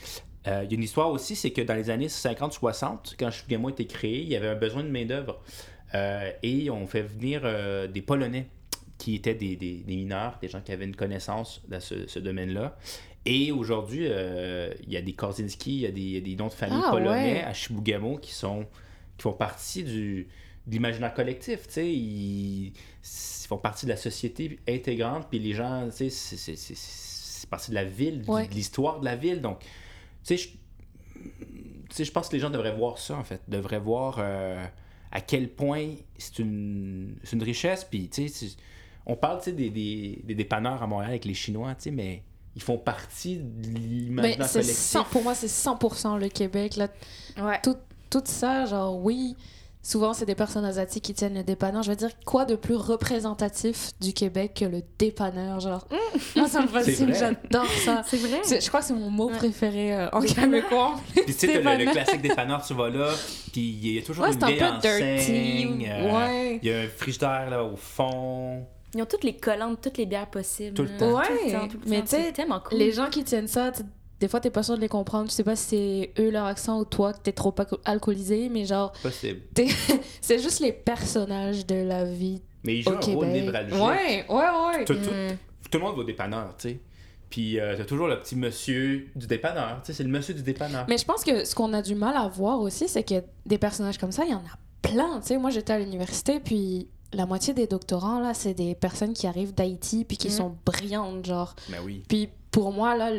euh, 0.47 0.61
il 0.63 0.71
y 0.71 0.73
a 0.73 0.75
une 0.77 0.83
histoire 0.83 1.09
aussi, 1.09 1.35
c'est 1.35 1.51
que 1.51 1.61
dans 1.61 1.73
les 1.75 1.89
années 1.89 2.07
50-60, 2.07 3.15
quand 3.19 3.31
Chibougamau 3.31 3.69
a 3.69 3.71
été 3.71 3.85
créé, 3.87 4.21
il 4.21 4.29
y 4.29 4.35
avait 4.35 4.47
un 4.49 4.55
besoin 4.55 4.83
de 4.83 4.89
main-d'œuvre. 4.89 5.41
Euh, 5.95 6.31
et 6.43 6.69
on 6.69 6.85
fait 6.85 7.01
venir 7.01 7.41
euh, 7.43 7.87
des 7.87 8.01
Polonais 8.01 8.47
qui 8.99 9.15
étaient 9.15 9.33
des, 9.33 9.55
des- 9.55 9.77
des 9.77 9.95
mineurs, 9.95 10.37
des 10.41 10.47
gens 10.49 10.61
qui 10.61 10.71
avaient 10.71 10.85
une 10.85 10.95
connaissance 10.95 11.61
dans 11.67 11.79
ce, 11.79 12.05
ce 12.07 12.19
domaine-là. 12.19 12.77
Et 13.25 13.51
aujourd'hui, 13.51 14.05
euh, 14.07 14.73
il 14.83 14.91
y 14.93 14.97
a 14.97 15.01
des 15.01 15.13
Korzinski, 15.13 15.71
il 15.75 15.79
y 15.81 15.85
a 15.85 15.91
des, 15.91 16.01
il 16.01 16.11
y 16.11 16.17
a 16.17 16.21
des 16.21 16.35
noms 16.35 16.47
de 16.47 16.53
famille 16.53 16.81
Ah, 16.83 16.91
polonais 16.91 17.33
ouais. 17.33 17.43
à 17.43 17.53
Chibougamau 17.53 18.17
qui, 18.17 18.33
sont, 18.33 18.65
qui 19.17 19.23
font 19.23 19.33
partie 19.33 19.83
du, 19.83 20.27
de 20.65 20.71
l'imaginaire 20.71 21.13
collectif. 21.13 21.61
Ils, 21.77 22.67
ils 22.67 22.73
font 23.47 23.57
partie 23.57 23.85
de 23.85 23.91
la 23.91 23.97
société 23.97 24.59
intégrante, 24.67 25.27
puis 25.29 25.39
les 25.39 25.53
gens, 25.53 25.89
c'est- 25.91 26.09
partie 27.49 27.71
de 27.71 27.75
la 27.75 27.83
ville, 27.83 28.23
Ouais. 28.27 28.47
de 28.47 28.53
l'histoire 28.53 28.99
de 28.99 29.05
la 29.05 29.15
ville. 29.15 29.41
Donc, 29.41 29.59
tu 30.23 30.37
sais, 30.37 30.49
je- 32.03 32.11
pense 32.11 32.29
que 32.29 32.33
les 32.35 32.39
gens 32.39 32.49
devraient 32.51 32.75
voir 32.75 32.97
ça, 32.99 33.17
en 33.17 33.23
fait. 33.23 33.41
Devraient 33.47 33.79
voir 33.79 34.17
euh, 34.19 34.63
à 35.11 35.21
quel 35.21 35.49
point 35.49 35.95
c'est 36.17 36.39
une, 36.39 37.15
c'est 37.23 37.35
une 37.35 37.43
richesse. 37.43 37.83
Puis, 37.83 38.07
tu 38.09 38.27
sais, 38.29 38.47
on 39.05 39.15
parle, 39.15 39.41
des, 39.43 39.69
des, 39.71 40.21
des 40.23 40.35
dépanneurs 40.35 40.83
à 40.83 40.87
Montréal 40.87 41.09
avec 41.11 41.25
les 41.25 41.33
Chinois, 41.33 41.73
tu 41.75 41.83
sais, 41.85 41.91
mais 41.91 42.21
ils 42.59 42.63
font 42.63 42.77
partie 42.77 43.37
de 43.37 43.67
l'imaginaire 43.79 44.51
collectif. 44.51 44.75
100 44.75 45.03
pour 45.05 45.23
moi, 45.23 45.33
c'est 45.33 45.47
100% 45.47 46.17
le 46.19 46.27
Québec. 46.27 46.75
Là, 46.75 46.89
Ouais. 47.41 47.59
tout, 47.63 47.77
tout 48.09 48.21
ça, 48.25 48.65
genre, 48.65 48.97
oui, 49.01 49.37
souvent, 49.81 50.13
c'est 50.13 50.25
des 50.25 50.35
personnes 50.35 50.65
asiatiques 50.65 51.05
qui 51.05 51.13
tiennent 51.13 51.35
le 51.35 51.43
dépanneur. 51.43 51.83
Je 51.83 51.89
veux 51.91 51.95
dire, 51.95 52.09
quoi 52.25 52.43
de 52.43 52.55
plus 52.55 52.75
représentatif 52.75 53.91
du 54.01 54.11
Québec 54.11 54.55
que 54.59 54.65
le 54.65 54.81
dépanneur, 54.97 55.61
genre? 55.61 55.87
Moi, 56.35 56.49
ça 56.49 56.61
me 56.61 56.67
fascine, 56.67 57.13
j'adore 57.13 57.65
ça. 57.85 58.03
C'est 58.07 58.17
vrai. 58.17 58.41
Je 58.59 58.67
crois 58.67 58.81
que 58.81 58.87
c'est 58.87 58.93
mon 58.93 59.09
mot 59.09 59.29
Ouais. 59.29 59.37
préféré 59.37 59.93
euh, 59.95 60.09
en 60.11 60.19
québécois. 60.21 60.95
Puis 61.13 61.23
tu 61.27 61.31
sais, 61.33 61.61
t'as 61.63 61.77
le, 61.77 61.89
classique 61.91 62.21
dépanneur, 62.21 62.61
tu 62.65 62.73
vas 62.73 62.89
là, 62.89 63.13
puis 63.53 63.61
il 63.61 63.93
y 63.93 63.99
a 63.99 64.01
toujours 64.01 64.25
Ouais, 64.25 64.33
une 64.33 64.39
c'est 64.39 64.43
un 64.43 64.47
vieille 64.47 64.59
peu 64.59 64.79
dirty. 64.81 65.21
enseigne, 65.21 65.89
euh, 65.89 66.13
ouais. 66.27 66.59
Il 66.61 66.67
y 66.69 66.73
a 66.73 66.79
un 66.81 66.87
frigidaire 66.89 67.49
là 67.49 67.63
au 67.63 67.77
fond. 67.77 68.65
Ils 68.95 69.01
ont 69.01 69.05
toutes 69.05 69.23
les 69.23 69.35
collants 69.37 69.71
de 69.71 69.75
toutes 69.75 69.97
les 69.97 70.05
bières 70.05 70.29
possibles. 70.29 70.73
Tout 70.75 70.83
le 70.83 70.97
temps. 70.97 71.17
Ouais, 71.17 71.25
Tout 71.27 71.33
le 71.45 71.51
temps, 71.51 71.67
tout 71.67 71.77
le 71.83 71.89
mais 71.89 72.01
tu 72.01 72.07
sais, 72.07 72.23
c'est 72.25 72.31
tellement 72.33 72.59
cool. 72.59 72.77
Les 72.79 72.91
gens 72.91 73.09
qui 73.09 73.23
tiennent 73.23 73.47
ça, 73.47 73.71
des 74.19 74.27
fois, 74.27 74.39
t'es 74.39 74.49
pas 74.49 74.63
sûr 74.63 74.75
de 74.75 74.81
les 74.81 74.89
comprendre. 74.89 75.29
Tu 75.29 75.35
sais 75.35 75.43
pas 75.43 75.55
si 75.55 75.65
c'est 76.15 76.21
eux 76.21 76.29
leur 76.31 76.45
accent 76.45 76.79
ou 76.79 76.85
toi 76.85 77.13
que 77.13 77.19
t'es 77.19 77.31
trop 77.31 77.51
alco- 77.51 77.79
alcoolisé, 77.85 78.49
mais 78.49 78.65
genre, 78.65 78.91
Possible. 79.03 79.41
c'est 80.21 80.39
juste 80.39 80.59
les 80.59 80.73
personnages 80.73 81.65
de 81.65 81.75
la 81.75 82.03
vie 82.03 82.41
Mais 82.63 82.77
il 82.77 82.83
joue 82.83 82.89
au 82.91 82.93
un 82.95 83.15
rôle 83.15 83.27
névralgique. 83.27 83.75
Ouais, 83.75 84.25
ouais, 84.27 84.35
ouais. 84.77 84.85
Tout, 84.85 84.95
tout- 84.95 84.99
Mm. 85.09 85.37
tout 85.71 85.77
le 85.77 85.83
monde 85.83 85.95
va 85.95 86.01
au 86.01 86.05
dépanneur, 86.05 86.55
tu 86.57 86.69
sais. 86.69 86.79
Puis 87.29 87.59
euh, 87.59 87.75
t'as 87.77 87.85
toujours 87.85 88.07
le 88.07 88.19
petit 88.19 88.35
monsieur 88.35 89.07
du 89.15 89.27
dépanneur. 89.27 89.81
Tu 89.83 89.87
sais, 89.87 89.93
c'est 89.93 90.03
le 90.03 90.09
monsieur 90.09 90.33
du 90.33 90.41
dépanneur. 90.41 90.85
Mais 90.89 90.97
je 90.97 91.05
pense 91.05 91.23
que 91.23 91.45
ce 91.45 91.53
qu'on 91.53 91.71
a 91.73 91.81
du 91.83 91.93
mal 91.93 92.15
à 92.17 92.27
voir 92.27 92.59
aussi, 92.59 92.87
c'est 92.87 93.03
que 93.03 93.21
des 93.45 93.59
personnages 93.59 93.99
comme 93.99 94.11
ça, 94.11 94.25
il 94.25 94.31
y 94.31 94.33
en 94.33 94.39
a 94.39 94.57
plein. 94.81 95.19
Tu 95.21 95.27
sais, 95.27 95.37
moi, 95.37 95.51
j'étais 95.51 95.73
à 95.73 95.77
l'université, 95.79 96.39
puis 96.39 96.87
la 97.13 97.25
moitié 97.25 97.53
des 97.53 97.65
doctorants, 97.67 98.19
là, 98.19 98.33
c'est 98.33 98.53
des 98.53 98.75
personnes 98.75 99.13
qui 99.13 99.25
arrivent 99.27 99.53
d'Haïti, 99.53 100.05
puis 100.05 100.17
qui 100.17 100.27
Mhm. 100.27 100.33
sont 100.33 100.55
brillantes, 100.65 101.25
genre. 101.25 101.55
Ben 101.69 101.79
oui. 101.83 102.03
Puis 102.07 102.29
pour 102.51 102.71
moi, 102.71 102.95
là, 102.95 103.11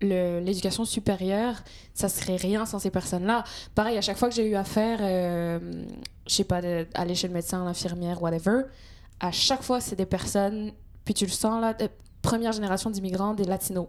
l'éducation 0.00 0.84
supérieure, 0.84 1.56
ça 1.94 2.08
serait 2.08 2.36
rien 2.36 2.66
sans 2.66 2.78
ces 2.78 2.90
personnes-là. 2.90 3.44
Pareil, 3.74 3.96
à 3.96 4.00
chaque 4.00 4.16
fois 4.18 4.28
que 4.28 4.34
j'ai 4.34 4.46
eu 4.48 4.54
affaire, 4.54 4.98
euh, 5.00 5.84
je 6.26 6.32
sais 6.34 6.44
pas, 6.44 6.60
de- 6.60 6.86
aller 6.94 7.14
chez 7.14 7.28
le 7.28 7.34
médecin, 7.34 7.64
l'infirmière, 7.64 8.22
whatever, 8.22 8.62
à 9.20 9.32
chaque 9.32 9.62
fois, 9.62 9.80
c'est 9.80 9.96
des 9.96 10.06
personnes, 10.06 10.72
puis 11.04 11.14
tu 11.14 11.24
le 11.24 11.30
sens, 11.30 11.60
là, 11.60 11.72
de 11.74 11.88
première 12.22 12.52
génération 12.52 12.90
d'immigrants, 12.90 13.34
des 13.34 13.44
latinos. 13.44 13.86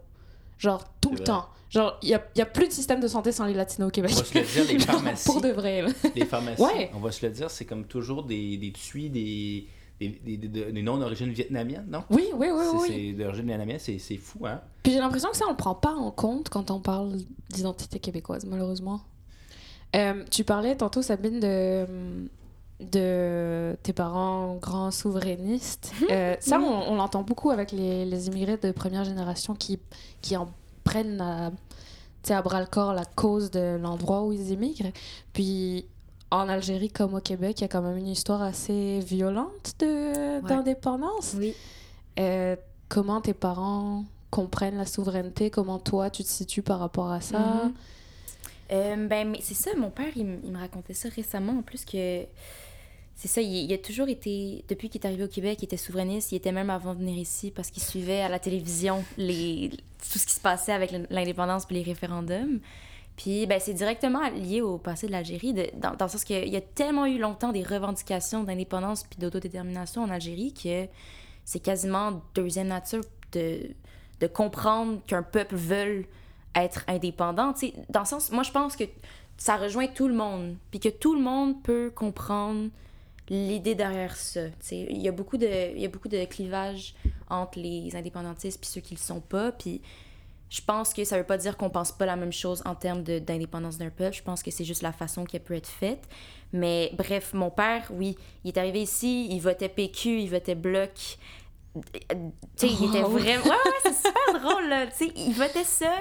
Genre, 0.58 0.82
tout 1.00 1.10
le 1.10 1.16
vrai. 1.16 1.24
temps. 1.24 1.46
Genre, 1.70 1.98
il 2.02 2.08
n'y 2.08 2.14
a, 2.14 2.22
y 2.36 2.40
a 2.40 2.46
plus 2.46 2.66
de 2.68 2.72
système 2.72 3.00
de 3.00 3.08
santé 3.08 3.30
sans 3.32 3.44
les 3.44 3.52
latinos 3.54 3.88
au 3.88 3.90
Québec. 3.90 4.12
On 4.14 4.18
va 4.20 4.24
se 4.24 4.38
le 4.38 4.44
dire, 4.44 4.64
les 4.72 4.78
Genre, 4.84 4.86
pharmacies. 4.94 5.24
Pour 5.26 5.40
de 5.42 5.48
vrai, 5.50 5.82
là. 5.82 5.88
Les 6.14 6.24
pharmacies, 6.24 6.62
Ouais. 6.62 6.90
on 6.94 6.98
va 7.00 7.12
se 7.12 7.24
le 7.26 7.32
dire, 7.32 7.50
c'est 7.50 7.64
comme 7.66 7.84
toujours 7.84 8.22
des, 8.24 8.56
des 8.56 8.72
tuis, 8.72 9.10
des, 9.10 9.66
des, 10.00 10.08
des, 10.24 10.36
des- 10.38 10.72
des 10.72 10.82
noms 10.82 10.96
d'origine 10.96 11.30
vietnamienne, 11.30 11.84
non? 11.90 12.04
Oui, 12.10 12.28
oui, 12.34 12.46
oui, 12.52 12.64
C'est- 12.70 12.76
oui. 12.78 12.88
C'est 13.16 13.22
d'origine 13.24 13.46
vietnamienne, 13.46 13.78
c'est 13.80 13.98
c'est 13.98 14.16
fou, 14.16 14.46
hein? 14.46 14.60
Puis 14.82 14.92
j'ai 14.92 14.98
l'impression 14.98 15.30
que 15.30 15.36
ça, 15.36 15.44
on 15.46 15.50
le 15.50 15.56
prend 15.56 15.74
pas 15.74 15.92
en 15.92 16.10
compte 16.10 16.48
quand 16.48 16.70
on 16.70 16.80
parle 16.80 17.16
d'identité 17.50 17.98
québécoise, 17.98 18.46
malheureusement. 18.46 19.00
Euh, 19.96 20.24
tu 20.30 20.44
parlais 20.44 20.74
tantôt, 20.76 21.02
Sabine, 21.02 21.40
de, 21.40 21.86
de 22.80 23.76
tes 23.82 23.92
parents 23.92 24.54
grands 24.56 24.90
souverainistes. 24.90 25.92
Euh, 26.10 26.36
ça, 26.40 26.58
on, 26.60 26.92
on 26.92 26.94
l'entend 26.96 27.22
beaucoup 27.22 27.50
avec 27.50 27.72
les, 27.72 28.04
les 28.06 28.28
immigrés 28.28 28.56
de 28.56 28.70
première 28.72 29.04
génération 29.04 29.54
qui, 29.54 29.78
qui 30.22 30.36
en 30.36 30.48
prennent 30.88 31.20
à, 31.20 31.50
à 32.30 32.42
bras 32.42 32.60
le 32.60 32.66
corps 32.66 32.92
la 32.92 33.04
cause 33.04 33.50
de 33.50 33.76
l'endroit 33.80 34.22
où 34.24 34.32
ils 34.32 34.50
immigrent. 34.50 34.92
Puis 35.32 35.86
en 36.30 36.48
Algérie 36.48 36.90
comme 36.90 37.14
au 37.14 37.20
Québec, 37.20 37.58
il 37.60 37.62
y 37.62 37.64
a 37.64 37.68
quand 37.68 37.82
même 37.82 37.96
une 37.96 38.08
histoire 38.08 38.42
assez 38.42 39.00
violente 39.00 39.74
de- 39.78 40.40
Ouais. 40.42 40.48
d'indépendance. 40.48 41.34
Oui. 41.38 41.54
Euh, 42.18 42.56
comment 42.88 43.20
tes 43.20 43.34
parents 43.34 44.04
comprennent 44.30 44.76
la 44.76 44.84
souveraineté, 44.86 45.50
comment 45.50 45.78
toi 45.78 46.10
tu 46.10 46.22
te 46.22 46.28
situes 46.28 46.62
par 46.62 46.80
rapport 46.80 47.10
à 47.10 47.20
ça? 47.20 47.38
Mhm. 47.38 47.72
Euh, 48.72 49.06
ben, 49.08 49.30
mais 49.30 49.38
c'est 49.42 49.54
ça, 49.54 49.70
mon 49.76 49.88
père, 49.90 50.12
il, 50.16 50.22
m- 50.22 50.40
il 50.44 50.52
me 50.52 50.58
racontait 50.58 50.92
ça 50.94 51.08
récemment, 51.08 51.52
en 51.58 51.62
plus 51.62 51.84
que... 51.86 52.24
C'est 53.18 53.26
ça, 53.26 53.40
il, 53.40 53.72
a 53.72 53.78
toujours 53.78 54.08
été, 54.08 54.64
depuis 54.68 54.88
qu'il 54.88 55.00
est 55.00 55.06
arrivé 55.06 55.24
au 55.24 55.28
Québec, 55.28 55.58
il 55.60 55.64
était 55.64 55.76
souverainiste, 55.76 56.30
il 56.30 56.36
était 56.36 56.52
même 56.52 56.70
avant 56.70 56.94
de 56.94 57.00
venir 57.00 57.18
ici 57.18 57.50
parce 57.50 57.68
qu'il 57.68 57.82
suivait 57.82 58.20
à 58.20 58.28
la 58.28 58.38
télévision 58.38 59.04
les, 59.16 59.70
tout 59.72 60.20
ce 60.20 60.24
qui 60.24 60.34
se 60.34 60.40
passait 60.40 60.70
avec 60.70 60.94
l'indépendance 61.10 61.66
puis 61.66 61.74
les 61.74 61.82
référendums. 61.82 62.60
Puis 63.16 63.46
ben, 63.46 63.58
c'est 63.58 63.74
directement 63.74 64.20
lié 64.30 64.60
au 64.60 64.78
passé 64.78 65.08
de 65.08 65.12
l'Algérie, 65.12 65.52
dans, 65.52 65.90
le 65.90 66.08
sens 66.08 66.22
qu'il 66.22 66.48
y 66.48 66.56
a 66.56 66.60
tellement 66.60 67.06
eu 67.06 67.18
longtemps 67.18 67.50
des 67.50 67.64
revendications 67.64 68.44
d'indépendance 68.44 69.02
puis 69.02 69.18
d'autodétermination 69.18 70.02
en 70.04 70.10
Algérie 70.10 70.54
que 70.54 70.86
c'est 71.44 71.58
quasiment 71.58 72.22
deuxième 72.36 72.68
nature 72.68 73.02
de, 73.32 73.62
de 74.20 74.26
comprendre 74.28 75.00
qu'un 75.08 75.24
peuple 75.24 75.56
veut 75.56 76.04
être 76.54 76.84
indépendant. 76.86 77.52
Dans 77.90 78.00
le 78.00 78.06
sens, 78.06 78.30
moi 78.30 78.44
je 78.44 78.52
pense 78.52 78.76
que 78.76 78.84
ça 79.38 79.56
rejoint 79.56 79.88
tout 79.88 80.06
le 80.06 80.14
monde, 80.14 80.54
puis 80.70 80.78
que 80.78 80.88
tout 80.88 81.16
le 81.16 81.20
monde 81.20 81.60
peut 81.64 81.90
comprendre 81.92 82.68
l'idée 83.30 83.74
derrière 83.74 84.16
ça. 84.16 84.40
Il 84.70 85.00
y 85.00 85.08
a 85.08 85.12
beaucoup 85.12 85.36
de 85.36 85.74
il 85.74 85.80
y 85.80 85.84
a 85.84 85.88
beaucoup 85.88 86.08
de 86.08 86.24
clivage 86.24 86.94
entre 87.28 87.58
les 87.58 87.94
indépendantistes 87.94 88.60
puis 88.60 88.70
ceux 88.70 88.80
qui 88.80 88.94
le 88.94 89.00
sont 89.00 89.20
pas, 89.20 89.52
puis 89.52 89.80
je 90.50 90.62
pense 90.62 90.94
que 90.94 91.04
ça 91.04 91.18
veut 91.18 91.24
pas 91.24 91.36
dire 91.36 91.56
qu'on 91.56 91.68
pense 91.68 91.92
pas 91.92 92.06
la 92.06 92.16
même 92.16 92.32
chose 92.32 92.62
en 92.64 92.74
termes 92.74 93.02
d'indépendance 93.02 93.76
d'un 93.76 93.90
peuple. 93.90 94.16
Je 94.16 94.22
pense 94.22 94.42
que 94.42 94.50
c'est 94.50 94.64
juste 94.64 94.82
la 94.82 94.92
façon 94.92 95.24
qui 95.24 95.38
peut 95.38 95.54
être 95.54 95.68
faite. 95.68 96.08
Mais 96.52 96.90
bref, 96.96 97.34
mon 97.34 97.50
père, 97.50 97.86
oui, 97.90 98.16
il 98.44 98.48
est 98.48 98.58
arrivé 98.58 98.82
ici, 98.82 99.28
il 99.30 99.40
votait 99.40 99.68
PQ, 99.68 100.20
il 100.20 100.30
votait 100.30 100.54
Bloc. 100.54 101.18
Tu 101.74 101.80
sais, 102.56 102.68
il 102.68 102.88
était 102.88 103.02
vraiment... 103.02 103.44
Ouais, 103.44 103.50
ouais, 103.50 103.72
c'est 103.82 103.94
super 103.94 104.40
drôle, 104.40 104.68
là. 104.68 104.86
Tu 104.86 105.06
sais, 105.06 105.12
il 105.14 105.34
votait 105.34 105.64
ça. 105.64 105.92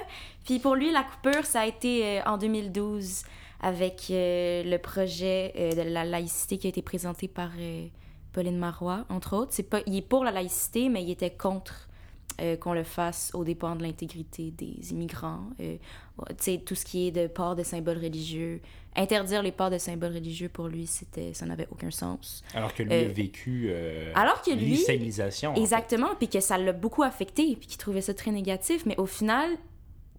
Puis 0.46 0.60
pour 0.60 0.76
lui, 0.76 0.92
la 0.92 1.04
coupure, 1.04 1.46
ça 1.46 1.62
a 1.62 1.66
été 1.66 2.20
euh, 2.20 2.24
en 2.26 2.38
2012 2.38 3.24
avec 3.60 4.08
euh, 4.12 4.64
le 4.64 4.78
projet 4.78 5.54
euh, 5.58 5.72
de 5.72 5.82
la 5.82 6.06
laïcité 6.06 6.58
qui 6.58 6.68
a 6.68 6.70
été 6.70 6.82
présenté 6.82 7.28
par 7.28 7.52
euh, 7.60 7.88
Pauline 8.34 8.58
Marois, 8.58 9.06
entre 9.10 9.36
autres. 9.36 9.52
C'est 9.54 9.64
pas, 9.64 9.82
il 9.88 9.96
est 9.96 10.02
pour 10.02 10.24
la 10.24 10.32
laïcité, 10.32 10.90
mais 10.90 11.04
il 11.04 11.10
était 11.10 11.32
contre 11.32 11.84
qu'on 12.60 12.74
le 12.74 12.84
fasse 12.84 13.32
au 13.34 13.44
dépend 13.44 13.76
de 13.76 13.82
l'intégrité 13.82 14.52
des 14.52 14.92
immigrants. 14.92 15.46
Ouais, 15.58 15.80
tu 16.30 16.36
sais, 16.38 16.58
tout 16.64 16.76
ce 16.76 16.86
qui 16.86 17.08
est 17.08 17.12
de 17.12 17.26
port 17.26 17.56
de 17.56 17.64
symboles 17.64 17.98
religieux. 17.98 18.62
Interdire 18.96 19.42
les 19.42 19.52
ports 19.52 19.72
de 19.72 19.80
symboles 19.80 20.14
religieux, 20.14 20.48
pour 20.48 20.68
lui, 20.68 20.86
c'était, 20.86 21.34
ça 21.34 21.48
n'avait 21.48 21.68
aucun 21.72 21.90
sens. 21.90 22.44
Alors 22.54 22.76
que 22.76 22.84
lui 22.84 22.94
a 22.94 23.08
vécu 23.08 23.74
alors 24.14 24.44
que 24.44 24.52
lui-. 24.52 24.86
Exactement, 25.56 26.10
puis 26.20 26.28
que 26.28 26.40
ça 26.40 26.60
l'a 26.60 26.74
beaucoup 26.74 27.02
affecté, 27.02 27.56
puis 27.56 27.66
qu'il 27.66 27.78
trouvait 27.78 28.02
ça 28.02 28.14
très 28.14 28.30
négatif. 28.30 28.86
Mais 28.86 29.00
au 29.00 29.08
final, 29.08 29.50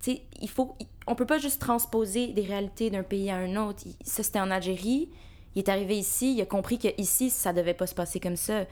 tu 0.01 0.13
sais, 0.13 0.23
il 0.41 0.49
faut, 0.49 0.77
on 1.07 1.15
peut 1.15 1.27
pas 1.27 1.39
juste 1.39 1.61
transposer 1.61 2.29
des 2.29 2.43
réalités 2.43 2.91
d'un 2.91 3.03
pays 3.03 3.31
à 3.31 3.37
un 3.37 3.57
autre. 3.57 3.83
Ça, 4.05 4.23
c'était 4.23 4.41
en 4.41 4.51
Algérie. 4.51 5.11
Il 5.55 5.61
est 5.61 5.69
arrivé 5.69 5.99
ici, 5.99 6.35
il 6.35 6.41
a 6.41 6.47
compris 6.47 6.79
que 6.79 6.89
ici, 6.99 7.31
ça 7.31 7.53
devait 7.53 7.75
pas 7.75 7.87
se 7.87 7.95
passer 7.95 8.21
comme 8.21 8.37
ça. 8.37 8.65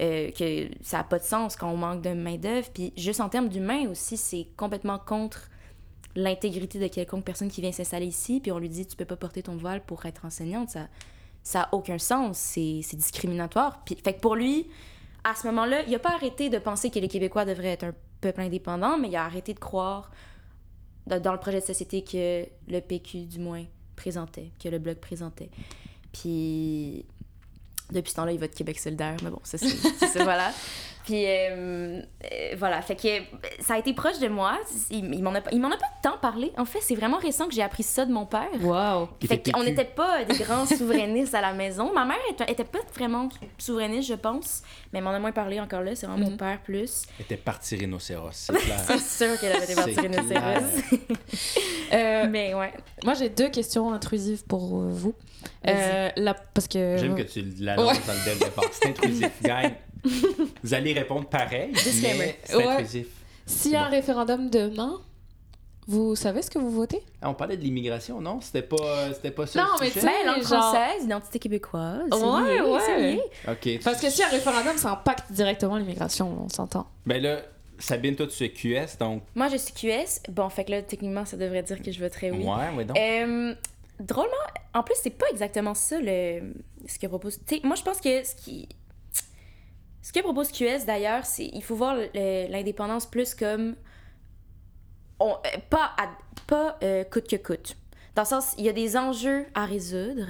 euh, 0.00 0.30
que 0.30 0.68
ça 0.82 0.98
n'a 0.98 1.04
pas 1.04 1.18
de 1.18 1.24
sens 1.24 1.56
quand 1.56 1.70
on 1.70 1.76
manque 1.76 2.02
de 2.02 2.10
main-d'œuvre. 2.10 2.68
Puis 2.72 2.92
juste 2.96 3.20
en 3.20 3.28
termes 3.28 3.48
d'humain 3.48 3.88
aussi, 3.90 4.16
c'est 4.16 4.46
complètement 4.56 4.98
contre 4.98 5.50
l'intégrité 6.16 6.78
de 6.78 6.88
quelconque 6.88 7.24
personne 7.24 7.50
qui 7.50 7.60
vient 7.60 7.72
s'installer 7.72 8.06
ici. 8.06 8.40
Puis 8.40 8.50
on 8.50 8.58
lui 8.58 8.68
dit, 8.68 8.86
tu 8.86 8.96
peux 8.96 9.04
pas 9.04 9.16
porter 9.16 9.42
ton 9.42 9.56
voile 9.56 9.84
pour 9.84 10.06
être 10.06 10.24
enseignante. 10.24 10.70
Ça 10.70 10.88
ça 11.42 11.62
a 11.62 11.74
aucun 11.74 11.98
sens. 11.98 12.38
C'est 12.38 12.80
c'est 12.82 12.96
discriminatoire. 12.96 13.82
Puis, 13.84 13.96
fait 14.02 14.14
que 14.14 14.20
pour 14.20 14.36
lui, 14.36 14.68
à 15.24 15.34
ce 15.34 15.46
moment-là, 15.48 15.82
il 15.86 15.94
a 15.94 15.98
pas 15.98 16.14
arrêté 16.14 16.48
de 16.48 16.58
penser 16.58 16.90
que 16.90 16.98
les 16.98 17.08
Québécois 17.08 17.44
devraient 17.44 17.72
être 17.72 17.84
un 17.84 17.94
peuple 18.20 18.40
indépendant, 18.42 18.98
mais 18.98 19.08
il 19.08 19.16
a 19.16 19.24
arrêté 19.24 19.54
de 19.54 19.58
croire 19.58 20.10
dans 21.18 21.32
le 21.32 21.38
projet 21.38 21.60
de 21.60 21.64
société 21.64 22.02
que 22.02 22.46
le 22.70 22.80
PQ, 22.80 23.24
du 23.24 23.38
moins, 23.38 23.64
présentait, 23.96 24.50
que 24.62 24.68
le 24.68 24.78
Bloc 24.78 24.98
présentait. 24.98 25.50
Puis 26.12 27.04
depuis 27.92 28.10
ce 28.10 28.16
temps-là, 28.16 28.32
il 28.32 28.38
va 28.38 28.48
de 28.48 28.54
Québec 28.54 28.78
solidaire. 28.78 29.16
Mais 29.22 29.30
bon, 29.30 29.40
ça, 29.42 29.58
c'est 29.58 29.68
c'est 29.68 30.06
ça, 30.06 30.24
voilà. 30.24 30.52
Puis 31.04 31.24
euh, 31.26 32.00
euh, 32.00 32.54
voilà, 32.58 32.82
fait 32.82 32.94
que 32.96 33.08
ça 33.62 33.74
a 33.74 33.78
été 33.78 33.92
proche 33.94 34.18
de 34.18 34.28
moi. 34.28 34.58
Il, 34.90 35.14
il 35.14 35.22
m'en 35.22 35.34
a, 35.34 35.40
pas- 35.40 35.50
il 35.52 35.60
m'en 35.60 35.68
a 35.70 35.76
pas 35.76 35.86
tant 36.02 36.18
parlé. 36.18 36.52
En 36.58 36.64
fait, 36.64 36.80
c'est 36.82 36.94
vraiment 36.94 37.16
récent 37.18 37.46
que 37.48 37.54
j'ai 37.54 37.62
appris 37.62 37.82
ça 37.82 38.04
de 38.04 38.12
mon 38.12 38.26
père. 38.26 38.48
Wow. 38.60 39.08
Fait 39.26 39.50
qu'on 39.50 39.64
n'était 39.64 39.84
pas 39.84 40.24
des 40.24 40.36
grands 40.38 40.66
souverainistes 40.78 41.34
à 41.34 41.40
la 41.40 41.52
maison. 41.52 41.92
Ma 41.92 42.04
mère 42.04 42.18
était, 42.30 42.50
était 42.52 42.64
pas 42.64 42.78
vraiment 42.94 43.28
souverainiste, 43.58 44.08
je 44.08 44.14
pense. 44.14 44.62
Mais 44.92 44.98
elle 44.98 45.04
m'en 45.04 45.10
a 45.10 45.18
moins 45.18 45.32
parlé 45.32 45.58
encore 45.60 45.80
là. 45.82 45.94
C'est 45.94 46.06
vraiment 46.06 46.24
mon 46.26 46.30
Mhm. 46.32 46.36
père 46.36 46.60
plus. 46.62 47.02
Elle 47.18 47.24
était 47.24 47.36
partie 47.36 47.76
rhinocéros, 47.76 48.28
c'est 48.32 48.52
clair. 48.58 48.78
C'est 48.86 48.98
sûr 49.26 49.40
qu'elle 49.40 49.52
avait 49.52 49.64
été 49.64 49.74
partie 49.74 50.00
rhinocéros. 50.00 50.82
Euh, 51.92 52.26
Mais 52.30 52.54
ouais. 52.54 52.72
moi, 53.04 53.14
j'ai 53.14 53.28
deux 53.28 53.48
questions 53.48 53.92
intrusives 53.92 54.44
pour 54.44 54.80
euh, 54.80 54.88
vous. 54.90 55.12
Euh, 55.66 56.08
la, 56.14 56.34
parce 56.34 56.68
que. 56.68 56.96
J'aime 56.98 57.16
que 57.16 57.22
tu 57.22 57.42
l'annonces 57.58 57.94
Ouais. 57.94 58.00
dans 58.06 58.12
le 58.32 58.38
départ. 58.38 58.64
C'est 58.70 58.88
intrusif, 58.90 59.30
gang. 59.42 59.72
Vous 60.62 60.74
allez 60.74 60.92
répondre 60.92 61.26
pareil, 61.28 61.70
mais 61.72 62.38
c'est 62.44 62.56
Ouais. 62.56 62.66
intrusif. 62.66 63.06
S'il 63.46 63.72
y 63.72 63.76
a 63.76 63.84
un 63.86 63.88
référendum 63.88 64.48
demain, 64.50 65.00
vous 65.86 66.14
savez 66.14 66.42
ce 66.42 66.50
que 66.50 66.58
vous 66.58 66.70
votez? 66.70 67.02
Ah, 67.20 67.30
on 67.30 67.34
parlait 67.34 67.56
de 67.56 67.62
l'immigration, 67.62 68.20
non? 68.20 68.40
C'était 68.40 68.62
pas, 68.62 69.12
c'était 69.12 69.30
pas 69.32 69.46
ça 69.46 69.60
Non, 69.60 69.68
le 69.74 69.80
mais 69.80 69.88
sujet? 69.90 70.00
tu 70.00 70.06
sais, 70.06 70.12
Ben, 70.24 70.26
langue 70.32 70.46
genre- 70.46 70.62
française, 70.72 71.04
identité 71.04 71.38
québécoise. 71.38 72.08
Ouais, 72.12 72.54
lié, 72.54 72.60
ouais. 72.60 73.12
lié. 73.14 73.22
OK. 73.48 73.82
Parce 73.82 74.00
que 74.00 74.06
a 74.22 74.26
un 74.26 74.30
référendum, 74.30 74.76
ça 74.76 74.92
impacte 74.92 75.32
directement 75.32 75.76
l'immigration, 75.76 76.44
on 76.44 76.48
s'entend. 76.48 76.86
Ben 77.06 77.20
là, 77.20 77.40
Sabine, 77.78 78.14
toi, 78.14 78.26
tu 78.26 78.44
es 78.44 78.50
QS, 78.50 78.98
donc... 79.00 79.22
Moi, 79.34 79.48
je 79.48 79.56
suis 79.56 79.72
QS. 79.72 80.20
Bon, 80.28 80.48
fait 80.50 80.64
que 80.64 80.70
là, 80.70 80.82
techniquement, 80.82 81.24
ça 81.24 81.36
devrait 81.36 81.62
dire 81.62 81.82
que 81.82 81.90
je 81.90 81.98
voterais 81.98 82.30
oui. 82.30 82.44
Ouais, 82.44 82.76
ouais, 82.76 82.84
donc. 82.84 82.96
Euh, 82.98 83.54
drôlement, 83.98 84.30
en 84.74 84.82
plus, 84.82 84.94
c'est 85.02 85.10
pas 85.10 85.26
exactement 85.32 85.74
ça 85.74 85.98
le, 85.98 86.52
ce 86.86 86.98
que 86.98 87.06
propose. 87.06 87.38
t'sais, 87.44 87.60
moi, 87.64 87.74
je 87.76 87.82
pense 87.82 88.00
que 88.00 88.22
ce 88.22 88.34
qui. 88.36 88.68
Ce 90.10 90.12
que 90.12 90.24
propose 90.24 90.50
QS 90.50 90.86
d'ailleurs, 90.86 91.24
c'est 91.24 91.46
il 91.52 91.62
faut 91.62 91.76
voir 91.76 91.94
l'indépendance 92.14 93.06
plus 93.06 93.32
comme. 93.32 93.76
on- 95.20 95.34
euh, 95.34 95.58
pas 95.68 95.92
à- 95.96 96.08
pas 96.48 96.78
euh, 96.82 97.04
coûte 97.04 97.28
que 97.28 97.36
coûte. 97.36 97.76
Dans 98.16 98.22
le 98.22 98.26
sens, 98.26 98.54
il 98.58 98.64
y 98.64 98.68
a 98.68 98.72
des 98.72 98.96
enjeux 98.96 99.46
à 99.54 99.66
résoudre. 99.66 100.26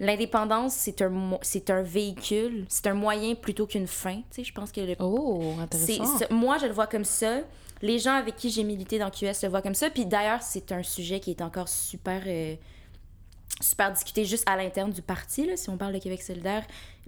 L'indépendance, 0.00 0.74
c'est 0.74 1.00
un, 1.00 1.38
c'est 1.40 1.70
un 1.70 1.80
véhicule, 1.82 2.66
c'est 2.68 2.88
un 2.88 2.94
moyen 2.94 3.34
plutôt 3.34 3.66
qu'une 3.66 3.86
fin. 3.86 4.16
Tu 4.16 4.22
sais, 4.32 4.44
je 4.44 4.52
pense 4.52 4.70
que 4.70 4.80
le 4.82 4.96
Oh, 4.98 5.54
intéressant. 5.62 6.04
moi, 6.30 6.58
je 6.58 6.66
le 6.66 6.72
vois 6.72 6.86
comme 6.88 7.04
ça. 7.04 7.38
Les 7.80 7.98
gens 7.98 8.14
avec 8.14 8.36
qui 8.36 8.50
j'ai 8.50 8.64
milité 8.64 8.98
dans 8.98 9.10
QS 9.10 9.42
le 9.44 9.48
voient 9.48 9.62
comme 9.62 9.74
ça. 9.74 9.88
Puis 9.88 10.04
d'ailleurs, 10.04 10.42
c'est 10.42 10.72
un 10.72 10.82
sujet 10.82 11.20
qui 11.20 11.30
est 11.30 11.40
encore 11.40 11.68
super, 11.68 12.20
euh, 12.26 12.54
super 13.62 13.92
discuté 13.92 14.24
juste 14.24 14.48
à 14.48 14.56
l'interne 14.56 14.90
du 14.90 15.02
parti. 15.02 15.46
Là. 15.46 15.56
Si 15.56 15.70
on 15.70 15.76
parle 15.76 15.94
de 15.94 15.98
Québec 15.98 16.22
solidaire, 16.22 16.64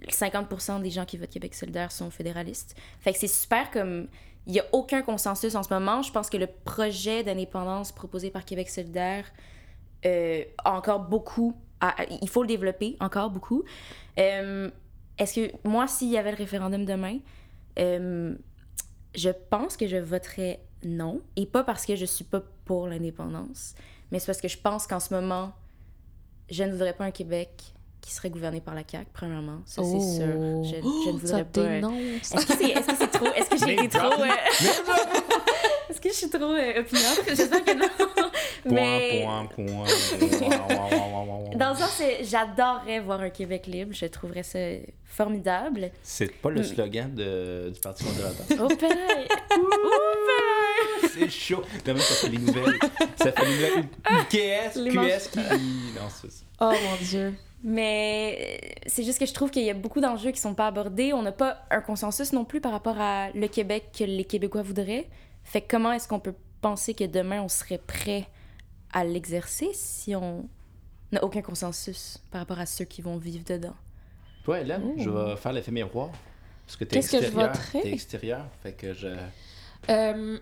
50% 0.07 0.81
des 0.81 0.89
gens 0.89 1.05
qui 1.05 1.17
votent 1.17 1.29
Québec 1.29 1.53
solidaire 1.53 1.91
sont 1.91 2.09
fédéralistes. 2.09 2.75
Fait 2.99 3.13
que 3.13 3.19
c'est 3.19 3.27
super 3.27 3.71
comme... 3.71 4.07
Il 4.47 4.53
n'y 4.53 4.59
a 4.59 4.65
aucun 4.73 5.01
consensus 5.01 5.55
en 5.55 5.63
ce 5.63 5.73
moment. 5.73 6.03
Je 6.03 6.11
pense 6.11 6.29
que 6.29 6.37
le 6.37 6.45
projet 6.45 7.23
d'indépendance 7.23 7.91
proposé 7.91 8.29
par 8.29 8.45
Québec 8.45 8.69
solidaire 8.69 9.25
euh, 10.05 10.43
a 10.63 10.73
encore 10.73 10.99
beaucoup... 10.99 11.55
il 12.21 12.29
faut 12.29 12.43
le 12.43 12.47
développer 12.47 12.95
encore 12.99 13.31
beaucoup. 13.31 13.63
Euh, 14.19 14.69
Est-ce 15.17 15.33
que 15.33 15.67
moi, 15.67 15.87
s'il 15.87 16.09
y 16.09 16.17
avait 16.17 16.29
le 16.29 16.37
référendum 16.37 16.85
demain, 16.85 17.17
euh, 17.79 18.35
je 19.15 19.29
pense 19.49 19.77
que 19.77 19.87
je 19.87 19.97
voterais 19.97 20.59
non. 20.83 21.21
Et 21.35 21.45
pas 21.45 21.63
parce 21.63 21.85
que 21.85 21.95
je 21.95 22.05
suis 22.05 22.23
pas 22.23 22.41
pour 22.65 22.87
l'indépendance, 22.87 23.75
mais 24.11 24.19
c'est 24.19 24.27
parce 24.27 24.41
que 24.41 24.47
je 24.47 24.57
pense 24.57 24.87
qu'en 24.87 24.99
ce 24.99 25.13
moment, 25.13 25.53
je 26.49 26.63
ne 26.63 26.71
voudrais 26.71 26.93
pas 26.93 27.05
un 27.05 27.11
Québec 27.11 27.49
qui 28.01 28.11
serait 28.13 28.29
gouverné 28.29 28.61
par 28.61 28.75
la 28.75 28.81
CAQ, 28.89 29.07
premièrement. 29.13 29.61
Ça, 29.65 29.81
c'est 29.83 29.99
sûr. 29.99 30.27
Je, 30.63 30.69
je 30.69 30.75
ne 30.75 30.81
Oh, 30.83 31.19
ça 31.25 31.41
voudrais 31.43 31.43
pas. 31.81 31.89
Est-ce 31.91 32.45
que 32.45 32.53
c'est 32.53 32.69
est 32.69 32.79
-ce 32.87 32.95
c'est 32.99 33.07
trop. 33.11 33.25
Est-ce 33.35 33.49
que 33.49 33.57
j'ai 33.57 33.73
été 33.73 33.87
trop. 33.89 34.11
euh, 34.21 34.27
que 36.09 36.15
je 36.15 36.19
suis 36.19 36.29
trop 36.29 36.51
euh, 36.51 36.79
opiniâtre? 36.79 37.23
J'espère 37.27 37.63
que 37.63 37.73
non. 37.73 37.87
Mais. 38.65 39.21
Point, 39.23 39.45
point, 39.45 39.65
point. 39.65 41.55
Dans 41.55 41.69
le 41.69 41.75
sens, 41.75 42.01
j'adorerais 42.21 42.99
voir 42.99 43.21
un 43.21 43.29
Québec 43.29 43.67
libre. 43.67 43.93
Je 43.93 44.05
trouverais 44.07 44.43
ça 44.43 44.59
formidable. 45.05 45.91
C'est 46.03 46.31
pas 46.33 46.49
le 46.49 46.63
slogan 46.63 47.13
de, 47.13 47.71
du 47.73 47.79
Parti 47.79 48.03
conservateur. 48.03 48.57
Oh, 48.61 48.75
père! 48.75 49.27
C'est 51.13 51.29
chaud. 51.29 51.63
Demain, 51.85 51.99
ça 51.99 52.15
fait 52.15 52.29
les 52.29 52.37
nouvelles. 52.37 52.79
Ça 53.15 53.31
fait 53.31 53.45
les 53.45 53.53
nouvelles. 53.53 53.85
QS, 54.29 54.79
Les 54.79 54.91
QS 54.91 55.29
qui... 55.31 55.39
Non, 55.39 56.09
c'est 56.09 56.31
ça. 56.31 56.43
Oh 56.59 56.71
mon 56.71 57.05
dieu. 57.05 57.33
Mais 57.63 58.37
euh, 58.39 58.67
c'est 58.85 59.03
juste 59.03 59.17
que 59.17 59.25
je 59.25 59.33
trouve 59.33 59.49
qu'il 59.49 59.63
y 59.63 59.71
a 59.71 59.73
beaucoup 59.73 59.99
d'enjeux 59.99 60.31
qui 60.31 60.39
sont 60.39 60.53
pas 60.53 60.67
abordés. 60.67 61.13
On 61.13 61.23
n'a 61.23 61.31
pas 61.31 61.57
un 61.71 61.81
consensus 61.81 62.31
non 62.31 62.45
plus 62.45 62.61
par 62.61 62.71
rapport 62.71 62.99
à 62.99 63.29
le 63.33 63.47
Québec 63.47 63.85
que 63.97 64.03
les 64.03 64.23
Québécois 64.23 64.61
voudraient. 64.61 65.07
Fait 65.45 65.61
que 65.61 65.67
comment 65.69 65.91
est-ce 65.93 66.07
qu'on 66.09 66.19
peut 66.19 66.35
penser 66.61 66.93
que 66.93 67.03
demain 67.05 67.41
on 67.41 67.47
serait 67.47 67.77
prêt 67.77 68.27
à 68.91 69.03
l'exercer 69.05 69.69
si 69.73 70.15
on 70.15 70.47
n'a 71.11 71.23
aucun 71.23 71.41
consensus 71.41 72.17
par 72.31 72.41
rapport 72.41 72.59
à 72.59 72.65
ceux 72.65 72.85
qui 72.85 73.01
vont 73.01 73.17
vivre 73.17 73.43
dedans? 73.45 73.75
Toi, 74.43 74.59
Hélène, 74.61 74.81
Oh. 74.85 74.93
je 74.97 75.09
vais 75.09 75.35
faire 75.37 75.53
l'effet 75.53 75.71
miroir. 75.71 76.09
Parce 76.65 76.77
que 76.77 76.83
t'es 76.83 76.95
Qu'est-ce 76.97 77.11
que 77.11 77.17
je 77.21 77.25
extérieur. 77.27 77.85
extérieur. 77.85 78.45
Fait 78.63 78.73
que 78.73 78.93
je. 78.93 79.07
Euh, 79.89 80.37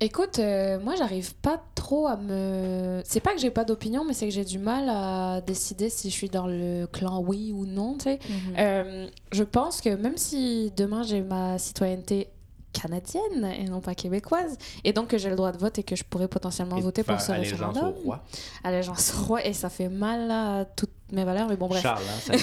écoute, 0.00 0.38
euh, 0.40 0.80
moi, 0.80 0.96
j'arrive 0.96 1.34
pas 1.36 1.62
trop 1.76 2.06
à 2.08 2.16
me. 2.16 3.00
C'est 3.04 3.20
pas 3.20 3.32
que 3.34 3.38
j'ai 3.40 3.50
pas 3.52 3.64
d'opinion, 3.64 4.04
mais 4.04 4.14
c'est 4.14 4.26
que 4.26 4.32
j'ai 4.34 4.44
du 4.44 4.58
mal 4.58 4.88
à 4.88 5.40
décider 5.40 5.90
si 5.90 6.10
je 6.10 6.14
suis 6.14 6.28
dans 6.28 6.46
le 6.48 6.86
clan 6.86 7.20
oui 7.20 7.52
ou 7.54 7.66
non, 7.66 7.94
tu 7.96 8.04
sais. 8.04 8.18
Euh, 8.58 9.08
je 9.32 9.44
pense 9.44 9.80
que 9.80 9.90
même 9.90 10.16
si 10.16 10.72
demain 10.76 11.02
j'ai 11.04 11.22
ma 11.22 11.58
citoyenneté 11.58 12.28
canadienne 12.74 13.44
et 13.58 13.64
non 13.64 13.80
pas 13.80 13.94
québécoise, 13.94 14.58
et 14.84 14.92
donc 14.92 15.08
que 15.08 15.18
j'ai 15.18 15.30
le 15.30 15.36
droit 15.36 15.52
de 15.52 15.58
vote 15.58 15.78
et 15.78 15.82
que 15.82 15.96
je 15.96 16.04
pourrais 16.04 16.28
potentiellement 16.28 16.76
et 16.76 16.82
voter 16.82 17.02
pour 17.04 17.20
ce 17.20 17.32
allégeance 17.32 17.60
référendum, 17.60 17.94
au 17.96 18.04
roi. 18.04 18.24
allégeance 18.62 19.14
au 19.14 19.24
roi, 19.26 19.46
et 19.46 19.54
ça 19.54 19.70
fait 19.70 19.88
mal 19.88 20.30
à 20.30 20.64
toutes 20.76 20.93
mes 21.12 21.24
valeurs, 21.24 21.48
mais 21.48 21.56
bon, 21.56 21.68
bref. 21.68 21.82
Charles, 21.82 22.02
hein, 22.28 22.36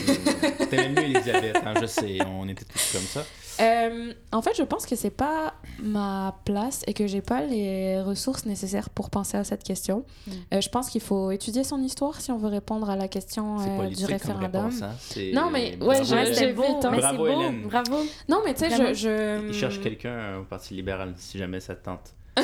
T'aimais 0.69 0.89
mieux 0.89 1.03
Elisabeth, 1.15 1.57
hein, 1.65 1.73
je 1.81 1.85
sais, 1.85 2.19
on 2.25 2.47
était 2.47 2.65
tous 2.65 2.91
comme 2.93 3.01
ça. 3.01 3.23
Euh, 3.59 4.13
en 4.31 4.41
fait, 4.41 4.55
je 4.57 4.63
pense 4.63 4.85
que 4.85 4.95
c'est 4.95 5.09
pas 5.11 5.53
ma 5.83 6.35
place 6.45 6.81
et 6.87 6.93
que 6.93 7.05
j'ai 7.05 7.21
pas 7.21 7.41
les 7.41 8.01
ressources 8.01 8.45
nécessaires 8.45 8.89
pour 8.89 9.09
penser 9.09 9.37
à 9.37 9.43
cette 9.43 9.63
question. 9.63 10.05
Mm. 10.25 10.31
Euh, 10.53 10.61
je 10.61 10.69
pense 10.69 10.89
qu'il 10.89 11.01
faut 11.01 11.31
étudier 11.31 11.63
son 11.63 11.79
histoire 11.81 12.21
si 12.21 12.31
on 12.31 12.37
veut 12.37 12.47
répondre 12.47 12.89
à 12.89 12.95
la 12.95 13.07
question 13.07 13.59
euh, 13.59 13.87
du 13.87 13.95
comme 13.97 14.05
référendum. 14.13 14.65
réponse, 14.65 14.81
hein. 14.81 14.95
Non, 15.33 15.49
mais- 15.51 15.77
ouais, 15.81 16.03
j'ai 16.03 16.53
beau, 16.53 16.63
vu 16.63 16.67
le 16.75 16.81
temps. 16.81 16.91
Bravo, 16.91 17.17
beau, 17.17 17.27
Hélène. 17.27 17.63
bravo. 17.63 17.97
Non, 18.29 18.41
mais 18.45 18.53
tu 18.53 18.61
sais, 18.61 18.71
je, 18.71 18.93
je, 18.93 19.47
Il 19.49 19.53
cherche 19.53 19.79
quelqu'un 19.81 20.37
au 20.39 20.43
Parti 20.43 20.73
libéral, 20.73 21.13
si 21.17 21.37
jamais 21.37 21.59
ça 21.59 21.75
te 21.75 21.85
tente. 21.85 22.13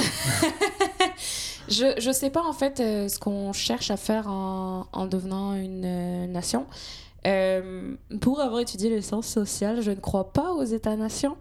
je, 1.70 1.95
je 1.99 2.11
sais 2.11 2.30
pas 2.30 2.43
en 2.43 2.53
fait 2.53 2.80
euh, 2.80 3.07
ce 3.07 3.20
qu'on 3.20 3.53
cherche 3.53 3.91
à 3.91 3.97
faire 3.97 4.28
en, 4.28 4.88
en 4.91 5.05
devenant 5.05 5.53
une 5.55 5.84
euh, 5.86 6.28
nation. 6.28 6.65
Euh, 7.26 7.95
pour 8.22 8.39
avoir 8.39 8.61
étudié 8.61 8.89
les 8.89 9.01
sciences 9.01 9.28
sociales, 9.28 9.82
je 9.82 9.91
ne 9.91 9.95
crois 9.99 10.32
pas 10.32 10.53
aux 10.53 10.63
États-nations. 10.63 11.36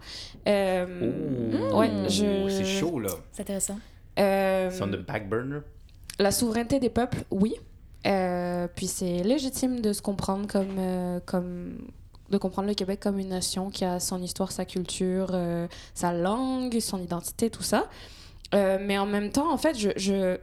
Euh, 0.47 1.51
Ouh, 1.71 1.77
ouais, 1.77 1.89
je- 2.09 2.47
C'est 2.49 2.65
chaud, 2.65 2.99
là. 2.99 3.09
C'est 3.31 3.43
intéressant. 3.43 3.77
euh, 4.19 4.69
C'est 4.71 4.81
on 4.83 4.87
the 4.87 4.97
back 5.05 5.29
burner. 5.29 5.59
La 6.19 6.31
souveraineté 6.31 6.79
des 6.79 6.89
peuples, 6.89 7.23
oui. 7.31 7.55
Euh, 8.05 8.67
puis 8.75 8.87
c'est 8.87 9.23
légitime 9.23 9.81
de 9.81 9.93
se 9.93 10.01
comprendre 10.01 10.47
comme, 10.47 10.75
euh, 10.77 11.19
comme 11.25 11.77
de 12.29 12.37
comprendre 12.37 12.67
le 12.67 12.73
Québec 12.73 12.99
comme 13.01 13.19
une 13.19 13.29
nation 13.29 13.69
qui 13.69 13.85
a 13.85 13.99
son 13.99 14.21
histoire, 14.21 14.51
sa 14.51 14.65
culture, 14.65 15.27
euh, 15.33 15.67
sa 15.93 16.11
langue, 16.13 16.79
son 16.79 17.01
identité, 17.01 17.49
tout 17.49 17.63
ça. 17.63 17.85
Euh, 18.53 18.77
mais 18.81 18.97
en 18.97 19.05
même 19.05 19.29
temps, 19.31 19.51
en 19.51 19.57
fait, 19.57 19.77
je, 19.77 19.89
je- 19.97 20.37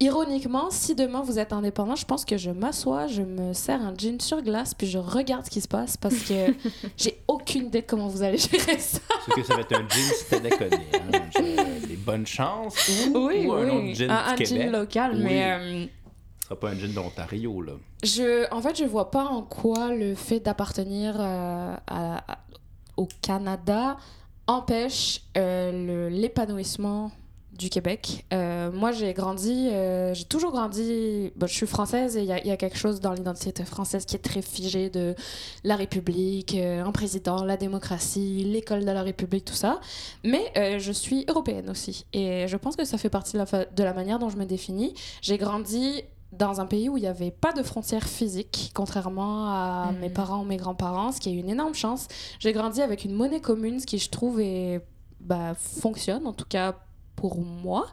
ironiquement, 0.00 0.70
si 0.70 0.94
demain 0.94 1.22
vous 1.22 1.38
êtes 1.38 1.52
indépendant, 1.52 1.94
je 1.94 2.04
pense 2.04 2.24
que 2.24 2.36
je 2.36 2.50
m'assois, 2.50 3.06
je 3.06 3.22
me 3.22 3.52
sers 3.52 3.80
un 3.80 3.94
gin 3.96 4.20
sur 4.20 4.42
glace, 4.42 4.74
puis 4.74 4.86
je 4.88 4.98
regarde 4.98 5.44
ce 5.44 5.50
qui 5.50 5.60
se 5.60 5.68
passe 5.68 5.96
parce 5.96 6.16
que 6.24 6.52
j'ai 6.96 7.22
aucune 7.28 7.66
idée 7.66 7.82
de 7.82 7.86
comment 7.86 8.08
vous 8.08 8.22
allez 8.22 8.38
gérer 8.38 8.78
ça. 8.78 8.98
C'est 9.26 9.34
que 9.34 9.42
ça 9.46 9.54
va 9.54 9.60
être 9.60 9.74
un 9.80 9.88
gin 9.88 10.40
déconné. 10.42 10.86
Hein. 10.94 11.20
Je- 11.36 11.86
Des 11.86 11.96
bonnes 11.96 12.26
chances. 12.26 12.90
Ou, 13.14 13.18
ou 13.30 13.52
un 13.52 13.68
autre 13.68 13.94
gin 13.94 14.10
un, 14.10 14.16
un 14.26 14.34
du 14.34 14.44
gin 14.44 14.70
local, 14.70 15.12
Oui. 15.14 15.22
mais. 15.22 15.52
euh, 15.52 15.86
Ce 16.40 16.48
sera 16.48 16.60
pas 16.60 16.70
un 16.70 16.74
gin 16.78 16.92
d'Ontario, 16.92 17.62
là. 17.62 17.72
Je, 18.02 18.52
en 18.52 18.60
fait, 18.60 18.76
je 18.76 18.84
vois 18.84 19.10
pas 19.10 19.24
en 19.24 19.42
quoi 19.42 19.94
le 19.94 20.14
fait 20.14 20.40
d'appartenir 20.40 21.14
euh, 21.18 21.74
à- 21.86 22.32
à- 22.32 22.38
au 22.96 23.08
Canada 23.22 23.96
empêche 24.46 25.22
euh, 25.36 26.08
l'épanouissement 26.10 27.10
du 27.52 27.70
Québec. 27.70 28.24
Euh, 28.32 28.72
moi, 28.72 28.90
j'ai 28.90 29.12
grandi, 29.14 29.68
euh, 29.70 30.12
j'ai 30.12 30.24
toujours 30.24 30.50
grandi. 30.50 31.30
je 31.40 31.46
suis 31.46 31.68
française 31.68 32.16
et 32.16 32.22
il 32.22 32.26
y, 32.26 32.32
a- 32.32 32.56
quelque 32.56 32.76
chose 32.76 33.00
dans 33.00 33.12
l'identité 33.12 33.64
française 33.64 34.04
qui 34.06 34.16
est 34.16 34.18
très 34.18 34.42
figé 34.42 34.90
de 34.90 35.14
la 35.62 35.76
République, 35.76 36.56
un 36.56 36.90
président, 36.90 37.44
la 37.44 37.56
démocratie, 37.56 38.42
l'école 38.44 38.80
de 38.84 38.90
la 38.90 39.02
République, 39.04 39.44
tout 39.44 39.54
ça. 39.54 39.80
Mais 40.24 40.52
je 40.80 40.90
suis 40.90 41.24
européenne 41.28 41.70
aussi 41.70 42.06
et 42.12 42.46
je 42.48 42.56
pense 42.56 42.74
que 42.74 42.84
ça 42.84 42.98
fait 42.98 43.08
partie 43.08 43.36
de 43.36 43.82
la 43.84 43.92
manière 43.94 44.18
dont 44.18 44.30
je 44.30 44.36
me 44.36 44.46
définis. 44.46 44.92
J'ai 45.22 45.38
grandi 45.38 46.02
dans 46.38 46.60
un 46.60 46.66
pays 46.66 46.88
où 46.88 46.96
il 46.96 47.02
n'y 47.02 47.06
avait 47.06 47.30
pas 47.30 47.52
de 47.52 47.62
frontières 47.62 48.08
physiques, 48.08 48.70
contrairement 48.74 49.46
à 49.48 49.90
Mhm. 49.92 49.98
mes 50.00 50.10
parents 50.10 50.40
ou 50.42 50.44
mes 50.44 50.56
grands-parents, 50.56 51.12
ce 51.12 51.20
qui 51.20 51.30
est 51.30 51.34
une 51.34 51.48
énorme 51.48 51.74
chance. 51.74 52.08
J'ai 52.38 52.52
grandi 52.52 52.82
avec 52.82 53.04
une 53.04 53.12
monnaie 53.14 53.40
commune, 53.40 53.80
ce 53.80 53.86
qui 53.86 53.98
je 53.98 54.10
trouve 54.10 54.40
est, 54.40 54.80
bah, 55.20 55.54
fonctionne, 55.54 56.26
en 56.26 56.32
tout 56.32 56.46
cas 56.48 56.74
pour 57.16 57.38
moi. 57.38 57.86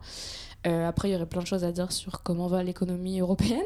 Euh, 0.67 0.87
après, 0.87 1.09
il 1.09 1.13
y 1.13 1.15
aurait 1.15 1.25
plein 1.25 1.41
de 1.41 1.47
choses 1.47 1.63
à 1.63 1.71
dire 1.71 1.91
sur 1.91 2.21
comment 2.21 2.45
va 2.47 2.61
l'économie 2.61 3.19
européenne. 3.19 3.63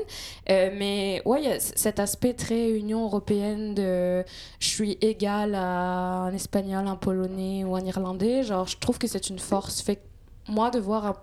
Euh, 0.50 0.70
mais 0.78 1.22
ouais, 1.26 1.42
il 1.44 1.50
y 1.50 1.52
a 1.52 1.60
cet 1.60 2.00
aspect 2.00 2.34
très 2.34 2.70
Union 2.72 3.04
européenne 3.04 3.74
de 3.76 4.24
je 4.60 4.68
suis 4.68 4.98
égal 5.02 5.56
à 5.56 6.22
un 6.24 6.34
Espagnol, 6.34 6.88
un 6.88 6.96
Polonais 6.96 7.66
ou 7.66 7.76
un 7.76 7.84
Irlandais. 7.84 8.44
Genre, 8.44 8.66
je 8.68 8.78
trouve 8.78 8.98
que 8.98 9.08
c'est 9.08 9.30
une 9.30 9.40
force. 9.40 9.82
Fait 9.82 9.98
que 9.98 10.02
moi, 10.48 10.70
de 10.72 10.80
voir 10.80 11.06
un- 11.06 11.16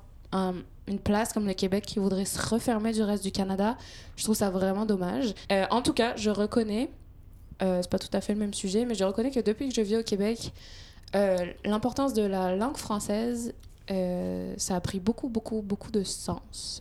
un- 0.50 0.54
une 0.88 0.98
place 0.98 1.32
comme 1.32 1.46
le 1.46 1.54
Québec 1.54 1.84
qui 1.86 1.98
voudrait 1.98 2.24
se 2.24 2.40
refermer 2.40 2.92
du 2.92 3.02
reste 3.02 3.22
du 3.22 3.30
Canada, 3.30 3.76
je 4.16 4.24
trouve 4.24 4.36
ça 4.36 4.50
vraiment 4.50 4.84
dommage. 4.84 5.34
Euh, 5.50 5.64
en 5.70 5.82
tout 5.82 5.92
cas, 5.92 6.14
je 6.16 6.30
reconnais, 6.30 6.90
euh, 7.62 7.80
c'est 7.82 7.90
pas 7.90 7.98
tout 7.98 8.08
à 8.12 8.20
fait 8.20 8.32
le 8.32 8.40
même 8.40 8.54
sujet, 8.54 8.84
mais 8.84 8.94
je 8.94 9.04
reconnais 9.04 9.30
que 9.30 9.40
depuis 9.40 9.68
que 9.68 9.74
je 9.74 9.80
vis 9.80 9.96
au 9.96 10.02
Québec, 10.02 10.52
euh, 11.14 11.46
l'importance 11.64 12.14
de 12.14 12.22
la 12.22 12.56
langue 12.56 12.76
française, 12.76 13.54
euh, 13.90 14.54
ça 14.56 14.76
a 14.76 14.80
pris 14.80 15.00
beaucoup, 15.00 15.28
beaucoup, 15.28 15.62
beaucoup 15.62 15.90
de 15.90 16.02
sens. 16.02 16.80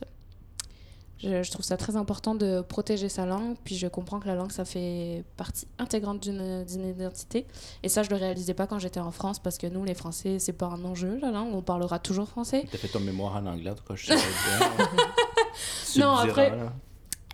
Je, 1.22 1.42
je 1.42 1.50
trouve 1.52 1.64
ça 1.64 1.76
très 1.76 1.94
important 1.96 2.34
de 2.34 2.60
protéger 2.62 3.08
sa 3.08 3.26
langue, 3.26 3.54
puis 3.62 3.76
je 3.76 3.86
comprends 3.86 4.18
que 4.18 4.26
la 4.26 4.34
langue, 4.34 4.50
ça 4.50 4.64
fait 4.64 5.24
partie 5.36 5.68
intégrante 5.78 6.20
d'une 6.20 6.64
identité. 6.84 7.46
Et 7.82 7.88
ça, 7.88 8.02
je 8.02 8.10
le 8.10 8.16
réalisais 8.16 8.54
pas 8.54 8.66
quand 8.66 8.78
j'étais 8.80 9.00
en 9.00 9.12
France, 9.12 9.38
parce 9.38 9.56
que 9.56 9.66
nous, 9.68 9.84
les 9.84 9.94
Français, 9.94 10.38
c'est 10.40 10.52
pas 10.52 10.66
un 10.66 10.84
enjeu, 10.84 11.18
la 11.22 11.30
langue, 11.30 11.54
on 11.54 11.62
parlera 11.62 11.98
toujours 12.00 12.28
français. 12.28 12.64
T'as 12.70 12.78
fait 12.78 12.88
ton 12.88 13.00
mémoire 13.00 13.36
en 13.36 13.46
anglais, 13.46 13.70
en 13.70 13.74
tout 13.74 13.84
cas, 13.84 13.94
je 13.94 14.06
sais 14.06 14.14
Non, 16.00 16.10
après- 16.16 16.50
là. 16.50 16.72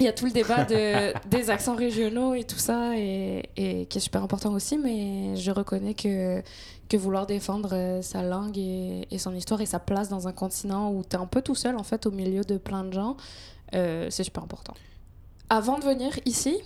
Il 0.01 0.05
y 0.05 0.09
a 0.09 0.13
tout 0.13 0.27
le 0.27 0.31
débat 0.31 0.65
de, 0.65 1.13
des 1.29 1.51
accents 1.51 1.75
régionaux 1.75 2.33
et 2.35 2.45
tout 2.45 2.59
ça, 2.59 2.97
et, 2.97 3.51
et 3.57 3.87
qui 3.87 3.99
est 3.99 4.01
super 4.01 4.23
important 4.23 4.53
aussi, 4.53 4.79
mais 4.79 5.35
je 5.35 5.51
reconnais 5.51 5.95
que, 5.95 6.41
que 6.89 6.97
vouloir 6.97 7.27
défendre 7.27 7.71
euh, 7.73 8.01
sa 8.01 8.23
langue 8.23 8.57
et, 8.57 9.09
et 9.11 9.19
son 9.19 9.35
histoire 9.35 9.61
et 9.61 9.67
sa 9.67 9.81
place 9.81 10.09
dans 10.09 10.29
un 10.29 10.33
continent 10.33 10.93
où 10.93 11.03
tu 11.03 11.17
es 11.17 11.19
un 11.19 11.27
peu 11.27 11.43
tout 11.43 11.57
seul, 11.57 11.77
en 11.77 11.83
fait, 11.83 12.07
au 12.07 12.13
milieu 12.13 12.45
de 12.45 12.59
plein 12.59 12.85
de 12.85 12.93
gens, 12.93 13.17
c'est 13.73 14.25
super 14.25 14.43
important. 14.43 14.75
Avant 15.51 15.79
de 15.79 15.85
venir 15.85 16.19
ici, 16.27 16.59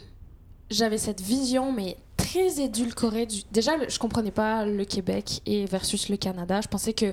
j'avais 0.71 0.99
cette 0.99 1.21
vision, 1.21 1.73
mais 1.73 1.97
très 2.17 2.61
édulcorée. 2.61 3.27
Du... 3.27 3.43
Déjà, 3.53 3.73
je 3.89 3.99
comprenais 3.99 4.31
pas 4.31 4.65
le 4.65 4.85
Québec 4.85 5.41
et 5.47 5.67
versus 5.67 6.09
le 6.09 6.17
Canada. 6.17 6.61
Je 6.61 6.69
pensais 6.69 6.93
que 6.93 7.13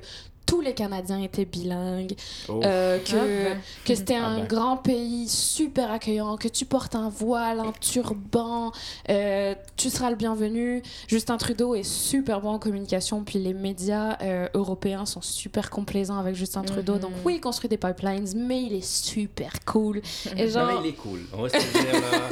tous 0.49 0.61
les 0.61 0.73
Canadiens 0.73 1.21
étaient 1.21 1.45
bilingues, 1.45 2.15
Oh. 2.47 2.59
euh, 2.63 2.97
que, 2.99 3.15
Ah, 3.15 3.49
ben. 3.53 3.61
que 3.85 3.93
c'était 3.93 4.15
Ah 4.15 4.25
un 4.25 4.39
ben. 4.39 4.47
grand 4.47 4.77
pays 4.77 5.27
super 5.27 5.91
accueillant, 5.91 6.37
que 6.37 6.47
tu 6.47 6.65
portes 6.65 6.95
un 6.95 7.07
voile, 7.09 7.59
un 7.59 7.71
turban, 7.79 8.71
euh, 9.09 9.53
tu 9.77 9.91
seras 9.91 10.09
le 10.09 10.15
bienvenu. 10.15 10.81
Justin 11.07 11.37
Trudeau 11.37 11.75
est 11.75 11.83
super 11.83 12.41
bon 12.41 12.49
en 12.49 12.59
communication, 12.59 13.23
puis 13.23 13.37
les 13.37 13.53
médias 13.53 14.17
euh, 14.21 14.47
européens 14.55 15.05
sont 15.05 15.21
super 15.21 15.69
complaisants 15.69 16.17
avec 16.17 16.33
Justin 16.35 16.63
Trudeau. 16.63 16.95
Mhm. 16.95 16.99
Donc 16.99 17.11
oui, 17.23 17.35
il 17.35 17.41
construit 17.41 17.69
des 17.69 17.77
pipelines, 17.77 18.25
mais 18.35 18.63
il 18.63 18.73
est 18.73 18.85
super 18.85 19.51
cool. 19.65 20.01
Et 20.35 20.45
Non, 20.45 20.49
genre, 20.51 20.67
mais 20.81 20.87
il 20.87 20.89
est 20.89 20.93
cool. 20.97 21.19
On 21.31 21.43
va 21.43 21.49
se 21.49 21.57
dire, 21.57 21.93
là. 21.93 22.29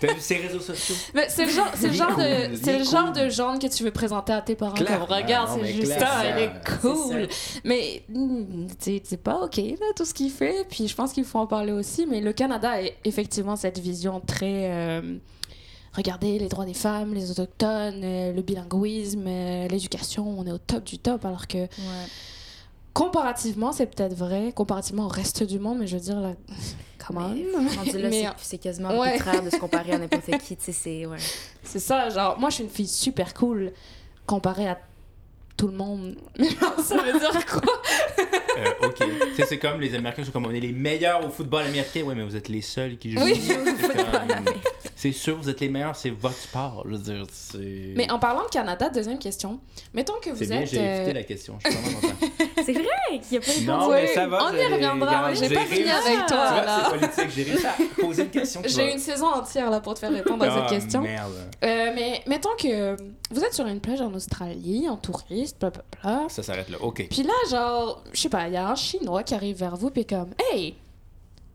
T'as 0.00 0.12
vu 0.14 0.20
ses 0.20 0.36
réseaux 0.36 0.60
sociaux? 0.60 0.94
mais 1.14 1.26
c'est 1.28 1.44
le 1.46 1.50
genre, 1.50 1.70
c'est 1.74 1.88
le 1.88 1.92
Il 1.92 1.94
est 1.94 1.98
genre 1.98 2.14
cool, 2.14 2.24
de, 2.24 2.56
c'est 2.62 2.70
est 2.74 2.78
le 2.78 2.84
genre 2.84 3.12
de 3.12 3.28
genre 3.28 3.58
que 3.58 3.66
tu 3.66 3.82
veux 3.84 3.90
présenter 3.90 4.32
à 4.32 4.42
tes 4.42 4.54
parents. 4.54 4.74
Comme 4.74 4.86
regarde, 5.08 5.50
non, 5.50 5.58
c'est 5.64 5.72
Justin, 5.72 6.06
il 6.36 6.42
est 6.42 6.80
cool. 6.80 7.28
Mais 7.64 8.02
mm, 8.08 8.66
c'est 8.78 9.22
pas 9.22 9.40
ok 9.44 9.56
là 9.56 9.86
tout 9.96 10.04
ce 10.04 10.14
qu'il 10.14 10.30
fait. 10.30 10.66
Puis 10.68 10.88
je 10.88 10.94
pense 10.94 11.12
qu'il 11.12 11.24
faut 11.24 11.38
en 11.38 11.46
parler 11.46 11.72
aussi. 11.72 12.06
Mais 12.06 12.20
le 12.20 12.32
Canada 12.32 12.72
a 12.72 12.80
effectivement 13.04 13.56
cette 13.56 13.78
vision 13.78 14.20
très 14.20 14.70
euh, 14.70 15.16
regardez 15.94 16.38
les 16.38 16.48
droits 16.48 16.66
des 16.66 16.74
femmes, 16.74 17.14
les 17.14 17.30
autochtones, 17.30 18.02
euh, 18.04 18.32
le 18.32 18.42
bilinguisme, 18.42 19.24
euh, 19.26 19.66
l'éducation, 19.68 20.28
on 20.38 20.46
est 20.46 20.52
au 20.52 20.58
top 20.58 20.84
du 20.84 20.98
top. 20.98 21.24
Alors 21.24 21.46
que 21.46 21.58
Ouais. 21.58 22.06
comparativement, 22.92 23.72
c'est 23.72 23.86
peut-être 23.86 24.14
vrai, 24.14 24.52
comparativement 24.54 25.04
au 25.06 25.08
reste 25.08 25.42
du 25.42 25.58
monde, 25.58 25.78
mais 25.78 25.86
je 25.86 25.96
veux 25.96 26.02
dire 26.02 26.20
là, 26.20 26.32
come 27.06 27.16
on. 27.18 27.34
Mais, 27.94 28.26
c'est- 28.40 28.58
quasiment 28.58 28.98
ouais. 28.98 29.08
arbitraire 29.08 29.42
de 29.42 29.50
se 29.50 29.56
comparer 29.56 29.92
à 29.92 29.98
n'importe 29.98 30.24
qui. 30.44 30.56
Tu 30.56 30.64
sais, 30.64 30.72
c'est. 30.72 31.06
Ouais. 31.06 31.18
C'est 31.62 31.78
ça, 31.80 32.08
genre, 32.10 32.38
moi 32.38 32.50
je 32.50 32.56
suis 32.56 32.64
une 32.64 32.70
fille 32.70 32.88
super 32.88 33.34
cool 33.34 33.72
comparée 34.26 34.68
à 34.68 34.78
tout 35.56 35.68
le 35.68 35.74
monde. 35.76 36.16
Mais 36.38 36.48
ça 36.82 36.96
veut 37.02 37.18
dire 37.18 37.46
quoi? 37.46 37.62
Euh, 38.58 38.88
ok. 38.88 39.08
C'est 39.48 39.58
comme 39.58 39.80
les 39.80 39.94
Américains 39.94 40.24
sont 40.24 40.30
comme 40.32 40.46
on 40.46 40.50
est 40.50 40.60
les 40.60 40.72
meilleurs 40.72 41.24
au 41.26 41.30
football 41.30 41.62
américain. 41.64 42.02
Ouais, 42.02 42.14
mais 42.14 42.24
vous 42.24 42.36
êtes 42.36 42.48
les 42.48 42.60
seuls 42.62 42.96
qui 42.98 43.12
jouent. 43.12 43.22
Oui. 43.22 43.40
C'est 43.40 43.54
comme- 43.54 44.44
C'est 44.98 45.12
sûr, 45.12 45.36
vous 45.36 45.48
êtes 45.50 45.60
les 45.60 45.68
meilleurs, 45.68 45.94
c'est 45.94 46.08
votre 46.10 46.36
sport. 46.36 46.82
Je 46.86 46.96
veux 46.96 46.98
dire, 46.98 47.26
c'est. 47.30 47.92
Mais 47.96 48.10
en 48.10 48.18
parlant 48.18 48.44
de 48.44 48.48
Canada, 48.48 48.88
deuxième 48.88 49.18
question. 49.18 49.60
Mettons 49.92 50.14
que 50.22 50.30
vous 50.30 50.36
C'est 50.38 50.46
bien, 50.46 50.60
êtes. 50.62 50.70
j'ai 50.70 50.80
euh, 50.80 50.96
évité 50.96 51.12
la 51.12 51.22
question. 51.22 51.58
Je 51.64 51.70
suis 51.70 51.78
vraiment 51.78 52.00
content. 52.00 52.14
C'est 52.64 52.72
vrai 52.72 53.20
qu'il 53.22 53.30
n'y 53.32 53.36
a 53.36 53.40
pas 53.40 53.60
de 53.60 53.66
Non, 53.66 53.90
mais 53.90 54.06
ça 54.08 54.26
va. 54.26 54.38
on 54.50 54.56
y 54.56 54.64
reviendra, 54.72 55.34
j'ai 55.34 55.50
pas 55.54 55.60
fini 55.66 55.88
avec 55.90 56.26
toi, 56.26 56.26
Tu 56.26 56.34
vois, 56.54 56.64
là. 56.64 56.90
c'est 56.90 56.98
politique. 56.98 57.30
J'ai 57.36 57.42
réussi 57.44 57.66
à 57.66 57.74
poser 58.00 58.22
une 58.22 58.30
question. 58.30 58.62
J'ai 58.64 58.92
une 58.92 58.98
saison 58.98 59.26
entière 59.26 59.70
là 59.70 59.80
pour 59.80 59.94
te 59.94 59.98
faire 60.00 60.10
répondre 60.12 60.42
à 60.44 60.48
Ah, 60.48 60.66
cette 60.68 60.80
question. 60.80 61.02
Merde. 61.02 61.32
Euh, 61.62 61.92
mais 61.94 62.22
mettons 62.26 62.56
que 62.58 62.96
vous 63.30 63.44
êtes 63.44 63.52
sur 63.54 63.66
une 63.66 63.80
plage 63.80 64.00
en 64.00 64.12
Australie, 64.14 64.88
en 64.88 64.96
touriste, 64.96 65.60
bla 65.60 65.70
bla 65.70 65.82
bla. 66.02 66.22
Ça 66.28 66.42
s'arrête 66.42 66.70
là. 66.70 66.78
Ok. 66.80 67.06
Puis 67.10 67.22
là, 67.22 67.34
genre, 67.50 68.02
je 68.12 68.20
sais 68.22 68.28
pas, 68.30 68.48
il 68.48 68.54
y 68.54 68.56
a 68.56 68.66
un 68.68 68.74
Chinois 68.74 69.22
qui 69.22 69.34
arrive 69.34 69.58
vers 69.58 69.76
vous, 69.76 69.90
puis 69.90 70.06
comme, 70.06 70.30
hey, 70.50 70.74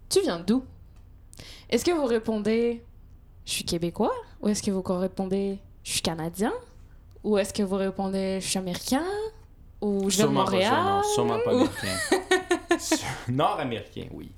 tu 0.08 0.22
viens 0.22 0.40
d'où? 0.46 0.64
Est-ce 1.70 1.84
que 1.84 1.92
vous 1.92 2.06
répondez, 2.06 2.84
je 3.52 3.56
suis 3.58 3.66
québécois 3.66 4.14
Ou 4.42 4.48
est-ce 4.48 4.64
que 4.64 4.72
vous 4.72 4.82
répondez, 4.82 5.58
je 5.84 5.92
suis 5.92 6.02
canadien? 6.02 6.54
Ou 7.24 7.38
est-ce 7.38 7.54
que 7.54 7.64
vous 7.64 7.76
répondez, 7.76 8.40
je 8.42 8.48
suis 8.48 8.58
américain? 8.58 9.04
Ou 9.82 10.10
je 10.10 10.16
viens 10.18 10.28
de 10.28 10.32
Sûrement 10.32 10.46
pas 10.46 10.52
ça, 10.52 10.58
Montréal? 10.58 10.84
Non, 10.86 11.04
sûrement 11.14 11.40
pas 11.44 11.54
Ou- 11.54 11.58
américain. 11.58 12.18
Nord-américain, 13.30 14.06
oui. 14.12 14.32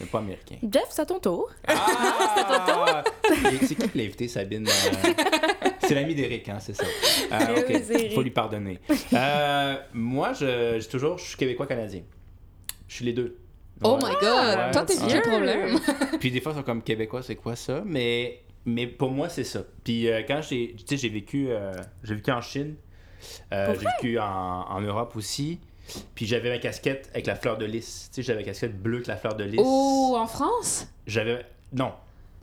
Mais 0.00 0.06
pas 0.06 0.18
américain. 0.18 0.56
Jeff, 0.62 0.86
c'est 0.90 1.02
à 1.02 1.06
ton 1.06 1.18
tour. 1.18 1.50
Ah! 1.68 3.04
C'est 3.66 3.74
qui 3.74 3.88
qui 3.88 3.98
l'a 3.98 4.04
invité, 4.04 4.28
Sabine? 4.28 4.66
Euh, 4.68 5.10
C'est 5.80 5.94
l'ami 5.94 6.14
d'Éric, 6.14 6.48
hein, 6.48 6.58
c'est 6.60 6.74
ça. 6.74 6.84
Ah, 7.30 7.48
oui, 7.54 7.74
c'est 7.84 8.06
il 8.06 8.12
faut 8.12 8.22
lui 8.22 8.30
pardonner. 8.30 8.78
Euh, 9.12 9.76
moi, 9.92 10.32
je, 10.32 10.78
je 10.80 10.88
toujours, 10.88 11.18
je 11.18 11.24
suis 11.28 11.36
québécois-canadien. 11.36 12.02
Je 12.88 12.94
suis 12.94 13.04
les 13.04 13.12
deux. 13.12 13.36
Oh 13.82 13.98
Ouais. 14.02 14.10
my 14.10 14.14
god, 14.20 14.56
Ouais, 14.58 14.70
toi 14.70 14.82
t'es 14.84 14.96
ouais. 14.98 15.06
quel 15.08 15.22
problème 15.22 15.78
Puis 16.20 16.30
des 16.30 16.40
fois, 16.40 16.52
ils 16.52 16.56
sont 16.56 16.62
comme 16.62 16.82
québécois, 16.82 17.22
c'est 17.22 17.36
quoi 17.36 17.56
ça? 17.56 17.82
Mais, 17.84 18.40
mais 18.66 18.86
pour 18.86 19.10
moi, 19.10 19.28
c'est 19.28 19.44
ça. 19.44 19.62
Puis 19.84 20.08
euh, 20.10 20.22
quand 20.26 20.42
j'ai, 20.42 20.74
tu 20.76 20.84
sais, 20.86 20.96
j'ai 20.96 21.08
vécu, 21.08 21.46
euh, 21.50 21.72
j'ai 22.02 22.14
vécu 22.16 22.30
en 22.32 22.40
Chine, 22.40 22.74
euh, 23.52 23.74
j'ai 23.74 23.86
vécu 23.86 24.18
en, 24.18 24.24
en 24.24 24.80
Europe 24.80 25.16
aussi. 25.16 25.60
Puis 26.16 26.26
j'avais 26.26 26.50
ma 26.50 26.58
casquette 26.58 27.08
avec 27.12 27.26
la 27.26 27.36
fleur 27.36 27.58
de 27.58 27.64
lys. 27.64 28.10
Tu 28.10 28.16
sais, 28.16 28.22
j'avais 28.22 28.40
la 28.40 28.46
casquette 28.46 28.76
bleue 28.76 28.96
avec 28.96 29.06
la 29.06 29.16
fleur 29.16 29.36
de 29.36 29.44
lys. 29.44 29.60
Ou 29.62 30.16
en 30.16 30.26
France? 30.26 30.88
J'avais. 31.06 31.46
Non. 31.72 31.92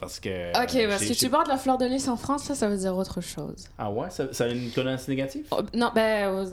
Parce 0.03 0.19
que. 0.19 0.63
Ok, 0.63 0.75
euh, 0.75 0.89
parce 0.89 1.05
que 1.05 1.13
tu 1.13 1.29
portes 1.29 1.47
la 1.47 1.57
fleur 1.57 1.77
de 1.77 1.85
lys 1.85 2.07
en 2.07 2.17
France, 2.17 2.43
ça, 2.43 2.55
ça 2.55 2.67
veut 2.67 2.77
dire 2.77 2.95
autre 2.95 3.21
chose. 3.21 3.65
Ah 3.77 3.89
ouais? 3.89 4.09
Ça, 4.09 4.33
ça 4.33 4.45
a 4.45 4.47
une 4.49 4.69
connotation 4.71 5.11
négative? 5.11 5.45
Oh, 5.51 5.61
Non, 5.73 5.91
ben, 5.95 6.29
euh, 6.29 6.45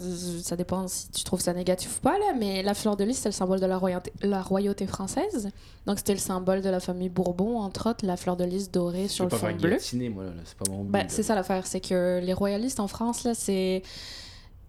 ça 0.42 0.56
dépend 0.56 0.86
si 0.86 1.10
tu 1.10 1.24
trouves 1.24 1.40
ça 1.40 1.52
négatif 1.52 1.98
ou 1.98 2.00
pas, 2.00 2.18
là, 2.18 2.32
mais 2.38 2.62
la 2.62 2.74
fleur 2.74 2.96
de 2.96 3.04
lys, 3.04 3.18
c'est 3.18 3.28
le 3.28 3.32
symbole 3.32 3.60
de 3.60 3.66
la 3.66 3.76
royauté, 3.76 4.12
la 4.22 4.40
royauté 4.40 4.86
française. 4.86 5.50
Donc, 5.86 5.98
c'était 5.98 6.12
le 6.14 6.18
symbole 6.20 6.62
de 6.62 6.70
la 6.70 6.80
famille 6.80 7.08
Bourbon, 7.08 7.58
entre 7.58 7.90
autres, 7.90 8.06
la 8.06 8.16
fleur 8.16 8.36
de 8.36 8.44
lys 8.44 8.70
dorée 8.70 9.08
sur 9.08 9.24
le 9.24 9.30
fond 9.30 9.52
bleu. 9.52 9.78
moi, 10.10 10.24
là. 10.24 10.30
C'est 10.44 10.56
pas 10.56 10.70
mon 10.70 10.84
but. 10.84 10.90
Ben, 10.90 10.98
là. 11.00 11.04
c'est 11.08 11.22
ça 11.22 11.34
l'affaire, 11.34 11.66
c'est 11.66 11.80
que 11.80 12.20
les 12.22 12.32
royalistes 12.32 12.80
en 12.80 12.88
France, 12.88 13.24
là, 13.24 13.34
c'est 13.34 13.82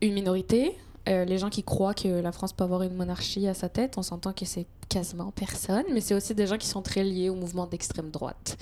une 0.01 0.13
minorité. 0.13 0.75
Euh, 1.09 1.25
les 1.25 1.37
gens 1.39 1.49
qui 1.49 1.63
croient 1.63 1.93
que 1.95 2.07
la 2.07 2.31
France 2.31 2.53
peut 2.53 2.63
avoir 2.63 2.83
une 2.83 2.93
monarchie 2.93 3.47
à 3.47 3.53
sa 3.55 3.69
tête, 3.69 3.95
on 3.97 4.03
s'entend 4.03 4.33
que 4.33 4.45
c'est 4.45 4.67
quasiment 4.87 5.31
personne, 5.31 5.83
mais 5.91 5.99
c'est 6.01 6.13
aussi 6.13 6.35
des 6.35 6.45
gens 6.45 6.57
qui 6.57 6.67
sont 6.67 6.81
très 6.83 7.03
liés 7.03 7.29
au 7.29 7.35
mouvement 7.35 7.65
d'extrême 7.65 8.11
droite. 8.11 8.57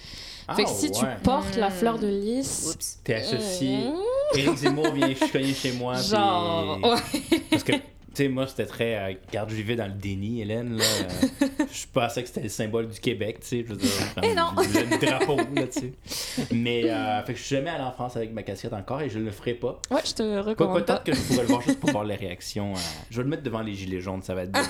Ah, 0.48 0.56
fait 0.56 0.64
que 0.64 0.70
si 0.70 0.90
tu 0.92 1.04
portes 1.24 1.58
la 1.58 1.68
Hmm. 1.70 1.74
fleur 1.74 2.00
de 2.00 2.08
lys, 2.08 2.68
Oups. 2.74 3.00
T'es 3.04 3.16
associé. 3.16 3.78
Mmh. 3.78 4.38
Éric 4.38 4.56
Zemmour 4.58 4.92
vient 4.94 5.14
chez 5.54 5.72
moi. 5.74 5.96
puis- 6.00 6.08
genre, 6.08 6.80
ouais. 6.82 7.40
Parce 7.50 7.64
que, 7.64 7.74
tu 8.14 8.24
sais, 8.24 8.30
moi, 8.30 8.48
c'était 8.48 8.66
très. 8.66 8.96
euh, 8.96 9.14
Regarde, 9.28 9.50
je 9.50 9.56
vivais 9.56 9.76
dans 9.76 9.88
le 9.88 9.94
déni, 9.94 10.42
Hélène. 10.42 10.78
Là, 10.78 10.84
euh, 10.84 11.46
je 11.72 11.86
pensais 11.92 12.22
que 12.24 12.28
c'était 12.28 12.42
le 12.44 12.50
symbole 12.50 12.88
du 12.88 13.00
Québec, 13.00 13.40
tu 13.42 13.48
sais. 13.48 13.64
Je 13.64 13.70
veux 13.74 13.78
dire, 13.78 13.90
comme 14.16 14.24
Eh 14.24 14.34
non. 14.36 14.48
le, 14.58 15.06
drapeau, 15.06 15.38
là, 15.38 15.68
tu 15.68 15.80
sais. 16.16 16.46
Mais, 16.54 16.90
euh, 16.90 17.24
fait 17.24 17.34
que 17.34 17.40
je 17.40 17.44
suis 17.44 17.56
jamais 17.56 17.70
allé 17.70 17.84
en 17.84 17.92
France 17.92 18.16
avec 18.18 18.34
ma 18.34 18.44
casquette 18.44 18.74
encore 18.74 19.02
et 19.02 19.10
je 19.10 19.20
ne 19.20 19.26
le 19.26 19.32
ferai 19.32 19.54
pas. 19.54 19.80
Ouais, 19.92 20.02
je 20.06 20.14
te 20.14 20.40
recommande 20.40 20.86
pas. 20.86 21.00
Peut-être 21.00 21.04
que 21.04 21.14
je 21.14 21.22
pourrais 21.22 21.42
le 21.44 21.48
voir 21.48 21.62
juste 21.62 21.80
pour 21.80 21.90
voir 21.92 22.04
les 22.04 22.16
réactions. 22.16 22.74
euh, 22.74 22.78
je 23.10 23.18
vais 23.18 23.24
le 23.24 23.30
mettre 23.30 23.44
devant 23.44 23.62
les 23.62 23.74
gilets 23.76 24.02
jaunes, 24.02 24.22
ça 24.22 24.34
va 24.36 24.44
être 24.44 24.52
bien. 24.52 24.64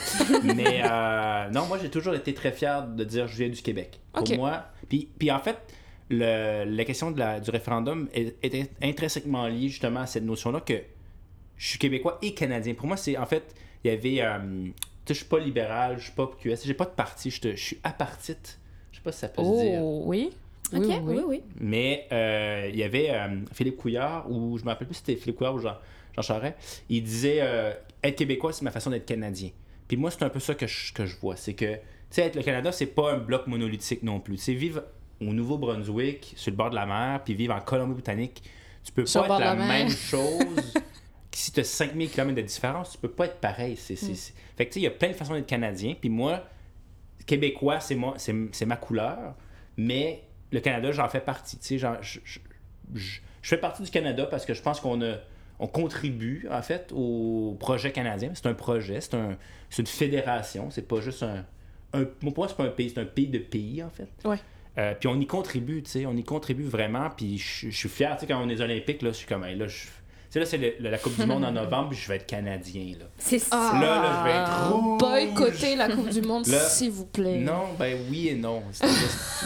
Mais 0.55 0.81
euh, 0.83 1.49
non, 1.51 1.65
moi, 1.65 1.77
j'ai 1.81 1.89
toujours 1.89 2.13
été 2.15 2.33
très 2.33 2.51
fier 2.51 2.85
de 2.87 3.03
dire 3.03 3.27
je 3.27 3.37
viens 3.37 3.49
du 3.49 3.61
Québec. 3.61 3.99
Pour 4.13 4.23
Ok. 4.23 4.35
moi. 4.37 4.65
Puis, 4.87 5.07
puis 5.17 5.31
en 5.31 5.39
fait, 5.39 5.57
le- 6.09 6.63
la 6.65 6.85
question 6.85 7.11
de 7.11 7.19
la- 7.19 7.39
du 7.39 7.49
référendum 7.51 8.09
est, 8.13 8.35
est 8.43 8.69
intrinsèquement 8.81 9.47
liée 9.47 9.69
justement 9.69 10.01
à 10.01 10.07
cette 10.07 10.23
notion-là 10.23 10.59
que 10.61 10.73
je 11.59 11.67
suis 11.67 11.77
québécois 11.77 12.17
et 12.23 12.33
canadien. 12.33 12.73
Pour 12.73 12.87
moi, 12.87 12.97
c'est 12.97 13.15
en 13.17 13.27
fait, 13.27 13.53
il 13.83 13.91
y 13.91 13.93
avait. 13.93 14.21
euh, 14.21 14.39
tu 14.65 14.73
sais, 15.05 15.13
je 15.13 15.13
suis 15.19 15.25
pas 15.25 15.37
libéral, 15.39 15.97
je 15.99 16.05
suis 16.05 16.11
pas 16.13 16.27
QS, 16.41 16.65
j'ai 16.65 16.73
pas 16.73 16.85
de 16.85 16.91
parti, 16.91 17.29
je 17.29 17.39
te- 17.41 17.55
je 17.55 17.63
suis 17.63 17.79
apartite 17.83 18.59
Je 18.91 18.97
sais 18.97 19.03
pas 19.03 19.11
si 19.11 19.19
ça 19.19 19.27
peut 19.29 19.43
se 19.43 19.61
dire. 19.61 19.79
Oh, 19.83 20.03
oui. 20.07 20.31
Ok, 20.73 20.81
Oui, 20.83 20.87
oui, 20.87 20.97
oui, 21.03 21.15
oui. 21.17 21.23
oui. 21.27 21.43
Mais 21.59 22.07
euh, 22.11 22.69
il 22.71 22.77
y 22.77 22.83
avait 22.83 23.09
euh, 23.11 23.27
Philippe 23.53 23.77
Couillard, 23.77 24.29
ou 24.31 24.57
je 24.57 24.63
me 24.63 24.69
rappelle 24.69 24.87
plus 24.87 24.95
si 24.95 25.01
c'était 25.05 25.19
Philippe 25.19 25.35
Couillard 25.37 25.55
ou 25.55 25.59
Jean, 25.59 25.75
Jean 26.15 26.21
Charest, 26.21 26.83
il 26.89 27.03
disait 27.03 27.39
euh, 27.41 27.73
être 28.03 28.15
québécois, 28.17 28.53
c'est 28.53 28.63
ma 28.63 28.71
façon 28.71 28.89
d'être 28.91 29.05
canadien. 29.05 29.49
Puis 29.87 29.97
moi, 29.97 30.11
c'est 30.11 30.23
un 30.23 30.29
peu 30.29 30.39
ça 30.39 30.53
que 30.55 30.67
je, 30.67 30.93
que 30.93 31.05
je 31.07 31.15
vois. 31.17 31.35
C'est 31.35 31.55
que, 31.55 31.73
tu 31.73 31.79
sais, 32.11 32.21
être 32.21 32.35
le 32.35 32.43
Canada, 32.43 32.71
c'est 32.71 32.85
pas 32.85 33.13
un 33.13 33.17
bloc 33.17 33.47
monolithique 33.47 34.03
non 34.03 34.19
plus. 34.19 34.35
Tu 34.35 34.43
sais, 34.43 34.53
vivre 34.53 34.83
au 35.19 35.33
Nouveau-Brunswick, 35.33 36.33
sur 36.35 36.51
le 36.51 36.57
bord 36.57 36.69
de 36.69 36.75
la 36.75 36.85
mer, 36.85 37.21
puis 37.25 37.33
vivre 37.33 37.55
en 37.55 37.59
Colombie-Britannique, 37.61 38.43
tu 38.83 38.91
peux 38.91 39.05
Sur 39.07 39.25
pas 39.25 39.35
être 39.35 39.39
la, 39.39 39.55
même 39.55 39.89
chose. 39.89 40.73
si 41.39 41.51
tu 41.51 41.59
as 41.59 41.63
5000 41.63 42.09
km 42.09 42.35
de 42.35 42.41
différence, 42.41 42.91
tu 42.91 42.97
peux 42.97 43.09
pas 43.11 43.25
être 43.25 43.39
pareil. 43.39 43.75
C'est, 43.77 43.95
c'est, 43.95 44.33
Fait 44.57 44.65
que, 44.65 44.71
tu 44.71 44.73
sais, 44.75 44.79
il 44.81 44.83
y 44.83 44.87
a 44.87 44.91
plein 44.91 45.09
de 45.09 45.13
façons 45.13 45.33
d'être 45.33 45.45
canadien. 45.47 45.95
Puis 45.99 46.09
moi, 46.09 46.43
québécois, 47.25 47.79
c'est, 47.79 47.95
moi, 47.95 48.15
c'est, 48.17 48.33
c'est 48.51 48.65
ma 48.65 48.75
couleur. 48.77 49.35
Mais 49.77 50.23
le 50.51 50.59
Canada, 50.59 50.91
j'en 50.91 51.07
fais 51.09 51.21
partie. 51.21 51.57
Tu 51.57 51.65
sais, 51.65 51.77
je, 51.77 51.87
je- 52.01 52.19
je- 52.95 53.19
je 53.41 53.47
fais 53.47 53.57
partie 53.57 53.83
du 53.83 53.89
Canada 53.89 54.25
parce 54.25 54.45
que 54.45 54.53
je 54.53 54.61
pense 54.61 54.79
qu'on 54.79 55.01
a, 55.01 55.17
on 55.59 55.67
contribue, 55.67 56.47
en 56.51 56.61
fait, 56.61 56.91
au 56.93 57.55
projet 57.59 57.91
canadien. 57.91 58.31
C'est 58.33 58.47
un 58.47 58.53
projet, 58.53 58.99
c'est, 59.01 59.13
un, 59.15 59.37
c'est 59.69 59.81
une 59.81 59.87
fédération. 59.87 60.69
C'est 60.71 60.87
pas 60.87 60.99
juste 61.01 61.23
un... 61.23 61.45
un 61.93 62.03
pour 62.05 62.33
moi, 62.37 62.47
c'est 62.47 62.57
pas 62.57 62.63
un 62.65 62.69
pays, 62.69 62.89
c'est 62.89 62.99
un 62.99 63.05
pays 63.05 63.27
de 63.27 63.39
pays, 63.39 63.83
en 63.83 63.89
fait. 63.89 64.09
Ouais. 64.25 64.37
Euh, 64.77 64.93
puis 64.99 65.07
on 65.07 65.19
y 65.19 65.27
contribue, 65.27 65.83
tu 65.83 65.89
sais, 65.91 66.05
on 66.05 66.15
y 66.15 66.23
contribue 66.23 66.63
vraiment. 66.63 67.09
Puis 67.15 67.37
je 67.37 67.69
je 67.69 67.75
suis 67.77 67.89
fier, 67.89 68.15
tu 68.15 68.21
sais, 68.21 68.27
quand 68.27 68.41
on 68.43 68.49
est 68.49 68.61
olympique, 68.61 69.01
là, 69.01 69.09
je 69.11 69.17
suis 69.17 69.27
comme, 69.27 69.43
hey, 69.43 69.55
là, 69.55 69.67
je... 69.67 69.87
Tu 70.31 70.33
sais, 70.33 70.39
là, 70.39 70.45
c'est 70.45 70.75
la 70.79 70.97
Coupe 70.99 71.19
du 71.19 71.25
Monde 71.25 71.43
en 71.43 71.51
novembre, 71.51 71.89
puis 71.89 71.97
je 71.97 72.07
vais 72.07 72.17
être 72.17 72.27
Canadien, 72.27 72.93
là. 72.99 73.05
C'est 73.17 73.39
ça. 73.39 73.47
Ah, 73.51 73.79
Là, 73.79 74.01
là, 74.01 74.19
je 74.19 74.23
vais 74.29 74.37
être 74.37 74.71
rouge. 74.73 74.99
Boycotter 74.99 75.75
la 75.75 75.89
Coupe 75.89 76.09
du 76.09 76.21
Monde, 76.21 76.45
Là, 76.45 76.59
s'il 76.59 76.91
vous 76.91 77.07
plaît. 77.07 77.39
Non, 77.39 77.63
ben 77.79 77.97
oui 78.11 78.27
et 78.27 78.35
non. 78.35 78.61
Juste- 78.69 78.85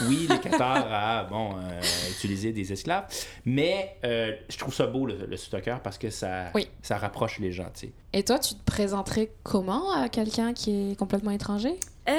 oui, 0.08 0.26
les 0.28 0.38
Qatar 0.40 0.86
a 0.92 1.24
bon, 1.24 1.52
euh, 1.56 1.80
utilisé 2.10 2.52
des 2.52 2.70
esclaves. 2.70 3.04
Mais 3.46 3.96
euh, 4.04 4.32
je 4.50 4.58
trouve 4.58 4.74
ça 4.74 4.86
beau, 4.86 5.06
le, 5.06 5.24
le 5.26 5.36
soccer, 5.38 5.80
parce 5.80 5.96
que 5.96 6.10
ça, 6.10 6.50
Oui. 6.54 6.68
ça 6.82 6.98
rapproche 6.98 7.38
les 7.38 7.50
gens, 7.50 7.70
tu 7.72 7.86
sais. 7.86 7.92
Et 8.12 8.22
toi, 8.22 8.38
tu 8.38 8.54
te 8.54 8.62
présenterais 8.64 9.30
comment 9.42 9.90
à 9.92 10.10
quelqu'un 10.10 10.52
qui 10.52 10.92
est 10.92 10.96
complètement 10.96 11.30
étranger? 11.30 11.80
Euh, 12.10 12.12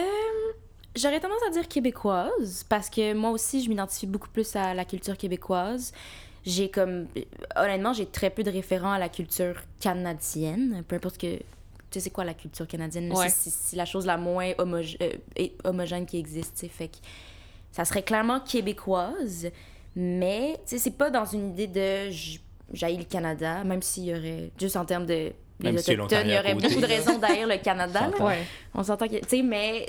J'aurais 0.95 1.19
tendance 1.19 1.41
à 1.47 1.51
dire 1.51 1.67
québécoise 1.67 2.65
parce 2.69 2.89
que 2.89 3.13
moi 3.13 3.29
aussi, 3.31 3.61
je 3.61 3.67
m'identifie 3.69 4.07
beaucoup 4.07 4.29
plus 4.29 4.55
à 4.55 4.73
la 4.73 4.85
culture 4.85 5.17
québécoise. 5.17 5.91
J'ai 6.45 6.69
comme. 6.69 7.07
Honnêtement, 7.55 7.93
j'ai 7.93 8.05
très 8.05 8.29
peu 8.29 8.43
de 8.43 8.51
référents 8.51 8.91
à 8.91 8.99
la 8.99 9.09
culture 9.09 9.55
canadienne. 9.79 10.83
Peu 10.87 10.95
importe 10.97 11.17
que. 11.17 11.37
Tu 11.37 11.43
sais, 11.91 11.99
c'est 12.01 12.09
quoi 12.09 12.23
la 12.25 12.33
culture 12.33 12.67
canadienne? 12.67 13.11
Ouais. 13.11 13.29
C'est- 13.29 13.75
la 13.75 13.85
chose 13.85 14.05
la 14.05 14.17
moins 14.17 14.51
euh, 14.59 15.13
homogène 15.63 16.05
qui 16.05 16.17
existe, 16.17 16.55
tu 16.55 16.59
sais. 16.61 16.67
Fait 16.67 16.87
que 16.89 16.97
ça 17.71 17.85
serait 17.85 18.03
clairement 18.03 18.39
québécoise, 18.41 19.49
mais 19.95 20.53
tu 20.65 20.71
sais, 20.71 20.77
c'est 20.77 20.97
pas 20.97 21.09
dans 21.09 21.25
une 21.25 21.51
idée 21.51 21.67
de 21.67 22.09
j- 22.11 22.41
j'haïs 22.73 22.97
le 22.97 23.03
Canada, 23.05 23.63
même 23.63 23.81
s'il 23.81 24.05
y 24.05 24.11
aurait. 24.13 24.51
Juste 24.59 24.75
en 24.77 24.85
termes 24.85 25.05
de. 25.05 25.31
Les 25.61 25.69
Autochtones, 25.79 26.27
il 26.27 26.33
y 26.33 26.37
aurait 26.39 26.53
beaucoup 26.69 26.81
de 26.81 26.85
raisons 26.85 27.17
d'haïr 27.17 27.47
le 27.47 27.57
Canada. 27.57 28.01
là. 28.01 28.11
S'entend. 28.11 28.25
Ouais. 28.27 28.43
On 28.73 28.83
s'entend 28.83 29.07
que. 29.07 29.15
Tu 29.19 29.27
sais, 29.37 29.41
mais. 29.41 29.85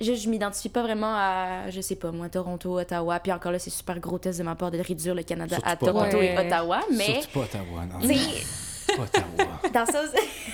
Je, 0.00 0.14
je 0.14 0.28
m'identifie 0.28 0.68
pas 0.68 0.82
vraiment 0.82 1.14
à, 1.14 1.70
je 1.70 1.80
sais 1.80 1.94
pas, 1.96 2.10
moi, 2.10 2.28
Toronto, 2.28 2.78
Ottawa. 2.78 3.20
Puis 3.20 3.32
encore 3.32 3.52
là, 3.52 3.58
c'est 3.58 3.70
super 3.70 3.98
grotesque 4.00 4.38
de 4.38 4.44
ma 4.44 4.54
part 4.56 4.70
de 4.70 4.78
réduire 4.78 5.14
le 5.14 5.22
Canada 5.22 5.56
à 5.64 5.70
Surtout 5.70 5.86
Toronto 5.86 6.20
et 6.20 6.36
Ottawa. 6.36 6.80
Mais, 6.92 7.20
Surtout 7.22 7.38
pas 7.38 7.40
Ottawa, 7.40 7.86
non. 7.86 7.98
Ottawa. 8.98 9.60
dans 9.72 9.86
ça. 9.86 10.02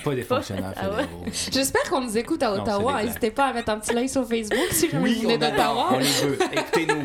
Pas 0.04 0.14
des 0.14 0.22
fonctionnaires 0.22 0.72
fédéraux. 0.74 1.24
J'espère 1.52 1.82
qu'on 1.90 2.00
nous 2.02 2.16
écoute 2.16 2.42
à 2.42 2.52
Ottawa. 2.52 3.02
N'hésitez 3.02 3.30
pas 3.30 3.46
à 3.46 3.52
mettre 3.52 3.70
un 3.70 3.78
petit 3.80 3.92
like 3.92 4.08
sur 4.08 4.26
Facebook 4.26 4.58
si 4.70 4.88
Oui, 4.94 5.14
vous 5.16 5.22
venez 5.22 5.38
d'Ottawa. 5.38 5.88
On 5.92 5.98
les 5.98 6.04
veut. 6.06 6.38
Écoutez-nous. 6.52 7.04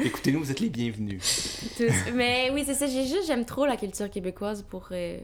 Écoutez-nous, 0.00 0.40
vous 0.40 0.50
êtes 0.50 0.60
les 0.60 0.68
bienvenus. 0.70 1.70
tous. 1.76 2.12
mais 2.14 2.50
oui, 2.52 2.64
c'est 2.66 2.74
ça. 2.74 2.86
J'ai 2.86 3.06
juste, 3.06 3.26
j'aime 3.26 3.44
trop 3.44 3.66
la 3.66 3.76
culture 3.76 4.10
québécoise 4.10 4.62
pour. 4.68 4.88
euh, 4.92 5.18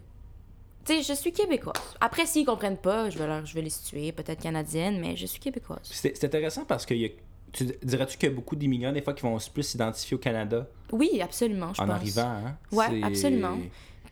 Tu 0.85 0.95
sais, 0.97 1.03
je 1.03 1.13
suis 1.13 1.33
québécoise. 1.33 1.75
Après, 2.01 2.27
s'ils 2.27 2.45
comprennent 2.45 2.77
pas, 2.77 3.09
je 3.11 3.19
vais, 3.19 3.27
leur, 3.27 3.47
je 3.47 3.55
vais 3.55 3.63
les 3.63 3.71
situer, 3.71 4.11
peut-être 4.13 4.43
canadienne, 4.43 4.99
mais 5.01 5.17
je 5.17 5.27
suis 5.27 5.39
québécoise. 5.41 5.79
C'est 5.85 6.25
intéressant 6.25 6.65
parce 6.65 6.85
que 6.87 6.95
y 6.95 7.05
a- 7.07 7.09
tu 7.53 7.67
dirais-tu 7.83 8.17
qu'il 8.19 8.29
y 8.31 8.33
a 8.33 8.35
beaucoup 8.35 8.57
d'immigrants, 8.57 8.93
des 8.93 9.03
fois, 9.03 9.13
qui 9.13 9.23
vont 9.23 9.37
plus 9.53 9.63
s'identifier 9.63 10.15
au 10.17 10.19
Canada? 10.19 10.67
Oui, 10.91 11.21
absolument, 11.21 11.73
je 11.75 11.83
en 11.83 11.87
pense. 11.87 11.95
arrivant, 11.95 12.23
hein? 12.47 12.57
C'est- 12.71 13.03
absolument. 13.03 13.59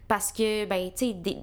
Parce 0.07 0.31
que, 0.33 0.65
ben, 0.67 0.91
tu 0.91 1.07
sais, 1.09 1.13
des- 1.15 1.39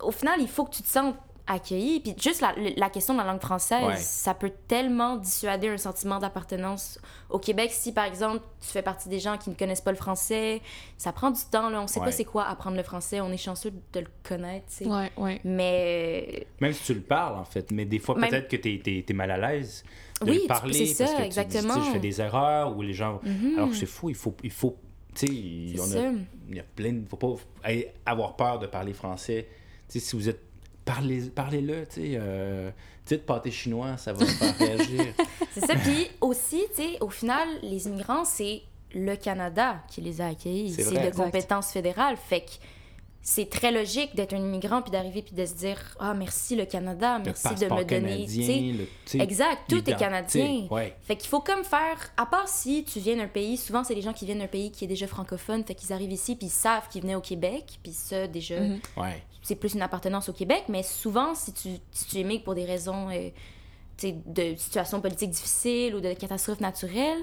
au 0.00 0.10
final, 0.10 0.40
il 0.40 0.48
faut 0.48 0.64
que 0.64 0.74
tu 0.74 0.82
te 0.82 0.88
sentes 0.88 1.16
accueilli. 1.46 2.00
Puis 2.00 2.14
juste 2.20 2.40
la, 2.40 2.54
la 2.76 2.88
question 2.90 3.12
de 3.14 3.18
la 3.18 3.24
langue 3.26 3.40
française, 3.40 3.84
Ouais. 3.84 3.96
ça 3.96 4.32
peut 4.34 4.52
tellement 4.66 5.16
dissuader 5.16 5.68
un 5.68 5.76
sentiment 5.76 6.18
d'appartenance 6.18 6.98
au 7.28 7.38
Québec. 7.38 7.70
Si, 7.72 7.92
par 7.92 8.04
exemple, 8.04 8.40
tu 8.60 8.68
fais 8.68 8.82
partie 8.82 9.08
des 9.10 9.18
gens 9.20 9.36
qui 9.36 9.50
ne 9.50 9.54
connaissent 9.54 9.80
pas 9.82 9.90
le 9.90 9.96
français, 9.98 10.62
ça 10.96 11.12
prend 11.12 11.30
du 11.30 11.40
temps, 11.50 11.68
là. 11.68 11.82
On 11.82 11.86
sait 11.86 12.00
Ouais. 12.00 12.06
pas 12.06 12.12
c'est 12.12 12.24
quoi 12.24 12.44
apprendre 12.44 12.76
le 12.76 12.82
français. 12.82 13.20
On 13.20 13.30
est 13.30 13.36
chanceux 13.36 13.70
de 13.92 14.00
le 14.00 14.06
connaître, 14.22 14.66
tu 14.68 14.84
sais. 14.84 14.86
Ouais, 14.86 15.10
ouais. 15.18 15.40
Mais 15.44 16.46
Même 16.60 16.72
si 16.72 16.82
tu 16.84 16.94
le 16.94 17.00
parles, 17.02 17.38
en 17.38 17.44
fait. 17.44 17.70
Mais 17.70 17.84
des 17.84 17.98
fois, 17.98 18.14
Même- 18.16 18.30
peut-être 18.30 18.48
que 18.48 18.56
tu 18.56 19.04
es, 19.08 19.12
mal 19.12 19.30
à 19.30 19.36
l'aise 19.36 19.84
de 20.22 20.30
Oui, 20.30 20.40
le 20.42 20.48
parler. 20.48 20.72
c'est 20.86 20.94
ça, 20.94 21.04
parce 21.04 21.12
que 21.12 21.16
tu 21.16 21.22
dis, 21.22 21.26
exactement. 21.40 21.74
tu 21.74 21.80
sais, 21.80 21.86
je 21.86 21.92
fais 21.92 21.98
des 22.00 22.20
erreurs 22.20 22.76
ou 22.76 22.82
les 22.82 22.94
gens. 22.94 23.20
Mhm. 23.22 23.54
Alors 23.56 23.68
que 23.70 23.74
c'est 23.76 23.86
fou, 23.86 24.08
il 24.08 24.14
faut. 24.16 24.34
Il 24.42 24.50
faut 24.50 24.76
tu 25.14 25.26
sais, 25.28 25.32
c'est 25.76 25.80
on 25.80 25.96
a- 26.06 26.12
il 26.48 26.56
y 26.56 26.60
a 26.60 26.64
plein 26.64 26.92
de. 26.92 27.08
faut 27.08 27.16
pas 27.16 27.34
avoir 28.06 28.34
peur 28.34 28.58
de 28.58 28.66
parler 28.66 28.92
français. 28.92 29.46
Tu 29.88 30.00
sais, 30.00 30.06
si 30.06 30.16
vous 30.16 30.28
êtes. 30.28 30.40
Parlez, 30.84 31.30
parlez-le, 31.30 31.86
tu 31.86 31.94
sais. 32.02 32.12
Euh, 32.14 32.70
pâté 33.26 33.50
chinois, 33.50 33.96
ça 33.96 34.12
va 34.12 34.24
faire 34.26 34.56
réagir. 34.58 35.04
C'est 35.52 35.60
ça. 35.66 35.74
Puis 35.76 36.08
aussi, 36.20 36.64
tu 36.74 36.82
sais, 36.82 36.98
au 37.00 37.08
final, 37.10 37.48
les 37.62 37.86
immigrants, 37.86 38.24
c'est 38.24 38.62
le 38.94 39.14
Canada 39.16 39.82
qui 39.88 40.00
les 40.00 40.20
a 40.20 40.26
accueillis. 40.28 40.72
C'est 40.72 40.84
de 40.90 40.96
Exact. 40.96 41.16
compétence 41.16 41.72
fédérale. 41.72 42.16
Fait 42.16 42.40
que 42.42 42.50
c'est 43.26 43.48
très 43.48 43.72
logique 43.72 44.14
d'être 44.14 44.34
un 44.34 44.38
immigrant 44.38 44.82
puis 44.82 44.90
d'arriver 44.90 45.22
puis 45.22 45.34
de 45.34 45.46
se 45.46 45.54
dire 45.54 45.78
Ah, 45.98 46.12
merci 46.14 46.54
le 46.56 46.66
Canada, 46.66 47.18
Le 47.18 47.24
merci 47.24 47.48
de 47.54 47.64
me 47.64 47.68
donner. 47.70 47.86
canadien, 47.86 48.72
le- 48.78 48.84
tu 48.84 48.88
sais, 49.06 49.18
Exact, 49.18 49.62
tout 49.68 49.90
est 49.90 49.96
canadien. 49.96 50.66
Ouais. 50.70 50.94
Fait 51.02 51.16
qu'il 51.16 51.28
faut 51.28 51.40
comme 51.40 51.64
faire, 51.64 51.96
à 52.18 52.26
part 52.26 52.48
si 52.48 52.84
tu 52.84 52.98
viens 53.00 53.16
d'un 53.16 53.26
pays, 53.28 53.56
souvent 53.56 53.82
c'est 53.82 53.94
les 53.94 54.02
gens 54.02 54.12
qui 54.12 54.26
viennent 54.26 54.40
d'un 54.40 54.46
pays 54.46 54.70
qui 54.70 54.84
est 54.84 54.88
déjà 54.88 55.06
francophone, 55.06 55.64
fait 55.64 55.74
qu'ils 55.74 55.92
arrivent 55.94 56.12
ici 56.12 56.36
puis 56.36 56.48
ils 56.48 56.50
savent 56.50 56.86
qu'ils 56.90 57.00
venaient 57.02 57.14
au 57.14 57.20
Québec, 57.22 57.78
puis 57.82 57.92
ça 57.92 58.26
déjà, 58.26 58.60
Mhm. 58.60 58.80
Ouais. 58.98 59.22
C'est 59.44 59.54
plus 59.54 59.74
une 59.74 59.82
appartenance 59.82 60.28
au 60.28 60.32
Québec, 60.32 60.64
mais 60.68 60.82
souvent 60.82 61.36
si 61.36 61.52
tu, 61.52 61.68
si 61.92 62.04
tu 62.06 62.16
émigres 62.16 62.42
pour 62.42 62.54
des 62.56 62.64
raisons 62.64 63.08
euh, 63.10 63.30
de 64.02 64.56
situations 64.56 65.00
politiques 65.00 65.30
difficiles 65.30 65.94
ou 65.94 66.00
de 66.00 66.12
catastrophes 66.14 66.60
naturelles, 66.60 67.20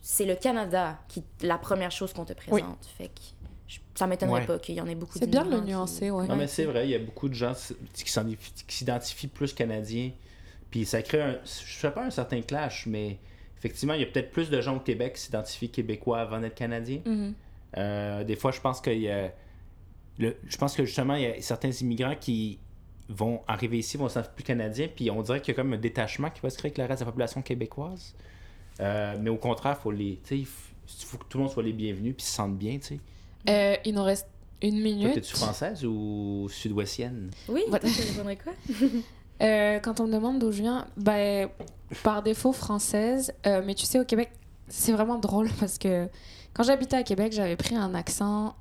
c'est 0.00 0.24
le 0.24 0.34
Canada 0.36 0.98
qui 1.08 1.20
est 1.20 1.44
la 1.46 1.58
première 1.58 1.90
chose 1.90 2.12
qu'on 2.14 2.24
te 2.24 2.32
présente. 2.32 2.86
Fait 2.96 3.08
que 3.08 3.20
je- 3.68 3.78
ça 3.94 4.06
m'étonnerait 4.06 4.40
Ouais. 4.40 4.46
pas 4.46 4.58
qu'il 4.58 4.74
y 4.74 4.80
en 4.80 4.86
ait 4.86 4.94
beaucoup 4.94 5.18
C'est 5.18 5.26
bien 5.26 5.44
de 5.44 5.50
le 5.50 5.56
d'immigrants 5.56 5.84
qui- 5.84 5.92
nuancer, 6.00 6.10
ouais. 6.10 6.26
Non, 6.26 6.36
mais 6.36 6.46
c'est 6.46 6.64
vrai, 6.64 6.86
il 6.86 6.90
y 6.90 6.94
a 6.94 6.98
beaucoup 6.98 7.28
de 7.28 7.34
gens 7.34 7.52
qui 7.92 8.10
s'identifient 8.10 8.64
qui 8.66 8.74
s'identifient 8.76 9.28
plus 9.28 9.52
canadiens. 9.52 10.10
Puis 10.70 10.86
ça 10.86 11.02
crée 11.02 11.20
un. 11.20 11.38
Je 11.44 11.78
sais 11.78 11.90
pas 11.90 12.04
un 12.04 12.10
certain 12.10 12.40
clash, 12.40 12.86
mais 12.86 13.18
effectivement, 13.58 13.92
il 13.94 14.00
y 14.00 14.04
a 14.04 14.06
peut-être 14.06 14.30
plus 14.30 14.48
de 14.48 14.60
gens 14.62 14.76
au 14.76 14.80
Québec 14.80 15.14
qui 15.16 15.20
s'identifient 15.20 15.70
québécois 15.70 16.20
avant 16.20 16.40
d'être 16.40 16.54
canadiens. 16.54 17.02
Mhm. 17.04 17.34
Euh, 17.76 18.24
des 18.24 18.36
fois, 18.36 18.50
je 18.52 18.60
pense 18.60 18.80
qu'il 18.80 18.98
y 19.00 19.10
a. 19.10 19.32
le- 20.18 20.36
je 20.46 20.56
pense 20.56 20.74
que 20.76 20.84
justement, 20.84 21.14
il 21.14 21.22
y 21.22 21.26
a 21.26 21.40
certains 21.40 21.70
immigrants 21.70 22.14
qui 22.20 22.58
vont 23.08 23.40
arriver 23.46 23.78
ici, 23.78 23.96
vont 23.96 24.08
s'identifier 24.08 24.34
plus 24.36 24.44
canadiens, 24.44 24.88
puis 24.94 25.10
on 25.10 25.22
dirait 25.22 25.40
qu'il 25.40 25.52
y 25.54 25.56
a 25.56 25.62
comme 25.62 25.72
un 25.72 25.78
détachement 25.78 26.30
qui 26.30 26.40
va 26.40 26.50
se 26.50 26.56
créer 26.58 26.70
avec 26.70 26.78
le 26.78 26.84
reste 26.84 27.00
de 27.00 27.04
la 27.04 27.10
population 27.12 27.42
québécoise. 27.42 28.14
Euh, 28.80 29.16
mais 29.20 29.30
au 29.30 29.36
contraire, 29.36 29.76
faut 29.78 29.90
les, 29.90 30.18
tu 30.24 30.28
sais, 30.28 30.38
il 30.38 30.46
faut 31.06 31.18
que 31.18 31.24
tout 31.28 31.38
le 31.38 31.44
monde 31.44 31.52
soit 31.52 31.62
les 31.62 31.72
bienvenus, 31.72 32.14
puis 32.16 32.24
se 32.24 32.32
sentent 32.32 32.56
bien, 32.56 32.78
tu 32.78 32.86
sais. 32.86 33.00
Euh, 33.48 33.76
il 33.84 33.94
nous 33.94 34.04
reste 34.04 34.26
une 34.62 34.74
Toi, 34.76 34.82
minute. 34.82 35.14
t'es-tu 35.14 35.34
française 35.36 35.84
ou 35.84 36.46
sud-ouestienne? 36.48 37.30
Oui, 37.48 37.62
tu 37.68 38.02
répondrais 38.12 38.36
quoi? 38.36 38.52
Euh, 39.40 39.80
quand 39.80 39.98
on 39.98 40.06
me 40.06 40.12
demande 40.12 40.38
d'où 40.38 40.52
je 40.52 40.62
viens, 40.62 40.86
ben, 40.96 41.48
par 42.04 42.22
défaut 42.22 42.52
française, 42.52 43.34
euh, 43.44 43.60
mais 43.64 43.74
tu 43.74 43.86
sais, 43.86 43.98
au 43.98 44.04
Québec, 44.04 44.30
c'est 44.68 44.92
vraiment 44.92 45.18
drôle 45.18 45.48
parce 45.58 45.78
que 45.78 46.06
quand 46.54 46.62
j'habitais 46.62 46.94
à 46.96 47.02
Québec, 47.02 47.32
j'avais 47.32 47.56
pris 47.56 47.74
un 47.74 47.92
accent 47.96 48.54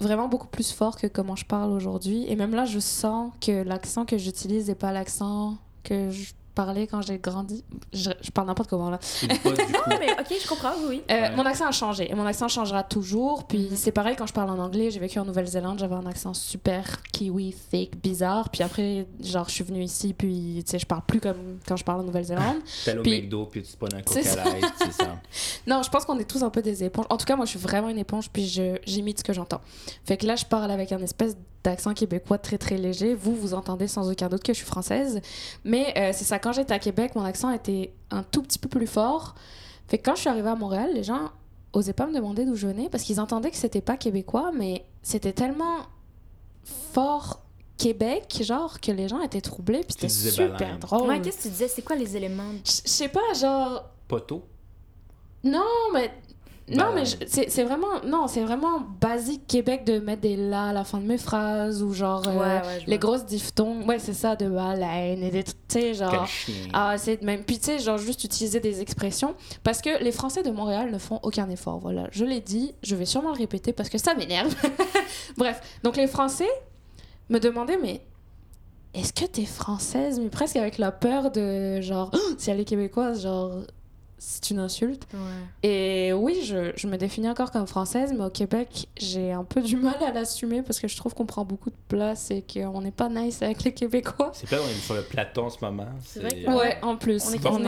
vraiment 0.00 0.28
beaucoup 0.28 0.46
plus 0.46 0.72
fort 0.72 0.96
que 0.96 1.06
comment 1.06 1.36
je 1.36 1.44
parle 1.44 1.70
aujourd'hui. 1.72 2.24
Et 2.28 2.36
même 2.36 2.54
là, 2.54 2.64
je 2.64 2.78
sens 2.78 3.32
que 3.40 3.62
l'accent 3.62 4.04
que 4.04 4.18
j'utilise 4.18 4.68
n'est 4.68 4.74
pas 4.74 4.92
l'accent 4.92 5.56
que 5.84 6.10
je 6.10 6.32
parlais 6.54 6.86
quand 6.86 7.02
j'ai 7.02 7.18
grandi. 7.18 7.64
Je, 7.92 8.10
je 8.20 8.30
parle 8.30 8.46
n'importe 8.48 8.70
comment 8.70 8.90
là. 8.90 8.98
Non, 9.44 9.96
mais 9.98 10.12
ok, 10.12 10.34
je 10.42 10.48
comprends, 10.48 10.72
oui. 10.88 11.02
Euh, 11.10 11.20
Ouais. 11.20 11.36
Mon 11.36 11.44
accent 11.46 11.66
a 11.66 11.72
changé 11.72 12.10
et 12.10 12.14
mon 12.14 12.24
accent 12.26 12.48
changera 12.48 12.82
toujours. 12.82 13.44
Puis 13.44 13.68
Mhm. 13.70 13.76
c'est 13.76 13.92
pareil 13.92 14.16
quand 14.16 14.26
je 14.26 14.32
parle 14.32 14.50
en 14.50 14.58
anglais. 14.58 14.90
J'ai 14.90 15.00
vécu 15.00 15.18
en 15.18 15.24
Nouvelle-Zélande, 15.24 15.78
j'avais 15.78 15.94
un 15.94 16.06
accent 16.06 16.34
super 16.34 17.02
kiwi, 17.12 17.52
fake, 17.70 17.96
bizarre. 18.02 18.48
Puis 18.50 18.62
après, 18.62 19.06
genre, 19.22 19.46
je 19.48 19.54
suis 19.54 19.64
venue 19.64 19.82
ici, 19.82 20.12
puis 20.14 20.62
tu 20.64 20.70
sais, 20.70 20.78
je 20.78 20.86
parle 20.86 21.02
plus 21.06 21.20
comme 21.20 21.58
quand 21.66 21.76
je 21.76 21.84
parle 21.84 22.00
en 22.00 22.04
Nouvelle-Zélande. 22.04 22.56
T'es 22.84 22.96
au 22.98 23.02
Puis- 23.02 23.22
McDo, 23.22 23.46
puis 23.46 23.62
tu 23.62 23.76
prends 23.76 23.88
un 23.96 24.02
C'est 24.10 24.22
coca 24.36 24.44
light, 24.50 24.64
c'est 24.78 24.92
ça. 24.92 25.16
Non, 25.66 25.82
je 25.82 25.90
pense 25.90 26.04
qu'on 26.04 26.18
est 26.18 26.24
tous 26.24 26.42
un 26.42 26.50
peu 26.50 26.62
des 26.62 26.82
éponges. 26.84 27.06
En 27.10 27.16
tout 27.16 27.26
cas, 27.26 27.36
moi, 27.36 27.44
je 27.44 27.50
suis 27.50 27.58
vraiment 27.58 27.88
une 27.88 27.98
éponge, 27.98 28.30
puis 28.30 28.46
je- 28.48 28.78
j'imite 28.86 29.18
ce 29.18 29.24
que 29.24 29.32
j'entends. 29.32 29.60
Fait 30.04 30.16
que 30.16 30.26
là, 30.26 30.36
je 30.36 30.44
parle 30.44 30.70
avec 30.70 30.92
un 30.92 30.98
espèce 31.00 31.36
d'accent 31.64 31.94
québécois 31.94 32.38
très 32.38 32.58
très 32.58 32.76
léger. 32.78 33.14
Vous, 33.14 33.34
vous 33.34 33.54
entendez 33.54 33.86
sans 33.86 34.10
aucun 34.10 34.28
doute 34.28 34.42
que 34.42 34.52
je 34.52 34.58
suis 34.58 34.66
française. 34.66 35.20
Mais 35.64 35.92
euh, 35.96 36.10
c'est 36.14 36.24
ça, 36.24 36.38
quand 36.38 36.52
j'étais 36.52 36.74
à 36.74 36.78
Québec, 36.78 37.14
mon 37.14 37.24
accent 37.24 37.50
était 37.50 37.92
un 38.10 38.22
tout 38.22 38.42
petit 38.42 38.58
peu 38.58 38.68
plus 38.68 38.86
fort. 38.86 39.34
Fait 39.88 39.98
que 39.98 40.04
quand 40.04 40.14
je 40.14 40.20
suis 40.20 40.30
arrivée 40.30 40.48
à 40.48 40.54
Montréal, 40.56 40.90
les 40.94 41.02
gens 41.02 41.30
osaient 41.72 41.92
pas 41.92 42.06
me 42.06 42.14
demander 42.14 42.44
d'où 42.44 42.54
je 42.54 42.66
venais 42.66 42.88
parce 42.88 43.04
qu'ils 43.04 43.20
entendaient 43.20 43.50
que 43.50 43.56
c'était 43.56 43.80
pas 43.80 43.96
québécois, 43.96 44.52
mais 44.56 44.84
c'était 45.02 45.32
tellement 45.32 45.78
fort 46.64 47.42
Québec, 47.76 48.42
genre, 48.42 48.78
que 48.80 48.92
les 48.92 49.08
gens 49.08 49.20
étaient 49.22 49.40
troublés, 49.40 49.80
puis 49.80 49.92
c'était 49.92 50.08
super 50.10 50.52
baleine. 50.52 50.78
drôle. 50.78 51.08
Ouais, 51.08 51.20
qu'est-ce 51.20 51.38
que 51.38 51.42
tu 51.44 51.48
disais? 51.48 51.68
C'est 51.68 51.82
quoi 51.82 51.96
les 51.96 52.14
éléments? 52.16 52.52
Je 52.64 52.72
je 52.84 52.88
sais 52.90 53.08
pas, 53.08 53.32
genre. 53.40 53.84
Poteau. 54.06 54.44
Non, 55.42 55.64
mais. 55.94 56.12
Non, 56.70 56.86
Ben- 56.94 56.94
mais 56.94 57.04
c'est 57.26 57.50
c'est 57.50 57.64
vraiment. 57.64 57.86
Non, 58.06 58.28
c'est 58.28 58.42
vraiment 58.42 58.80
basique 59.00 59.46
Québec 59.46 59.84
de 59.84 59.98
mettre 59.98 60.22
des 60.22 60.36
la 60.36 60.66
à 60.68 60.72
la 60.72 60.84
fin 60.84 60.98
de 60.98 61.04
mes 61.06 61.18
phrases 61.18 61.82
ou 61.82 61.92
genre. 61.92 62.22
euh, 62.28 62.38
Ouais, 62.38 62.62
les 62.86 62.96
vois. 62.96 62.96
grosses 62.98 63.26
diphtongues. 63.26 63.86
Ouais, 63.88 63.98
c'est 63.98 64.12
ça, 64.14 64.36
de 64.36 64.48
baleine 64.48 65.22
et 65.22 65.30
des 65.30 65.42
trucs. 65.44 65.56
Tu 65.68 65.80
sais, 65.80 65.94
genre. 65.94 66.26
Ah, 66.72 66.96
c'est 66.98 67.22
même. 67.22 67.42
Puis, 67.44 67.58
tu 67.58 67.66
sais, 67.66 67.78
genre, 67.78 67.98
juste 67.98 68.24
utiliser 68.24 68.60
des 68.60 68.80
expressions. 68.80 69.34
Parce 69.62 69.80
que 69.82 70.02
les 70.02 70.12
Français 70.12 70.42
de 70.42 70.50
Montréal 70.50 70.90
ne 70.92 70.98
font 70.98 71.20
aucun 71.22 71.48
effort. 71.50 71.78
Voilà, 71.78 72.08
je 72.12 72.24
l'ai 72.24 72.40
dit, 72.40 72.74
je 72.82 72.94
vais 72.96 73.04
sûrement 73.04 73.30
le 73.32 73.38
répéter 73.38 73.72
parce 73.72 73.88
que 73.88 73.98
ça 73.98 74.14
m'énerve. 74.14 74.54
Bref, 75.36 75.60
donc 75.82 75.96
les 75.96 76.06
Français 76.06 76.48
me 77.28 77.38
demandaient, 77.38 77.78
mais 77.80 78.00
est-ce 78.94 79.12
que 79.12 79.24
t'es 79.24 79.44
française? 79.44 80.18
Mais 80.18 80.28
presque 80.28 80.56
avec 80.56 80.78
la 80.78 80.90
peur 80.92 81.30
de, 81.30 81.80
genre, 81.80 82.10
si 82.38 82.50
elle 82.50 82.60
est 82.60 82.64
québécoise, 82.64 83.22
genre, 83.22 83.52
c'est 84.22 84.50
une 84.50 84.58
insulte. 84.58 85.06
Ouais. 85.14 85.68
Et 85.68 86.12
oui, 86.12 86.42
je, 86.44 86.72
je 86.76 86.86
me 86.86 86.96
définis 86.96 87.28
encore 87.28 87.50
comme 87.50 87.66
française, 87.66 88.12
mais 88.16 88.24
au 88.24 88.30
Québec, 88.30 88.86
j'ai 88.98 89.32
un 89.32 89.44
peu 89.44 89.62
du 89.62 89.76
mal 89.76 89.96
à 90.06 90.12
l'assumer 90.12 90.62
parce 90.62 90.78
que 90.78 90.86
je 90.88 90.96
trouve 90.96 91.14
qu'on 91.14 91.24
prend 91.26 91.44
beaucoup 91.44 91.70
de 91.70 91.76
place 91.88 92.30
et 92.30 92.42
qu'on 92.42 92.82
n'est 92.82 92.90
pas 92.90 93.08
nice 93.08 93.40
avec 93.42 93.64
les 93.64 93.72
Québécois. 93.72 94.30
C'est 94.34 94.48
pas, 94.48 94.56
on 94.62 94.68
est 94.68 94.74
sur 94.74 94.94
le 94.94 95.02
plateau 95.02 95.42
en 95.44 95.50
ce 95.50 95.64
moment. 95.64 95.86
C'est 96.04 96.20
vrai 96.20 96.30
que- 96.30 96.48
euh, 96.50 96.56
Ouais, 96.58 96.76
en 96.82 96.96
plus, 96.96 97.24
On 97.26 97.32
est 97.32 97.46
on 97.46 97.58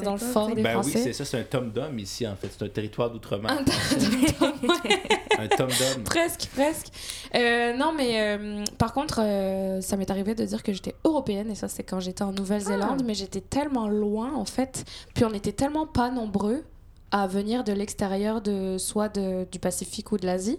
dans, 0.00 0.12
le 0.14 0.18
fort 0.18 0.48
des 0.54 0.62
Ben 0.62 0.80
oui, 0.82 0.90
c'est 0.92 1.12
ça, 1.12 1.24
c'est 1.24 1.38
un 1.38 1.42
tom 1.44 1.70
d'homme 1.70 1.98
ici, 1.98 2.26
en 2.26 2.34
fait. 2.34 2.48
C'est 2.58 2.64
un 2.64 2.68
territoire 2.68 3.10
d'outre-mer. 3.10 3.50
Un 3.52 3.64
un 5.38 5.48
tom 5.48 5.68
d'homme. 5.68 6.04
presque, 6.04 6.48
presque. 6.54 6.86
Euh, 7.34 7.76
non, 7.76 7.92
mais 7.96 8.20
euh, 8.20 8.64
par 8.78 8.92
contre, 8.92 9.20
euh, 9.22 9.80
ça 9.80 9.96
m'est 9.96 10.10
arrivé 10.10 10.34
de 10.34 10.44
dire 10.44 10.62
que 10.62 10.72
j'étais 10.72 10.94
européenne, 11.04 11.50
et 11.50 11.54
ça, 11.54 11.68
c'est 11.68 11.82
quand 11.82 12.00
j'étais 12.00 12.22
en 12.22 12.32
Nouvelle-Zélande, 12.32 12.98
Ah. 13.00 13.04
mais 13.06 13.14
j'étais 13.14 13.40
tellement 13.40 13.88
loin, 13.88 14.32
en 14.34 14.44
fait, 14.44 14.84
puis 15.14 15.24
on 15.24 15.32
était 15.32 15.52
tellement 15.52 15.86
pas 15.92 16.10
nombreux 16.10 16.64
à 17.10 17.26
venir 17.26 17.64
de 17.64 17.72
l'extérieur, 17.72 18.40
de 18.40 18.76
soit 18.78 19.08
de, 19.08 19.46
du 19.50 19.58
Pacifique 19.58 20.12
ou 20.12 20.16
de 20.16 20.26
l'Asie, 20.26 20.58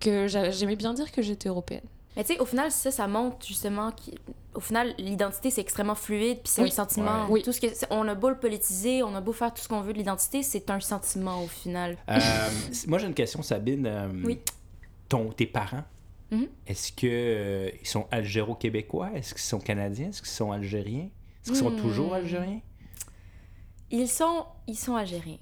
que 0.00 0.26
j'a- 0.26 0.50
j'aimais 0.50 0.76
bien 0.76 0.94
dire 0.94 1.12
que 1.12 1.22
j'étais 1.22 1.48
européenne. 1.48 1.84
Mais 2.16 2.24
tu 2.24 2.34
sais, 2.34 2.40
au 2.40 2.44
final, 2.46 2.70
ça, 2.70 2.90
ça 2.90 3.06
montre 3.08 3.44
justement 3.44 3.90
qu'au 4.52 4.60
final, 4.60 4.94
l'identité, 4.98 5.50
c'est 5.50 5.60
extrêmement 5.60 5.94
fluide, 5.96 6.38
puis 6.44 6.52
c'est 6.52 6.62
Oui. 6.62 6.68
un 6.68 6.70
sentiment. 6.70 7.24
Ouais. 7.24 7.30
Oui. 7.30 7.42
Tout 7.42 7.52
ce 7.52 7.60
que, 7.60 7.66
on 7.90 8.06
a 8.06 8.14
beau 8.14 8.28
le 8.30 8.38
politiser, 8.38 9.02
on 9.02 9.14
a 9.16 9.20
beau 9.20 9.32
faire 9.32 9.52
tout 9.52 9.60
ce 9.62 9.68
qu'on 9.68 9.80
veut 9.80 9.92
de 9.92 9.98
l'identité, 9.98 10.42
c'est 10.44 10.70
un 10.70 10.78
sentiment 10.80 11.42
au 11.42 11.48
final. 11.48 11.96
Euh, 12.08 12.18
moi, 12.86 12.98
j'ai 12.98 13.06
une 13.08 13.14
question, 13.14 13.42
Sabine. 13.42 13.86
Euh, 13.86 14.08
Oui. 14.24 14.38
Ton, 15.08 15.30
tes 15.30 15.46
parents, 15.46 15.82
Mhm. 16.30 16.46
est-ce 16.66 16.92
que 16.92 17.06
euh, 17.06 17.70
ils 17.80 17.86
sont 17.86 18.06
algéro-québécois? 18.10 19.10
Est-ce 19.14 19.34
qu'ils 19.34 19.42
sont 19.42 19.58
canadiens? 19.60 20.08
Est-ce 20.08 20.22
qu'ils 20.22 20.30
sont 20.30 20.50
algériens? 20.52 21.08
Est-ce 21.42 21.50
qu'ils 21.50 21.56
sont 21.60 21.70
Hmm. 21.70 21.76
toujours 21.80 22.14
algériens? 22.14 22.60
Ils 23.96 24.08
sont, 24.08 24.44
ils 24.66 24.76
sont 24.76 24.96
algériens. 24.96 25.38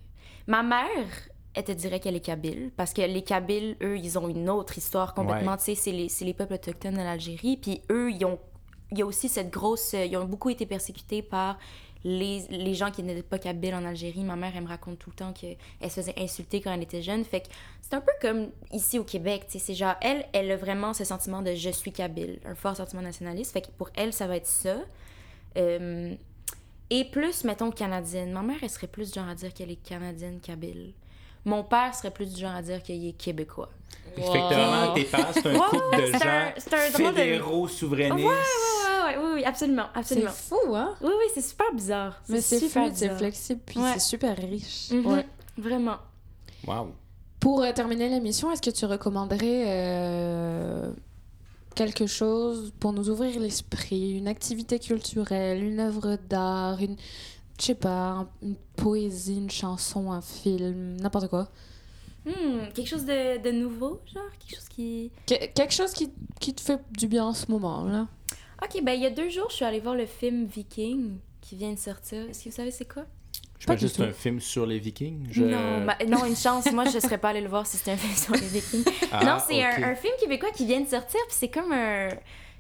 Ma 0.47 0.63
mère, 0.63 1.07
elle 1.55 1.65
te 1.65 1.73
dirait 1.73 2.01
qu'elle 2.01 2.17
est 2.17 2.21
kabyle, 2.21 2.71
parce 2.77 2.93
que 2.93 3.01
les 3.01 3.23
Kabyles, 3.23 3.77
eux, 3.83 3.97
ils 3.97 4.19
ont 4.19 4.29
une 4.29 4.51
autre 4.51 4.77
histoire 4.77 5.15
complètement. 5.15 5.53
Ouais. 5.53 5.59
Tu 5.59 5.65
sais, 5.65 5.75
c'est 5.75 5.93
les, 5.93 6.09
les 6.21 6.35
peuples 6.35 6.55
autochtones 6.55 6.95
de 6.95 6.99
l'Algérie, 6.99 7.57
puis 7.57 7.81
eux, 7.91 8.11
ils 8.11 8.23
ont, 8.27 8.39
il 8.91 8.99
y 8.99 9.03
a 9.03 9.07
aussi 9.07 9.31
cette 9.31 9.49
grosse. 9.49 9.95
Ils 9.95 10.15
ont 10.19 10.27
beaucoup 10.27 10.51
été 10.51 10.67
persécutés 10.67 11.23
par 11.23 11.59
les, 12.05 12.41
les 12.51 12.75
gens 12.75 12.91
qui 12.91 13.03
n'étaient 13.03 13.23
pas 13.23 13.39
kabyles 13.39 13.75
en 13.75 13.87
Algérie. 13.87 14.23
Ma 14.23 14.37
mère, 14.37 14.53
elle 14.55 14.65
me 14.65 14.69
raconte 14.69 14.99
tout 14.99 15.09
le 15.09 15.17
temps 15.17 15.33
qu'elle 15.33 15.57
se 15.83 16.01
faisait 16.01 16.15
insulter 16.19 16.61
quand 16.61 16.75
elle 16.75 16.83
était 16.83 17.01
jeune. 17.01 17.25
Fait 17.25 17.41
que 17.41 17.49
c'est 17.81 17.95
un 17.95 18.03
peu 18.03 18.13
comme 18.21 18.49
ici 18.71 18.99
au 18.99 19.05
Québec, 19.05 19.45
tu 19.47 19.53
sais. 19.53 19.59
C'est 19.61 19.75
genre, 19.75 19.95
elle, 20.03 20.27
elle 20.35 20.51
a 20.51 20.57
vraiment 20.57 20.93
ce 20.93 21.05
sentiment 21.05 21.41
de 21.41 21.55
je 21.55 21.71
suis 21.71 21.93
kabyle, 21.93 22.39
un 22.45 22.55
fort 22.55 22.77
sentiment 22.77 23.03
nationaliste. 23.03 23.53
Fait 23.53 23.63
que 23.63 23.71
pour 23.79 23.89
elle, 23.95 24.13
ça 24.13 24.27
va 24.27 24.37
être 24.37 24.47
ça. 24.47 24.77
Euh, 25.57 26.15
et 26.91 27.05
plus, 27.05 27.45
mettons, 27.45 27.71
canadienne. 27.71 28.33
Ma 28.33 28.43
mère, 28.43 28.57
elle 28.63 28.71
serait 28.71 28.87
plus 28.87 29.11
du 29.13 29.19
genre 29.21 29.29
à 29.29 29.35
dire 29.35 29.53
qu'elle 29.55 29.71
est 29.71 29.77
canadienne 29.83 30.41
kabyle. 30.41 30.93
Mon 31.45 31.65
père 31.65 31.95
serait 31.95 32.11
plus 32.11 32.33
du 32.35 32.41
genre 32.41 32.55
à 32.55 32.63
dire 32.63 32.83
qu'il 32.83 33.07
est 33.07 33.13
québécois. 33.13 33.69
T'as 34.15 34.23
vraiment, 34.23 34.93
tes 34.95 35.05
parents, 35.05 35.33
c'est 35.33 35.47
un 35.47 35.55
Ouais, 35.55 35.61
couple 35.71 35.97
de 35.97 36.03
ouais, 36.03 36.07
c'est 36.13 36.19
gens 36.25 36.53
c'est 36.59 36.75
un 36.75 36.91
drôle 36.91 37.15
de- 37.15 37.19
fédéraux, 37.21 37.69
souverainistes. 37.69 38.27
Ouais, 38.29 38.35
ouais, 39.07 39.17
oui, 39.19 39.31
oui, 39.37 39.45
absolument, 39.45 39.87
C'est 39.95 39.99
absolument. 40.01 40.31
fou, 40.31 40.75
hein? 40.75 40.95
Oui, 41.01 41.11
oui, 41.19 41.25
c'est 41.35 41.41
super 41.43 41.73
bizarre. 41.75 42.21
Mais 42.29 42.41
c'est 42.41 42.59
super 42.59 42.83
fluide, 42.85 42.97
c'est 42.97 43.17
flexible, 43.17 43.61
puis 43.65 43.81
Ouais. 43.81 43.91
c'est 43.95 44.01
super 44.01 44.37
riche. 44.37 44.91
Ouais. 45.05 45.27
Vraiment. 45.57 45.97
Wow. 46.67 46.93
Pour 47.41 47.63
euh, 47.63 47.73
terminer 47.73 48.09
l'émission, 48.09 48.53
est-ce 48.53 48.63
que 48.63 48.71
tu 48.71 48.85
recommanderais 48.85 49.65
euh, 49.67 50.93
quelque 51.75 52.07
chose 52.07 52.73
pour 52.81 52.93
nous 52.93 53.11
ouvrir 53.11 53.39
l'esprit, 53.41 54.13
une 54.13 54.29
activité 54.29 54.79
culturelle, 54.79 55.63
une 55.63 55.81
œuvre 55.81 56.17
d'art, 56.29 56.81
une, 56.81 56.97
je 57.61 57.65
sais 57.67 57.75
pas, 57.75 58.11
un- 58.11 58.29
une 58.43 58.57
poésie, 58.77 59.37
une 59.39 59.51
chanson, 59.51 60.11
un 60.13 60.21
film, 60.21 60.97
n'importe 61.01 61.29
quoi. 61.29 61.49
Hmm, 62.25 62.69
quelque 62.75 62.87
chose 62.87 63.05
de, 63.05 63.43
de 63.43 63.51
nouveau, 63.51 64.01
genre? 64.15 64.23
Quelque 64.39 64.55
chose 64.57 64.69
qui... 64.69 65.11
Que- 65.27 65.47
quelque 65.53 65.73
chose 65.75 65.93
qui, 65.93 66.11
qui 66.41 66.55
te 66.55 66.61
fait 66.61 66.79
du 66.97 67.09
bien 67.09 67.25
en 67.27 67.35
ce 67.35 67.51
moment, 67.51 67.85
là. 67.85 68.07
Ok, 68.63 68.81
ben 68.85 68.93
il 68.93 69.03
y 69.03 69.07
a 69.07 69.11
deux 69.11 69.29
jours, 69.29 69.49
je 69.51 69.57
suis 69.57 69.65
allée 69.65 69.81
voir 69.81 69.97
le 69.97 70.07
film 70.07 70.45
Viking 70.47 71.17
qui 71.41 71.57
vient 71.57 71.73
de 71.73 71.79
sortir. 71.79 72.29
Est-ce 72.31 72.45
que 72.45 72.49
vous 72.51 72.55
savez 72.55 72.71
c'est 72.71 72.85
quoi? 72.93 73.07
Je 73.63 73.67
Pas 73.69 73.77
juste 73.77 73.95
tout. 73.97 74.03
un 74.03 74.11
film 74.13 74.41
sur 74.41 74.67
les 74.67 74.81
Vikings. 74.81 75.29
Je... 75.31 75.45
Non, 75.45 75.85
bah, 75.87 75.97
non, 76.09 76.25
une 76.25 76.35
chance. 76.35 76.71
Moi, 76.73 76.85
je 76.87 76.99
serais 76.99 77.19
pas 77.19 77.29
allée 77.29 77.41
le 77.41 77.49
voir 77.49 77.65
si 77.65 77.77
c'était 77.77 77.93
un 77.93 77.97
film 77.97 78.17
sur 78.17 78.35
les 78.35 78.41
Vikings. 78.49 78.85
Ah, 79.13 79.25
non, 79.25 79.37
c'est 79.47 79.63
un, 79.63 79.85
un 79.85 79.95
film 79.95 80.13
québécois 80.19 80.51
qui 80.51 80.67
vient 80.67 80.81
de 80.81 80.89
sortir, 80.89 81.21
puis 81.29 81.37
c'est 81.39 81.49
comme 81.49 81.71
un- 81.71 82.09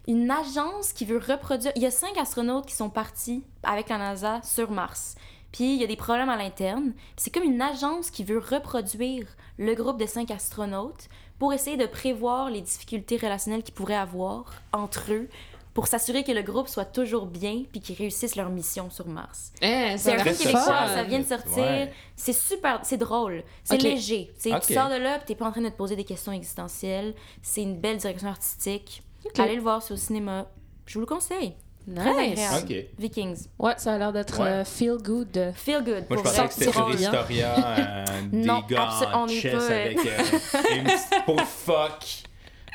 une 0.07 0.30
agence 0.30 0.92
qui 0.92 1.05
veut 1.05 1.18
reproduire. 1.18 1.72
Il 1.74 1.82
y 1.82 1.86
a 1.86 1.90
cinq 1.90 2.16
astronautes 2.18 2.66
qui 2.66 2.76
sont 2.76 2.88
partis 2.88 3.42
avec 3.64 3.88
la 3.88 3.98
NASA 3.98 4.40
sur 4.44 4.70
Mars. 4.70 5.16
Puis 5.50 5.74
il 5.74 5.80
y 5.80 5.84
a 5.84 5.88
des 5.88 5.96
problèmes 5.96 6.28
à 6.30 6.36
l'interne. 6.36 6.92
C'est 7.16 7.34
comme 7.34 7.42
une 7.42 7.61
agence 7.61 8.11
qui 8.12 8.22
veut 8.22 8.38
reproduire 8.38 9.26
le 9.59 9.74
groupe 9.74 9.98
de 10.00 10.07
cinq 10.07 10.30
astronautes 10.30 11.09
pour 11.40 11.53
essayer 11.53 11.76
de 11.76 11.86
prévoir 11.86 12.48
les 12.48 12.61
difficultés 12.61 13.16
relationnelles 13.16 13.64
qu'ils 13.64 13.74
pourraient 13.74 13.96
avoir 13.96 14.53
entre 14.72 15.11
eux 15.12 15.28
pour 15.74 15.86
s'assurer 15.86 16.22
que 16.22 16.32
le 16.32 16.42
groupe 16.42 16.68
soit 16.68 16.84
toujours 16.84 17.26
bien 17.26 17.62
puis 17.70 17.80
qu'ils 17.80 17.96
réussissent 17.96 18.36
leur 18.36 18.50
mission 18.50 18.90
sur 18.90 19.06
Mars. 19.08 19.52
Eh, 19.62 19.94
C'est 19.96 20.12
un 20.14 20.18
film 20.24 20.36
québécois, 20.36 20.88
ça 20.88 21.02
vient 21.04 21.20
de 21.20 21.26
sortir. 21.26 21.56
Ouais. 21.62 21.92
C'est 22.16 22.34
super, 22.34 22.80
c'est 22.82 22.98
drôle, 22.98 23.42
c'est 23.64 23.74
Ok. 23.76 23.82
léger. 23.82 24.30
Tu 24.34 24.50
sais, 24.50 24.54
Ok. 24.54 24.62
Tu 24.66 24.74
sors 24.74 24.90
de 24.90 24.96
là, 24.96 25.16
puis 25.18 25.26
t'es 25.28 25.34
pas 25.34 25.46
en 25.46 25.50
train 25.52 25.62
de 25.62 25.68
te 25.70 25.76
poser 25.76 25.96
des 25.96 26.04
questions 26.04 26.32
existentielles. 26.32 27.14
C'est 27.42 27.62
une 27.62 27.78
belle 27.78 27.96
direction 27.96 28.28
artistique. 28.28 29.02
Ok. 29.24 29.38
Allez 29.38 29.56
le 29.56 29.62
voir, 29.62 29.82
c'est 29.82 29.94
au 29.94 29.96
cinéma. 29.96 30.46
Je 30.86 30.94
vous 30.94 31.00
le 31.00 31.06
conseille. 31.06 31.54
Très 31.96 32.12
Nice. 32.28 32.38
agréable. 32.38 32.66
Ok. 32.70 32.76
Vikings. 32.98 33.46
Ouais, 33.58 33.74
ça 33.76 33.94
a 33.94 33.98
l'air 33.98 34.12
d'être 34.12 34.38
Ouais. 34.40 34.46
euh, 34.48 34.64
feel 34.64 34.98
good. 35.02 35.52
Feel 35.54 35.82
good. 35.82 35.86
Moi, 35.86 36.02
je 36.10 36.14
pour 36.14 36.22
pensais 36.22 36.46
que 36.46 36.52
c'était 36.54 36.70
sortir 36.72 36.98
sur. 36.98 37.06
Historia, 37.20 37.54
euh, 37.78 38.04
des 38.30 38.36
Non, 38.46 38.62
gars 38.68 38.90
en 39.14 39.24
on 39.24 39.26
est 39.26 39.34
chess 39.40 39.52
pas, 39.54 39.72
euh, 39.72 39.84
avec 39.86 39.98
euh, 39.98 40.76
une 40.76 40.84
de 40.84 41.40
phoque 41.42 42.22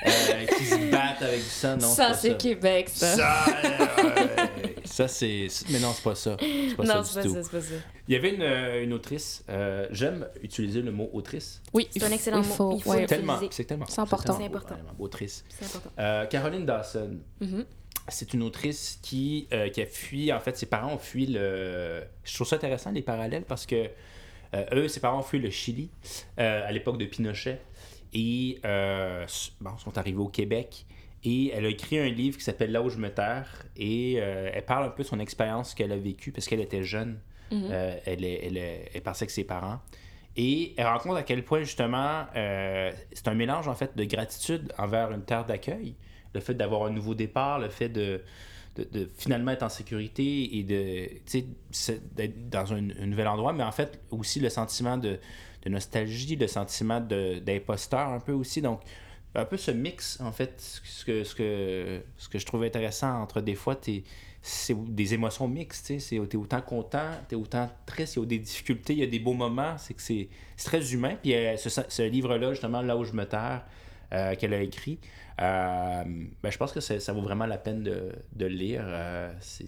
euh, 0.06 0.46
qui 0.58 0.66
se 0.66 0.92
battent 0.92 1.22
avec 1.22 1.40
du 1.40 1.50
sang. 1.50 1.78
Non, 1.78 1.88
ça, 1.88 2.14
c'est 2.14 2.38
Québec, 2.38 2.90
ça. 2.90 3.16
Ça, 3.16 3.46
euh, 3.66 4.46
ça 4.86 5.08
c'est. 5.08 5.48
Mais 5.70 5.80
non, 5.80 5.92
c'est 5.94 6.04
pas 6.04 6.16
ça. 6.16 6.38
C'est 6.40 6.76
pas 6.76 6.84
Non, 6.84 7.04
ça 7.04 7.04
c'est 7.04 7.22
du 7.22 7.28
pas 7.28 7.34
tout. 7.34 7.34
ça, 7.36 7.44
c'est 7.44 7.58
pas 7.58 7.62
ça. 7.62 7.74
Il 8.08 8.14
y 8.14 8.18
avait 8.18 8.36
une, 8.36 8.42
euh, 8.42 8.84
une 8.84 8.94
autrice. 8.94 9.44
euh, 9.50 9.88
J'aime 9.92 10.28
utiliser 10.44 10.82
le 10.82 10.92
mot 10.92 11.10
autrice. 11.14 11.62
Oui, 11.74 11.88
C'est 11.92 12.04
un 12.04 12.12
excellent 12.12 12.42
il 12.42 12.48
mot. 12.48 12.76
Il 12.78 12.84
faut 12.84 12.92
ouais. 12.92 13.06
Tellement. 13.06 13.40
C'est 13.52 13.64
tellement. 13.66 13.86
C'est 13.88 14.00
important. 14.00 14.38
tellement 14.38 14.60
C'est 14.60 14.74
important. 14.74 14.76
Autrice. 15.00 15.44
C'est 15.50 15.66
important. 15.66 15.90
Euh, 16.00 16.26
Caroline 16.28 16.66
Dawson. 16.66 17.18
Mhm. 17.42 17.66
C'est 18.10 18.34
une 18.34 18.44
autrice 18.44 19.00
qui, 19.02 19.50
euh, 19.52 19.68
qui 19.70 19.82
a 19.82 19.86
fui, 19.86 20.32
en 20.32 20.40
fait, 20.40 20.58
ses 20.58 20.66
parents 20.68 20.94
ont 20.94 20.98
fui 20.98 21.26
le... 21.26 22.04
Je 22.24 22.34
trouve 22.36 22.48
ça 22.48 22.56
intéressant, 22.56 22.90
les 22.92 23.02
parallèles, 23.02 23.44
parce 23.44 23.66
que 23.66 23.90
euh, 24.54 24.64
eux, 24.72 24.88
ses 24.88 25.02
parents 25.02 25.20
ont 25.20 25.24
fui 25.24 25.40
le 25.40 25.50
Chili 25.50 25.90
euh, 26.40 26.66
à 26.66 26.72
l'époque 26.72 26.98
de 27.00 27.06
Pinochet 27.06 27.60
et 28.14 28.60
euh, 28.66 29.26
bon, 29.62 29.78
sont 29.78 29.98
arrivés 29.98 30.20
au 30.20 30.28
Québec. 30.28 30.86
Et 31.24 31.52
elle 31.54 31.66
a 31.66 31.70
écrit 31.70 31.98
un 31.98 32.10
livre 32.10 32.38
qui 32.38 32.44
s'appelle 32.44 32.72
Là 32.72 32.82
où 32.82 32.90
je 32.90 32.98
me 32.98 33.10
terre 33.10 33.66
et 33.76 34.16
euh, 34.18 34.52
elle 34.54 34.66
parle 34.66 34.86
un 34.86 34.90
peu 34.90 35.04
de 35.04 35.08
son 35.08 35.20
expérience 35.20 35.74
qu'elle 35.74 35.92
a 35.92 35.98
vécue 35.98 36.32
parce 36.32 36.48
qu'elle 36.48 36.62
était 36.62 36.84
jeune. 36.84 37.20
Mhm. 37.52 37.70
Euh, 37.72 37.98
elle, 38.06 38.24
est, 38.24 38.46
elle, 38.46 38.58
est, 38.58 38.92
elle 38.94 39.02
partait 39.02 39.24
avec 39.24 39.32
ses 39.32 39.44
parents. 39.44 39.80
Et 40.36 40.76
elle 40.78 40.86
rencontre 40.86 41.16
à 41.16 41.24
quel 41.24 41.44
point, 41.44 41.64
justement, 41.64 42.26
euh, 42.36 42.92
c'est 43.12 43.28
un 43.28 43.34
mélange, 43.34 43.68
en 43.68 43.74
fait, 43.74 43.98
de 43.98 44.04
gratitude 44.04 44.72
envers 44.78 45.12
une 45.12 45.24
terre 45.24 45.46
d'accueil. 45.46 45.96
Le 46.36 46.42
fait 46.42 46.54
d'avoir 46.54 46.86
un 46.86 46.92
nouveau 46.92 47.16
départ, 47.16 47.58
le 47.58 47.70
fait 47.70 47.90
de, 47.90 48.22
de, 48.76 48.84
de 48.84 49.10
finalement 49.18 49.52
être 49.52 49.64
en 49.64 49.70
sécurité 49.70 50.58
et 50.58 50.64
de, 50.64 51.10
d'être 52.16 52.50
dans 52.50 52.72
un, 52.72 52.90
un 53.02 53.06
nouvel 53.08 53.28
endroit, 53.28 53.52
mais 53.52 53.64
en 53.64 53.72
fait, 53.72 54.00
aussi 54.12 54.40
le 54.40 54.50
sentiment 54.50 54.98
de, 54.98 55.20
de 55.68 55.74
nostalgie, 55.74 56.36
le 56.36 56.48
sentiment 56.48 57.00
de- 57.02 57.40
d'imposteur 57.40 58.08
un 58.10 58.20
peu 58.20 58.32
aussi. 58.34 58.62
Donc, 58.62 58.82
un 59.36 59.46
peu 59.46 59.58
ce 59.58 59.72
mix, 59.72 60.20
en 60.22 60.32
fait, 60.32 60.54
ce 60.58 61.06
que, 61.06 61.24
ce 61.24 61.36
que, 61.36 62.02
ce 62.18 62.30
que 62.30 62.40
je 62.40 62.46
trouve 62.46 62.64
intéressant 62.64 63.22
entre 63.22 63.42
des 63.42 63.56
fois, 63.56 63.76
t'es- 63.76 64.04
c'est 64.42 64.76
des 64.86 65.14
émotions 65.14 65.48
mixtes, 65.48 65.88
tu 65.88 66.28
t'es 66.28 66.38
autant 66.38 66.62
content, 66.62 67.10
t'es 67.28 67.36
autant 67.36 67.70
triste, 67.86 68.16
il 68.16 68.20
y 68.20 68.24
a 68.24 68.26
des 68.26 68.40
difficultés, 68.40 68.94
il 68.94 69.00
y 69.00 69.04
a 69.04 69.08
des 69.08 69.20
beaux 69.20 69.34
moments, 69.34 69.78
c'est 69.78 69.94
que 69.94 70.02
c'est 70.02 70.30
très 70.64 70.94
humain. 70.94 71.18
Puis 71.22 71.36
euh, 71.36 71.58
ce, 71.58 71.70
ce 71.70 72.02
livre-là, 72.04 72.52
justement, 72.52 72.82
Là 72.82 72.96
où 72.98 73.04
je 73.04 73.12
me 73.14 73.26
terre, 73.26 73.66
euh, 74.14 74.36
qu'elle 74.36 74.54
a 74.54 74.62
écrit, 74.62 75.00
euh, 75.42 76.04
ben, 76.42 76.50
je 76.50 76.58
pense 76.58 76.72
que 76.72 76.80
ça 76.80 77.14
vaut 77.14 77.22
vraiment 77.22 77.46
la 77.46 77.58
peine 77.58 77.84
de, 77.84 78.12
de 78.34 78.46
le 78.46 78.56
lire. 78.56 78.86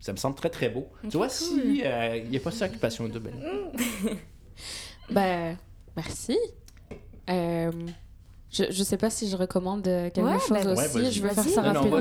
ça 0.00 0.12
me 0.12 0.16
semble 0.16 0.36
très, 0.36 0.48
très 0.50 0.68
beau. 0.68 0.88
tu 1.10 1.16
vois, 1.16 1.28
si 1.28 1.82
euh, 1.84 2.16
il 2.22 2.30
n'y 2.30 2.36
a 2.36 2.40
pas 2.40 2.52
ça 2.52 2.66
occupation 2.66 3.08
double. 3.08 3.32
Ben, 5.10 5.56
merci. 5.96 6.36
Euh, 7.30 7.70
je, 8.50 8.64
je 8.70 8.82
sais 8.82 8.96
pas 8.96 9.10
si 9.10 9.28
je 9.28 9.36
recommande 9.36 9.86
euh, 9.86 10.08
quelque 10.08 10.24
Ouais, 10.26 10.38
chose 10.38 10.64
ben, 10.64 10.68
aussi. 10.72 10.96
ouais, 10.96 11.10
je 11.10 11.22
vais 11.22 11.28
faire 11.34 11.44
ça 11.44 11.60
rapidement. 11.60 12.00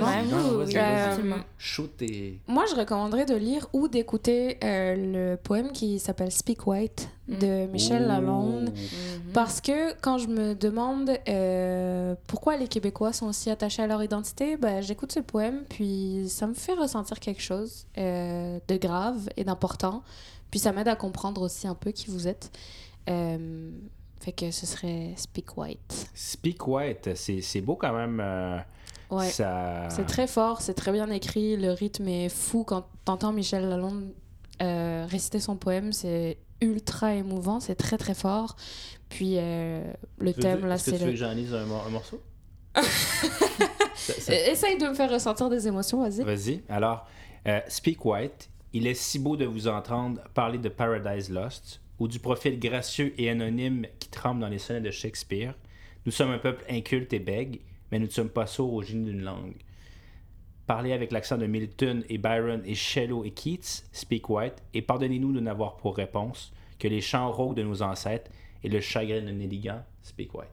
tes... 1.97 2.39
Moi, 2.47 2.63
je 2.69 2.75
recommanderais 2.75 3.25
de 3.25 3.35
lire 3.35 3.67
ou 3.73 3.89
d'écouter 3.89 4.57
euh, 4.63 4.95
le 5.33 5.35
poème 5.35 5.73
qui 5.73 5.99
s'appelle 5.99 6.31
Speak 6.31 6.65
White 6.65 7.09
de 7.27 7.65
Michel. 7.67 8.07
Lalonde. 8.07 8.69
Mhm. 8.69 9.33
Parce 9.33 9.59
que 9.59 9.93
quand 9.99 10.17
je 10.19 10.27
me 10.29 10.53
demande 10.55 11.11
euh, 11.27 12.15
pourquoi 12.27 12.55
les 12.55 12.69
Québécois 12.69 13.11
sont 13.11 13.33
si 13.33 13.49
attachés 13.49 13.81
à 13.83 13.87
leur 13.87 14.01
identité, 14.01 14.55
ben, 14.55 14.81
j'écoute 14.81 15.11
ce 15.11 15.19
poème, 15.19 15.63
puis 15.67 16.27
ça 16.29 16.47
me 16.47 16.53
fait 16.53 16.73
ressentir 16.75 17.19
quelque 17.19 17.41
chose 17.41 17.85
euh, 17.97 18.57
de 18.69 18.77
grave 18.77 19.27
et 19.35 19.43
d'important. 19.43 20.01
Puis 20.49 20.61
ça 20.61 20.71
m'aide 20.71 20.87
à 20.87 20.95
comprendre 20.95 21.41
aussi 21.41 21.67
un 21.67 21.75
peu 21.75 21.91
qui 21.91 22.09
vous 22.09 22.25
êtes. 22.29 22.51
Euh, 23.09 23.69
fait 24.19 24.31
que 24.31 24.51
ce 24.51 24.65
serait 24.65 25.13
Speak 25.15 25.57
White. 25.57 26.09
Speak 26.13 26.67
White, 26.67 27.15
c'est 27.15 27.41
c'est 27.41 27.61
beau 27.61 27.75
quand 27.75 27.93
même. 27.93 28.19
euh, 28.21 28.57
Ouais. 29.09 29.29
ça... 29.29 29.87
C'est 29.89 30.05
très 30.05 30.27
fort, 30.27 30.59
c'est 30.61 30.73
très 30.73 30.91
bien 30.91 31.09
écrit, 31.09 31.55
le 31.55 31.71
rythme 31.71 32.09
est 32.09 32.27
fou. 32.27 32.65
Quand 32.65 32.87
t'entends 33.05 33.31
Michel 33.31 33.69
Lalonde 33.69 34.11
euh, 34.61 35.05
réciter 35.09 35.39
son 35.39 35.55
poème, 35.55 35.93
c'est 35.93 36.37
ultra 36.59 37.13
émouvant, 37.15 37.61
c'est 37.61 37.75
très 37.75 37.97
très 37.97 38.13
fort. 38.13 38.57
Puis 39.07 39.35
euh, 39.37 39.81
le 40.19 40.33
Tu 40.33 40.37
veux- 40.37 40.43
thème, 40.43 40.65
là, 40.65 40.75
est-ce 40.75 40.85
que 40.87 40.91
c'est 40.91 40.97
tu 40.97 41.03
veux 41.03 41.11
le... 41.11 41.13
que 41.13 41.19
j'en 41.19 41.31
lise 41.31 41.53
un, 41.53 41.65
mor- 41.65 41.85
un 41.87 41.89
morceau? 41.91 42.19
Ça- 43.95 44.13
ça- 44.19 44.31
Euh, 44.33 44.51
Essaye 44.51 44.77
de 44.77 44.87
me 44.87 44.93
faire 44.93 45.09
ressentir 45.09 45.49
des 45.49 45.67
émotions, 45.67 46.01
vas-y. 46.01 46.23
Vas-y. 46.23 46.63
Alors, 46.69 47.05
euh, 47.47 47.59
Speak 47.67 48.03
White, 48.05 48.49
il 48.73 48.87
est 48.87 48.93
si 48.93 49.19
beau 49.19 49.35
de 49.37 49.45
vous 49.45 49.67
entendre 49.67 50.21
parler 50.33 50.57
de 50.57 50.69
Paradise 50.69 51.29
Lost 51.29 51.79
ou 51.99 52.07
du 52.07 52.19
profil 52.19 52.59
gracieux 52.59 53.13
et 53.17 53.29
anonyme 53.29 53.85
qui 53.99 54.09
tremble 54.09 54.41
dans 54.41 54.49
les 54.49 54.59
sonnets 54.59 54.81
de 54.81 54.91
Shakespeare. 54.91 55.53
Nous 56.05 56.11
sommes 56.11 56.31
un 56.31 56.37
peuple 56.37 56.63
inculte 56.69 57.13
et 57.13 57.19
bègue, 57.19 57.61
mais 57.91 57.99
nous 57.99 58.05
ne 58.07 58.11
sommes 58.11 58.29
pas 58.29 58.47
sourds 58.47 58.73
au 58.73 58.81
génie 58.81 59.05
d'une 59.05 59.23
langue. 59.23 59.55
Parlez 60.65 60.91
avec 60.91 61.11
l'accent 61.11 61.37
de 61.37 61.45
Milton 61.45 62.03
et 62.09 62.17
Byron 62.17 62.61
et 62.65 62.75
Shelley 62.75 63.25
et 63.25 63.31
Keats, 63.31 63.83
Speak 63.91 64.29
White, 64.29 64.61
et 64.73 64.81
pardonnez-nous 64.81 65.31
de 65.31 65.39
n'avoir 65.39 65.77
pour 65.77 65.95
réponse 65.95 66.51
que 66.77 66.87
les 66.87 67.01
chants 67.01 67.31
rauques 67.31 67.55
de 67.55 67.63
nos 67.63 67.81
ancêtres 67.81 68.29
et 68.63 68.69
le 68.69 68.81
chagrin 68.81 69.21
d'un 69.21 69.39
élégant, 69.39 69.81
Speak 70.01 70.33
White. 70.35 70.49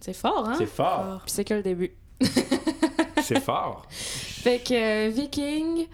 C'est 0.00 0.14
fort, 0.14 0.48
hein? 0.48 0.54
C'est 0.58 0.66
fort. 0.66 1.22
Puis 1.24 1.32
c'est 1.32 1.44
que 1.44 1.54
le 1.54 1.62
début. 1.62 1.92
C'est 3.22 3.40
fort. 3.40 3.86
Fait 3.88 4.58
que 4.58 5.06
euh, 5.06 5.10
Viking, 5.10 5.86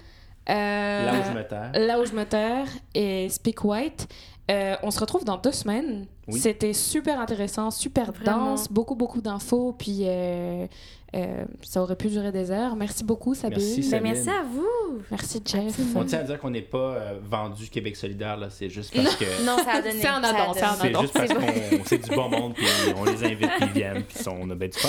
euh, 0.49 1.05
Là 1.07 1.21
où 1.21 1.25
je 1.25 1.39
me 1.39 1.47
terre. 1.47 1.73
Là 1.75 2.01
où 2.01 2.05
je 2.05 2.13
me 2.13 2.25
terre 2.25 2.67
et 2.93 3.29
Speak 3.29 3.65
White. 3.65 4.09
Euh, 4.51 4.77
on 4.83 4.91
se 4.91 4.99
retrouve 4.99 5.25
dans 5.25 5.37
deux 5.37 5.53
semaines. 5.53 6.07
Oui. 6.27 6.39
C'était 6.39 6.73
super 6.73 7.21
intéressant, 7.21 7.71
super 7.71 8.13
Vraiment. 8.13 8.53
dense, 8.53 8.69
beaucoup, 8.71 8.95
beaucoup 8.95 9.21
d'infos, 9.21 9.75
puis 9.79 10.01
euh, 10.03 10.67
euh, 11.15 11.45
ça 11.63 11.83
aurait 11.83 11.97
pu 11.97 12.09
durer 12.09 12.31
des 12.33 12.51
heures. 12.51 12.77
Merci 12.77 13.03
beaucoup, 13.05 13.35
Sabine. 13.35 13.59
Merci, 13.59 13.91
Ben, 13.91 14.03
merci 14.03 14.29
à 14.31 14.43
vous. 14.43 14.99
Merci, 15.11 15.43
Jeff. 15.45 15.79
On 15.95 16.05
tient 16.05 16.21
à 16.21 16.23
dire 16.23 16.39
qu'on 16.39 16.51
n'est 16.51 16.63
pas 16.63 16.79
euh, 16.79 17.19
vendu 17.23 17.69
Québec 17.69 17.97
solidaire, 17.97 18.37
là. 18.37 18.49
C'est 18.51 18.71
juste 18.71 18.95
parce 18.95 19.17
que. 19.17 19.25
Non, 19.45 19.57
ça 19.65 19.73
a 19.73 19.83
donné. 19.83 20.01
C'est 20.01 20.09
en 20.09 20.23
ça 20.23 20.29
a 20.29 20.43
addon, 20.43 20.55
c'est 20.81 20.97
en 20.97 21.01
juste 21.03 21.15
parce 21.15 21.33
qu'on 21.33 21.85
c'est 21.87 21.99
du 21.99 22.15
bon 22.15 22.29
monde, 22.29 22.55
puis 22.55 22.67
on 22.97 23.05
les 23.05 23.25
invite, 23.25 23.51
puis 23.57 23.67
ils 23.67 23.73
viennent, 23.73 24.03
puis 24.05 24.19
sont- 24.23 24.37
on 24.41 24.49
a 24.51 24.55
bien 24.55 24.69
du 24.69 24.79
fun. 24.79 24.89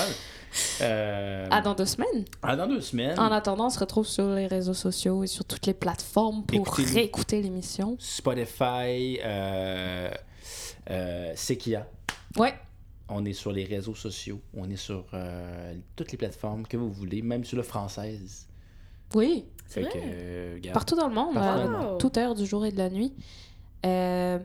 Euh, 0.82 1.48
À 1.50 1.62
dans 1.62 1.74
deux 1.74 1.86
semaines. 1.86 2.26
ah, 2.44 2.56
dans 2.58 2.68
deux 2.68 2.82
semaines, 2.82 3.18
En 3.18 3.32
attendant, 3.32 3.68
on 3.68 3.70
se 3.70 3.80
retrouve 3.80 4.06
sur 4.06 4.28
les 4.32 4.48
réseaux 4.48 4.74
sociaux 4.74 5.24
et 5.24 5.28
sur 5.28 5.46
toutes 5.46 5.66
les 5.66 5.74
plateformes 5.74 6.44
pour 6.44 6.68
réécouter 6.76 7.42
l'émission. 7.42 7.96
Spotify, 8.00 9.18
euh, 9.24 10.10
euh, 10.90 11.32
Sequia. 11.36 11.88
Ouais. 12.38 12.54
On 13.14 13.26
est 13.26 13.34
sur 13.34 13.52
les 13.52 13.66
réseaux 13.66 13.96
sociaux. 13.96 14.40
On 14.54 14.70
est 14.70 14.78
sur 14.78 15.06
euh, 15.14 15.76
toutes 15.96 16.12
les 16.12 16.18
plateformes 16.18 16.66
que 16.66 16.78
vous 16.78 16.90
voulez, 16.92 17.22
même 17.22 17.44
sur 17.44 17.58
le 17.58 17.64
française. 17.64 18.48
Oui, 19.14 19.46
Fait 19.66 19.82
vrai. 19.82 19.92
que, 19.92 19.98
euh, 20.02 20.60
partout 20.74 20.96
dans 20.96 21.10
le 21.10 21.14
monde, 21.14 21.38
à 21.38 21.68
monde. 21.68 22.00
toute 22.00 22.18
heure 22.18 22.34
du 22.34 22.46
jour 22.46 22.66
et 22.66 22.72
de 22.72 22.78
la 22.78 22.90
nuit. 22.90 23.14
Euh, 23.86 24.40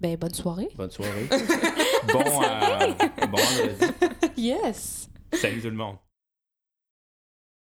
ben, 0.00 0.16
bonne 0.16 0.34
soirée. 0.34 0.68
Bonne 0.76 0.90
soirée. 0.90 1.26
bon, 2.12 2.20
euh, 2.20 3.26
bon 3.26 3.38
vendredi. 3.38 3.86
Yes! 4.36 5.08
Salut 5.32 5.60
tout 5.60 5.70
le 5.70 5.76
monde. 5.76 5.96